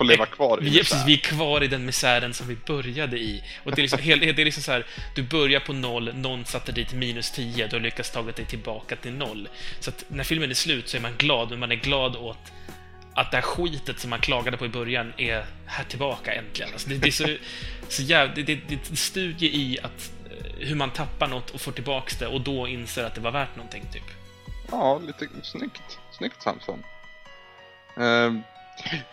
Får 0.00 0.04
leva 0.04 0.26
kvar 0.26 0.58
i 0.62 0.64
vi, 0.64 0.78
precis, 0.78 1.04
vi 1.06 1.12
är 1.12 1.18
kvar 1.18 1.62
i 1.62 1.68
den 1.68 1.84
misären 1.84 2.34
som 2.34 2.48
vi 2.48 2.56
började 2.66 3.18
i. 3.18 3.44
Och 3.64 3.70
det 3.74 3.80
är 3.80 3.82
liksom, 3.82 3.98
det 4.04 4.40
är 4.40 4.44
liksom 4.44 4.62
så 4.62 4.72
här, 4.72 4.86
du 5.14 5.22
börjar 5.22 5.60
på 5.60 5.72
noll, 5.72 6.14
någon 6.14 6.44
satte 6.44 6.72
dit 6.72 6.92
minus 6.92 7.30
10, 7.30 7.66
du 7.66 7.76
har 7.76 7.80
lyckats 7.80 8.10
tagit 8.10 8.36
dig 8.36 8.44
tillbaka 8.44 8.96
till 8.96 9.12
noll. 9.12 9.48
Så 9.80 9.90
att 9.90 10.04
när 10.08 10.24
filmen 10.24 10.50
är 10.50 10.54
slut 10.54 10.88
så 10.88 10.96
är 10.96 11.00
man 11.00 11.16
glad, 11.18 11.50
men 11.50 11.58
man 11.58 11.72
är 11.72 11.76
glad 11.76 12.16
åt 12.16 12.38
att 13.14 13.30
det 13.30 13.36
här 13.36 13.42
skitet 13.42 14.00
som 14.00 14.10
man 14.10 14.20
klagade 14.20 14.56
på 14.56 14.66
i 14.66 14.68
början 14.68 15.12
är 15.16 15.44
här 15.66 15.84
tillbaka 15.84 16.34
äntligen. 16.34 16.72
Alltså 16.72 16.88
det, 16.88 16.96
det 16.96 17.08
är 17.08 17.12
så, 17.12 17.36
så 17.88 18.02
jävla, 18.02 18.34
det, 18.34 18.42
det, 18.42 18.60
det 18.68 18.96
studie 18.96 19.46
i 19.46 19.78
att 19.82 20.12
eh, 20.30 20.66
hur 20.66 20.74
man 20.74 20.90
tappar 20.90 21.28
något 21.28 21.50
och 21.50 21.60
får 21.60 21.72
tillbaks 21.72 22.18
det 22.18 22.26
och 22.26 22.40
då 22.40 22.68
inser 22.68 23.04
att 23.04 23.14
det 23.14 23.20
var 23.20 23.30
värt 23.30 23.56
någonting, 23.56 23.84
typ. 23.92 24.04
Ja, 24.70 25.00
lite 25.06 25.28
snyggt. 25.42 25.98
Snyggt 26.18 26.42
Samson. 26.42 26.82
Ehm, 27.96 28.42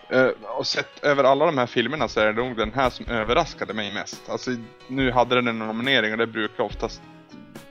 eh, 0.09 0.28
och 0.57 0.68
sett 0.68 1.03
över 1.03 1.24
alla 1.24 1.45
de 1.45 1.57
här 1.57 1.68
filmerna 1.68 2.07
så 2.07 2.20
är 2.20 2.26
det 2.26 2.34
nog 2.34 2.57
den 2.57 2.74
här 2.74 2.89
som 2.89 3.07
överraskade 3.07 3.74
mig 3.74 3.93
mest. 3.93 4.30
Alltså, 4.30 4.51
nu 4.88 5.11
hade 5.11 5.36
den 5.36 5.47
en 5.47 5.59
nominering 5.59 6.11
och 6.11 6.18
det 6.18 6.28
brukar 6.28 6.63
oftast 6.63 7.01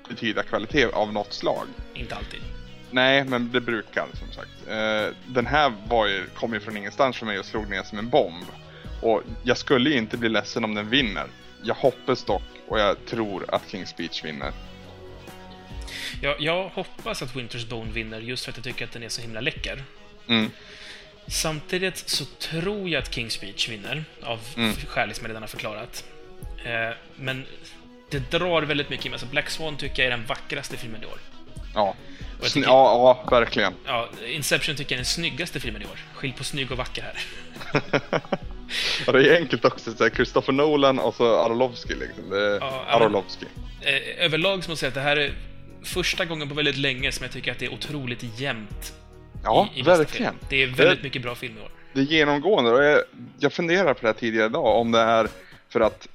betyda 0.09 0.43
kvalitet 0.43 0.87
av 0.87 1.13
något 1.13 1.33
slag. 1.33 1.67
Inte 1.95 2.15
alltid. 2.15 2.41
Nej, 2.91 3.25
men 3.25 3.53
det 3.53 3.61
brukar 3.61 4.07
som 4.13 4.33
sagt. 4.33 4.69
Eh, 4.69 5.17
den 5.27 5.47
här 5.47 5.73
var 5.89 6.07
ju, 6.07 6.27
kom 6.35 6.55
ju 6.55 6.61
från 6.61 6.77
ingenstans 6.77 7.17
för 7.17 7.27
mig 7.27 7.39
och 7.39 7.45
slog 7.45 7.71
ner 7.71 7.83
som 7.83 7.99
en 7.99 8.09
bomb. 8.09 8.47
Och 9.03 9.23
jag 9.43 9.59
skulle 9.59 9.91
ju 9.91 9.97
inte 9.97 10.17
bli 10.17 10.29
ledsen 10.29 10.65
om 10.65 10.75
den 10.75 10.91
vinner. 10.91 11.27
Jag 11.63 11.75
hoppas 11.75 12.25
dock, 12.25 12.43
och 12.69 12.81
jag 12.81 13.07
tror 13.07 13.55
att 13.55 13.63
King's 13.63 13.87
Speech 13.87 14.25
vinner. 14.25 14.53
Jag, 16.23 16.41
jag 16.41 16.69
hoppas 16.69 17.23
att 17.23 17.35
Winter's 17.35 17.69
Bone 17.69 17.93
vinner 17.93 18.21
just 18.21 18.45
för 18.45 18.51
att 18.51 18.57
jag 18.57 18.65
tycker 18.65 18.85
att 18.85 18.93
den 18.93 19.03
är 19.03 19.09
så 19.09 19.23
himla 19.23 19.41
läcker. 19.41 19.85
Mm, 20.29 20.51
Samtidigt 21.29 21.97
så 22.09 22.25
tror 22.25 22.89
jag 22.89 23.03
att 23.03 23.11
King's 23.17 23.29
Speech 23.29 23.69
vinner, 23.69 24.05
av 24.23 24.41
Mm. 24.57 24.75
skäl 24.89 25.15
som 25.15 25.25
jag 25.25 25.29
redan 25.31 25.43
har 25.43 25.49
förklarat. 25.49 26.05
Eh, 26.65 26.97
men 27.17 27.45
det 28.11 28.31
drar 28.31 28.63
väldigt 28.63 28.91
mycket 28.91 29.07
i 29.07 29.09
mig. 29.09 29.15
Alltså 29.15 29.27
Black 29.27 29.51
Swan 29.51 29.77
tycker 29.77 30.03
jag 30.03 30.13
är 30.13 30.17
den 30.17 30.27
vackraste 30.27 30.77
filmen 30.77 31.03
i 31.03 31.07
år. 31.07 31.19
ja. 31.75 31.95
Tycker- 32.43 32.61
ja, 32.61 33.19
ja, 33.29 33.39
verkligen. 33.39 33.73
Ja, 33.87 34.09
Inception 34.27 34.77
tycker 34.77 34.93
jag 34.95 34.97
är 34.97 35.05
den 35.05 35.05
snyggaste 35.05 35.61
filmen 35.61 35.83
i 35.83 35.85
år. 35.85 35.99
Skilj 36.15 36.35
på 36.39 36.45
snygg 36.45 36.71
och 36.73 36.79
vacker 36.79 37.03
här. 37.03 37.21
Ja, 39.07 39.13
det 39.13 39.29
är 39.29 39.37
enkelt 39.37 39.65
också. 39.65 39.95
Så 39.95 40.03
här, 40.05 40.11
Christopher 40.11 40.53
Nolan 40.53 40.99
och 40.99 41.15
så 41.15 41.37
Aronofsky 41.45 41.95
liksom. 41.95 42.31
Det 42.31 42.57
Ja, 42.61 42.85
men- 42.87 43.03
Aronofsky. 43.03 43.47
Eh, 43.81 44.25
överlag 44.25 44.65
så 44.65 44.71
måste 44.71 44.71
jag 44.71 44.79
säga 44.79 44.89
att 44.89 44.95
det 44.95 45.01
här 45.01 45.17
är 45.17 45.33
första 45.85 46.25
gången 46.25 46.49
på 46.49 46.55
väldigt 46.55 46.77
länge 46.77 47.13
som 47.13 47.25
jag 47.25 47.33
tycker 47.33 47.53
att 47.53 47.59
det 47.59 47.67
är 47.67 47.73
otroligt 47.75 48.25
jämnt 48.41 48.93
Ja, 49.47 49.69
i, 49.75 49.79
i 49.81 49.83
verkligen. 49.83 50.33
film. 50.33 50.47
Det 50.51 50.63
är 50.63 50.67
väldigt 50.67 50.99
Det- 50.99 51.03
mycket 51.03 51.23
bra 51.23 51.35
film 51.35 51.55
i 51.59 51.61
år. 51.61 51.71
Det 51.93 52.01
är 52.01 52.05
genomgående 52.05 52.71
och 52.71 52.85
jag, 52.85 53.01
jag 53.39 53.53
funderar 53.53 53.95
på 53.95 54.01
det 54.01 54.07
här 54.07 54.15
tidigare 54.15 54.47
idag 54.47 54.81
om 54.81 54.93
det 54.93 54.99
är 55.01 55.29
för 55.69 55.81
att 55.81 56.09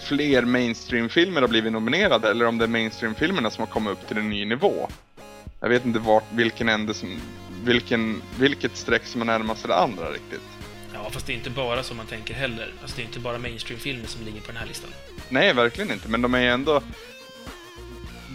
fler 0.00 0.42
mainstream-filmer 0.42 1.40
har 1.40 1.48
blivit 1.48 1.72
nominerade 1.72 2.30
eller 2.30 2.46
om 2.46 2.58
det 2.58 2.64
är 2.64 2.68
mainstream-filmerna 2.68 3.50
som 3.50 3.60
har 3.66 3.72
kommit 3.72 3.92
upp 3.92 4.08
till 4.08 4.16
en 4.18 4.30
ny 4.30 4.44
nivå. 4.44 4.88
Jag 5.60 5.68
vet 5.68 5.84
inte 5.84 5.98
vart, 5.98 6.24
vilken 6.32 6.68
ände 6.68 6.94
som, 6.94 7.20
vilken, 7.64 8.22
vilket 8.38 8.76
streck 8.76 9.04
som 9.06 9.20
är 9.20 9.24
närmast 9.24 9.66
det 9.68 9.76
andra 9.76 10.10
riktigt. 10.10 10.40
Ja, 10.94 11.10
fast 11.10 11.26
det 11.26 11.32
är 11.32 11.34
inte 11.34 11.50
bara 11.50 11.82
så 11.82 11.94
man 11.94 12.06
tänker 12.06 12.34
heller. 12.34 12.72
Alltså 12.82 12.96
det 12.96 13.02
är 13.02 13.06
inte 13.06 13.18
bara 13.20 13.38
mainstream-filmer 13.38 14.06
som 14.06 14.24
ligger 14.24 14.40
på 14.40 14.46
den 14.46 14.56
här 14.56 14.66
listan. 14.66 14.90
Nej, 15.28 15.52
verkligen 15.52 15.90
inte, 15.92 16.08
men 16.08 16.22
de 16.22 16.34
är 16.34 16.40
ju 16.40 16.48
ändå 16.48 16.82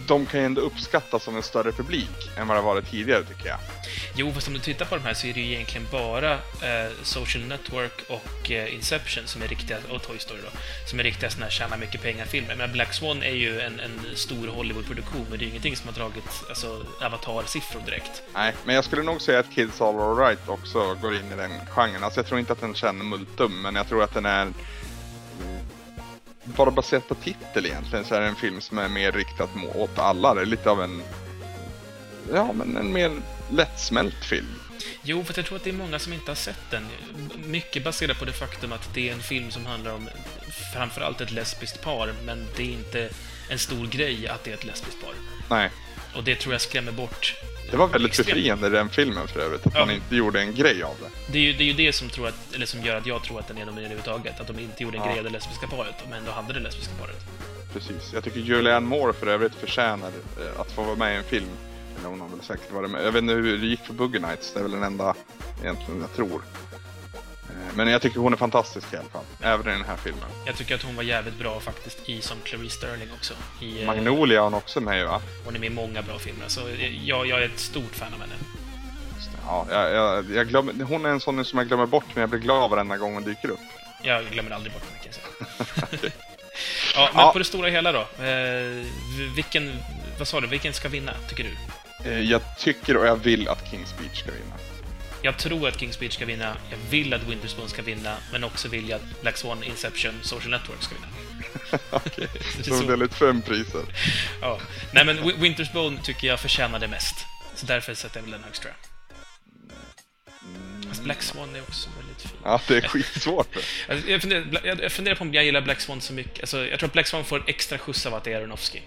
de 0.10 0.26
kan 0.26 0.40
ju 0.40 0.46
ändå 0.46 0.62
uppskattas 0.62 1.28
av 1.28 1.36
en 1.36 1.44
större 1.44 1.72
publik 1.72 2.30
än 2.38 2.48
vad 2.48 2.58
det 2.58 2.62
varit 2.62 2.92
tidigare 2.92 3.24
tycker 3.24 3.48
jag. 3.48 3.60
Jo, 4.16 4.32
fast 4.34 4.48
om 4.48 4.54
du 4.54 4.60
tittar 4.60 4.86
på 4.86 4.96
de 4.96 5.04
här 5.04 5.14
så 5.14 5.28
är 5.28 5.34
det 5.34 5.40
ju 5.40 5.54
egentligen 5.54 5.88
bara 5.92 6.34
eh, 6.34 6.92
Social 7.04 7.44
Network 7.44 8.02
och 8.08 8.52
eh, 8.52 8.74
Inception 8.74 9.24
som 9.28 9.42
är 9.42 9.48
riktiga, 9.48 9.78
och 9.90 10.04
Toy 10.04 10.20
Story 10.20 10.40
då, 10.44 10.60
som 10.90 11.00
är 11.00 11.04
riktiga 11.04 11.30
såna 11.30 11.46
här 11.46 11.52
tjäna 11.52 11.78
mycket 11.78 12.02
pengar-filmer. 12.02 12.56
Men 12.56 12.72
Black 12.72 12.94
Swan 12.94 13.24
är 13.24 13.36
ju 13.36 13.62
en, 13.62 13.80
en 13.80 14.00
stor 14.16 14.48
Hollywood-produktion, 14.48 15.26
men 15.30 15.40
det 15.40 15.44
är 15.44 15.46
ju 15.46 15.50
ingenting 15.50 15.76
som 15.76 15.88
har 15.88 15.96
dragit 15.96 16.44
alltså, 16.50 16.86
Avatar-siffror 17.02 17.86
direkt. 17.86 18.22
Nej, 18.34 18.54
men 18.66 18.76
jag 18.76 18.84
skulle 18.86 19.04
nog 19.04 19.22
säga 19.22 19.40
att 19.40 19.52
Kids 19.56 19.82
All 19.82 20.00
Alright 20.00 20.50
också 20.50 20.96
går 21.02 21.16
in 21.16 21.32
i 21.34 21.36
den 21.36 21.52
genren. 21.70 22.04
Alltså 22.04 22.20
jag 22.20 22.28
tror 22.28 22.40
inte 22.40 22.54
att 22.54 22.62
den 22.62 22.76
känner 22.76 23.06
multum, 23.06 23.62
men 23.62 23.76
jag 23.76 23.88
tror 23.88 24.04
att 24.04 24.14
den 24.14 24.26
är... 24.26 24.54
Bara 26.56 26.72
baserat 26.72 27.08
på 27.08 27.16
titel 27.16 27.66
egentligen 27.66 28.06
så 28.06 28.16
är 28.16 28.22
det 28.22 28.28
en 28.28 28.36
film 28.36 28.62
som 28.62 28.78
är 28.78 28.90
mer 28.90 29.12
riktad 29.12 29.50
åt 29.76 30.00
alla. 30.00 30.34
Det 30.34 30.42
är 30.42 30.46
lite 30.46 30.70
av 30.70 30.84
en... 30.84 31.02
Ja, 32.34 32.54
men 32.54 32.78
en 32.78 32.94
mer 32.94 33.12
lättsmält 33.52 34.26
film. 34.26 34.56
Jo, 35.04 35.24
för 35.24 35.34
jag 35.38 35.46
tror 35.46 35.58
att 35.58 35.64
det 35.64 35.70
är 35.70 35.74
många 35.74 36.00
som 36.00 36.14
inte 36.14 36.32
har 36.32 36.36
sett 36.36 36.72
den. 36.72 36.88
Mycket 37.46 37.84
baserat 37.84 38.20
på 38.20 38.26
det 38.26 38.34
faktum 38.34 38.74
att 38.74 38.94
det 38.94 39.10
är 39.10 39.14
en 39.14 39.22
film 39.22 39.52
som 39.52 39.66
handlar 39.66 39.94
om 39.94 40.10
framförallt 40.74 41.22
ett 41.22 41.32
lesbiskt 41.32 41.82
par, 41.82 42.14
men 42.26 42.48
det 42.58 42.64
är 42.64 42.74
inte 42.74 43.10
en 43.50 43.60
stor 43.60 43.88
grej 43.88 44.28
att 44.28 44.44
det 44.44 44.52
är 44.52 44.56
ett 44.56 44.66
lesbiskt 44.66 45.02
par. 45.02 45.14
Nej. 45.50 45.72
Och 46.16 46.24
det 46.24 46.36
tror 46.36 46.54
jag 46.54 46.62
skrämmer 46.62 46.92
bort 46.92 47.36
Det 47.72 47.78
var 47.78 47.88
väldigt 47.88 48.18
befriande 48.18 48.68
i 48.68 48.70
den 48.70 48.90
filmen 48.90 49.28
för 49.28 49.40
övrigt, 49.40 49.68
att 49.68 49.74
Ja. 49.76 49.80
man 49.86 49.96
inte 49.96 50.16
gjorde 50.16 50.42
en 50.42 50.56
grej 50.56 50.84
av 50.84 50.96
det. 51.02 51.32
Det 51.32 51.38
är, 51.38 51.44
ju, 51.44 51.54
det 51.54 51.64
är 51.64 51.68
ju 51.68 51.74
det 51.74 51.94
som, 51.94 52.10
tror 52.10 52.28
att, 52.28 52.56
eller 52.56 52.66
som 52.66 52.82
gör 52.82 52.96
att 52.96 53.06
jag 53.06 53.24
tror 53.24 53.40
att 53.40 53.48
den 53.48 53.58
är 53.58 53.66
nominerad 53.66 53.92
överhuvudtaget. 53.92 54.40
Att 54.42 54.48
de 54.48 54.60
inte 54.60 54.84
gjorde 54.84 54.98
en 54.98 55.04
Ja. 55.04 55.10
grej 55.10 55.18
av 55.18 55.24
det 55.24 55.30
lesbiska 55.30 55.68
paret, 55.68 55.96
men 56.10 56.18
ändå 56.20 56.32
hade 56.32 56.54
det 56.54 56.60
lesbiska 56.60 56.94
paret. 57.00 57.26
Precis. 57.74 58.14
Jag 58.14 58.24
tycker 58.24 58.40
Julianne 58.40 58.88
Moore 58.88 59.14
för 59.14 59.28
övrigt 59.28 59.56
förtjänar 59.56 60.08
eh, 60.08 60.62
att 60.62 60.72
få 60.72 60.84
vara 60.84 60.96
med 60.96 61.14
i 61.14 61.18
en 61.18 61.24
film. 61.24 61.46
Hon 62.06 62.22
har 62.22 62.28
väl 62.30 62.42
säkert 62.42 62.72
varit 62.72 62.92
med. 62.92 63.06
Jag 63.06 63.12
vet 63.12 63.22
inte 63.22 63.34
hur 63.34 63.58
det 63.58 63.66
gick 63.68 63.80
för 63.86 63.94
Boogie 63.94 64.20
Nights, 64.22 64.54
det 64.54 64.60
är 64.60 64.64
väl 64.64 64.72
den 64.72 64.84
enda 64.84 65.16
egentligen 65.64 66.02
jag 66.02 66.14
tror. 66.16 66.42
Men 67.76 67.88
jag 67.88 68.02
tycker 68.02 68.20
hon 68.20 68.34
är 68.34 68.38
fantastisk 68.38 68.94
i 68.94 68.98
alla 68.98 69.10
fall, 69.10 69.24
även 69.42 69.68
i 69.68 69.78
den 69.78 69.86
här 69.86 69.96
filmen. 69.96 70.30
Jag 70.46 70.56
tycker 70.56 70.76
att 70.76 70.84
hon 70.84 70.96
var 70.96 71.04
jävligt 71.04 71.40
bra 71.40 71.60
faktiskt 71.60 72.10
i 72.10 72.22
som 72.22 72.38
Clarice 72.44 72.74
Sterling 72.74 73.08
också. 73.18 73.34
I, 73.62 73.82
eh, 73.82 73.86
Magnolia 73.88 74.40
har 74.40 74.44
hon 74.44 74.54
också 74.54 74.82
med 74.82 75.06
va? 75.08 75.22
Hon 75.46 75.56
är 75.56 75.60
med 75.60 75.68
i 75.72 75.74
många 75.76 76.02
bra 76.02 76.20
filmer, 76.20 76.46
så 76.48 76.62
jag, 77.04 77.28
jag 77.28 77.40
är 77.42 77.46
ett 77.46 77.60
stort 77.60 77.96
fan 77.96 78.14
av 78.14 78.20
henne. 78.22 78.34
Ja, 79.46 79.66
jag, 79.72 79.94
jag, 79.94 80.32
jag 80.36 80.48
glömmer, 80.48 80.84
hon 80.84 81.06
är 81.06 81.10
en 81.10 81.20
sån 81.20 81.46
som 81.46 81.60
jag 81.60 81.68
glömmer 81.68 81.86
bort 81.86 82.06
men 82.14 82.22
jag 82.22 82.30
blir 82.30 82.40
glad 82.40 82.70
varenda 82.70 82.98
gång 82.98 83.14
hon 83.14 83.24
dyker 83.24 83.50
upp. 83.50 83.60
Jag 84.04 84.26
glömmer 84.26 84.52
aldrig 84.52 84.74
bort 84.74 84.84
henne, 84.84 85.04
kan 85.04 85.12
jag 85.12 86.00
säga. 86.00 86.12
ja, 86.96 87.10
men 87.14 87.24
Ja. 87.26 87.32
på 87.34 87.40
det 87.40 87.46
stora 87.46 87.70
hela 87.70 87.92
då. 87.92 88.00
Eh, 88.26 88.86
vilken, 89.36 89.76
vad 90.18 90.28
sa 90.28 90.42
du, 90.42 90.48
vilken 90.48 90.74
ska 90.74 90.90
vinna, 90.90 91.12
tycker 91.30 91.44
du? 91.44 92.10
Eh, 92.10 92.20
Jag 92.20 92.42
tycker 92.60 92.98
och 92.98 93.08
jag 93.08 93.16
vill 93.16 93.48
att 93.50 93.64
King's 93.66 93.86
Speech 93.86 94.20
ska 94.20 94.32
vinna. 94.32 94.56
Jag 95.22 95.38
tror 95.38 95.68
att 95.68 95.78
King's 95.80 95.92
Speech 95.92 96.14
ska 96.14 96.26
vinna, 96.26 96.58
jag 96.72 96.78
vill 96.90 97.14
att 97.14 97.24
Winterspoon 97.24 97.70
ska 97.70 97.82
vinna, 97.82 98.18
men 98.32 98.44
också 98.44 98.68
vill 98.68 98.90
jag 98.90 98.96
att 99.02 99.22
Black 99.22 99.38
Swan, 99.38 99.64
Inception, 99.64 100.14
Social 100.22 100.50
Network 100.52 100.84
ska 100.84 100.96
vinna. 100.96 101.08
Okej, 101.90 102.28
Det 102.58 102.60
är 102.60 102.64
så 102.64 102.78
så. 102.80 102.86
väldigt 102.86 103.14
fem 103.14 103.42
priser. 103.42 103.82
Ja. 104.42 104.60
Nej, 104.94 105.06
men 105.06 105.20
Wi- 105.20 105.40
Winterspoon 105.40 106.00
tycker 106.04 106.28
jag 106.28 106.40
förtjänar 106.40 106.80
det 106.80 106.88
mest. 106.88 107.26
Så 107.56 107.66
därför 107.66 107.94
sätter 107.94 108.18
jag 108.18 108.22
väl 108.24 108.32
den 108.32 108.44
högst, 108.44 108.62
tror 108.62 108.74
jag. 108.82 108.90
Fast 110.90 111.04
Black 111.04 111.22
Swan 111.22 111.56
är 111.56 111.62
också 111.62 111.90
väldigt 111.98 112.22
fin. 112.22 112.32
Ja, 112.44 112.62
det 112.68 112.78
är 112.78 112.82
skitsvårt. 112.88 113.56
Alltså, 113.90 114.10
jag, 114.10 114.22
funderar, 114.22 114.62
jag- 114.64 114.84
jag 114.84 114.92
funderar 114.92 115.16
på 115.16 115.24
om 115.24 115.34
jag 115.34 115.46
gillar 115.46 115.62
Black 115.62 115.82
Swan 115.82 116.02
så 116.02 116.14
mycket. 116.14 116.40
Alltså, 116.40 116.66
jag 116.68 116.80
tror 116.80 116.88
att 116.88 116.94
Black 116.94 117.08
Swan 117.08 117.26
får 117.26 117.44
extra 117.48 117.78
skjuts 117.78 118.06
av 118.06 118.14
att 118.14 118.24
det 118.24 118.34
är 118.34 118.38
Aronofsky. 118.38 118.80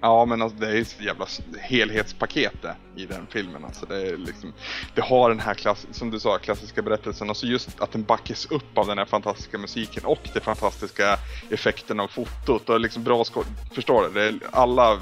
Ja, 0.00 0.24
men 0.24 0.42
alltså, 0.42 0.58
det 0.58 0.68
är 0.68 0.80
ett 0.80 1.00
jävla 1.00 1.26
helhetspaket 1.60 2.64
i 2.96 3.06
den 3.06 3.26
filmen. 3.30 3.64
Alltså, 3.64 3.86
det, 3.86 4.08
är 4.08 4.16
liksom, 4.16 4.52
det 4.94 5.00
har 5.00 5.28
den 5.28 5.40
här, 5.40 5.54
klass, 5.54 5.86
som 5.90 6.10
du 6.10 6.20
sa, 6.20 6.38
klassiska 6.38 6.82
berättelsen. 6.82 7.28
Alltså 7.28 7.46
just 7.46 7.80
att 7.80 7.92
den 7.92 8.02
backas 8.02 8.46
upp 8.46 8.78
av 8.78 8.86
den 8.86 8.98
här 8.98 9.04
fantastiska 9.04 9.58
musiken 9.58 10.04
och 10.04 10.28
de 10.34 10.40
fantastiska 10.40 11.18
effekterna 11.50 12.02
av 12.02 12.08
fotot. 12.08 12.68
Och 12.68 12.80
liksom 12.80 13.04
bra 13.04 13.22
skå- 13.22 13.44
Förstår 13.72 14.02
du? 14.02 14.08
Det 14.14 14.24
är, 14.28 14.38
alla 14.52 15.00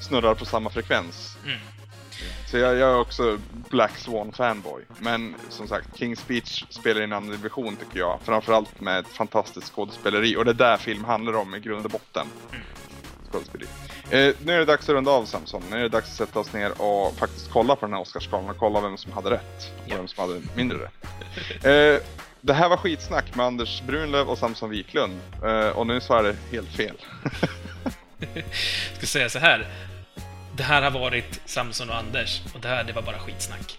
snurrar 0.00 0.34
på 0.34 0.44
samma 0.44 0.70
frekvens. 0.70 1.36
Mm. 1.44 1.58
Så 2.50 2.58
jag, 2.58 2.76
jag 2.76 2.90
är 2.90 2.98
också 2.98 3.38
Black 3.70 3.96
Swan 3.98 4.32
fanboy. 4.32 4.82
Men 4.98 5.34
som 5.48 5.68
sagt, 5.68 5.98
King's 6.00 6.14
Speech 6.16 6.64
spelar 6.70 7.00
i 7.00 7.04
en 7.04 7.12
annan 7.12 7.30
division 7.30 7.76
tycker 7.76 7.98
jag. 7.98 8.18
Framförallt 8.24 8.80
med 8.80 8.98
ett 8.98 9.08
fantastiskt 9.08 9.72
skådespeleri. 9.74 10.36
Och 10.36 10.44
det 10.44 10.50
är 10.50 10.54
där 10.54 10.76
film 10.76 11.04
handlar 11.04 11.32
om 11.36 11.54
i 11.54 11.60
grund 11.60 11.84
och 11.84 11.90
botten. 11.90 12.26
Skådespeleri. 13.30 13.66
Eh, 14.10 14.34
nu 14.44 14.52
är 14.52 14.58
det 14.58 14.64
dags 14.64 14.88
att 14.88 14.94
runda 14.94 15.10
av 15.10 15.24
Samson. 15.24 15.62
Nu 15.70 15.76
är 15.76 15.82
det 15.82 15.88
dags 15.88 16.10
att 16.10 16.16
sätta 16.16 16.38
oss 16.38 16.52
ner 16.52 16.82
och 16.82 17.16
faktiskt 17.18 17.50
kolla 17.50 17.76
på 17.76 17.86
den 17.86 17.92
här 17.92 18.00
Oscarsgalan 18.00 18.50
och 18.50 18.56
kolla 18.56 18.80
vem 18.80 18.96
som 18.96 19.12
hade 19.12 19.30
rätt. 19.30 19.72
Och 19.84 19.90
vem 19.90 20.08
som 20.08 20.28
hade 20.28 20.42
mindre 20.56 20.78
rätt. 20.78 21.64
Eh, 21.64 22.06
det 22.40 22.52
här 22.54 22.68
var 22.68 22.76
skitsnack 22.76 23.34
med 23.34 23.46
Anders 23.46 23.82
Brunlöv 23.82 24.28
och 24.28 24.38
Samson 24.38 24.70
Wiklund. 24.70 25.20
Eh, 25.44 25.68
och 25.68 25.86
nu 25.86 26.00
så 26.00 26.14
är 26.14 26.22
det 26.22 26.36
helt 26.50 26.68
fel. 26.76 26.96
Jag 28.18 28.44
ska 28.96 29.06
säga 29.06 29.28
så 29.28 29.38
här. 29.38 29.66
Det 30.56 30.62
här 30.62 30.82
har 30.82 30.90
varit 30.90 31.40
Samson 31.44 31.90
och 31.90 31.96
Anders, 31.96 32.42
och 32.54 32.60
det 32.60 32.68
här, 32.68 32.84
det 32.84 32.92
var 32.92 33.02
bara 33.02 33.18
skitsnack. 33.18 33.78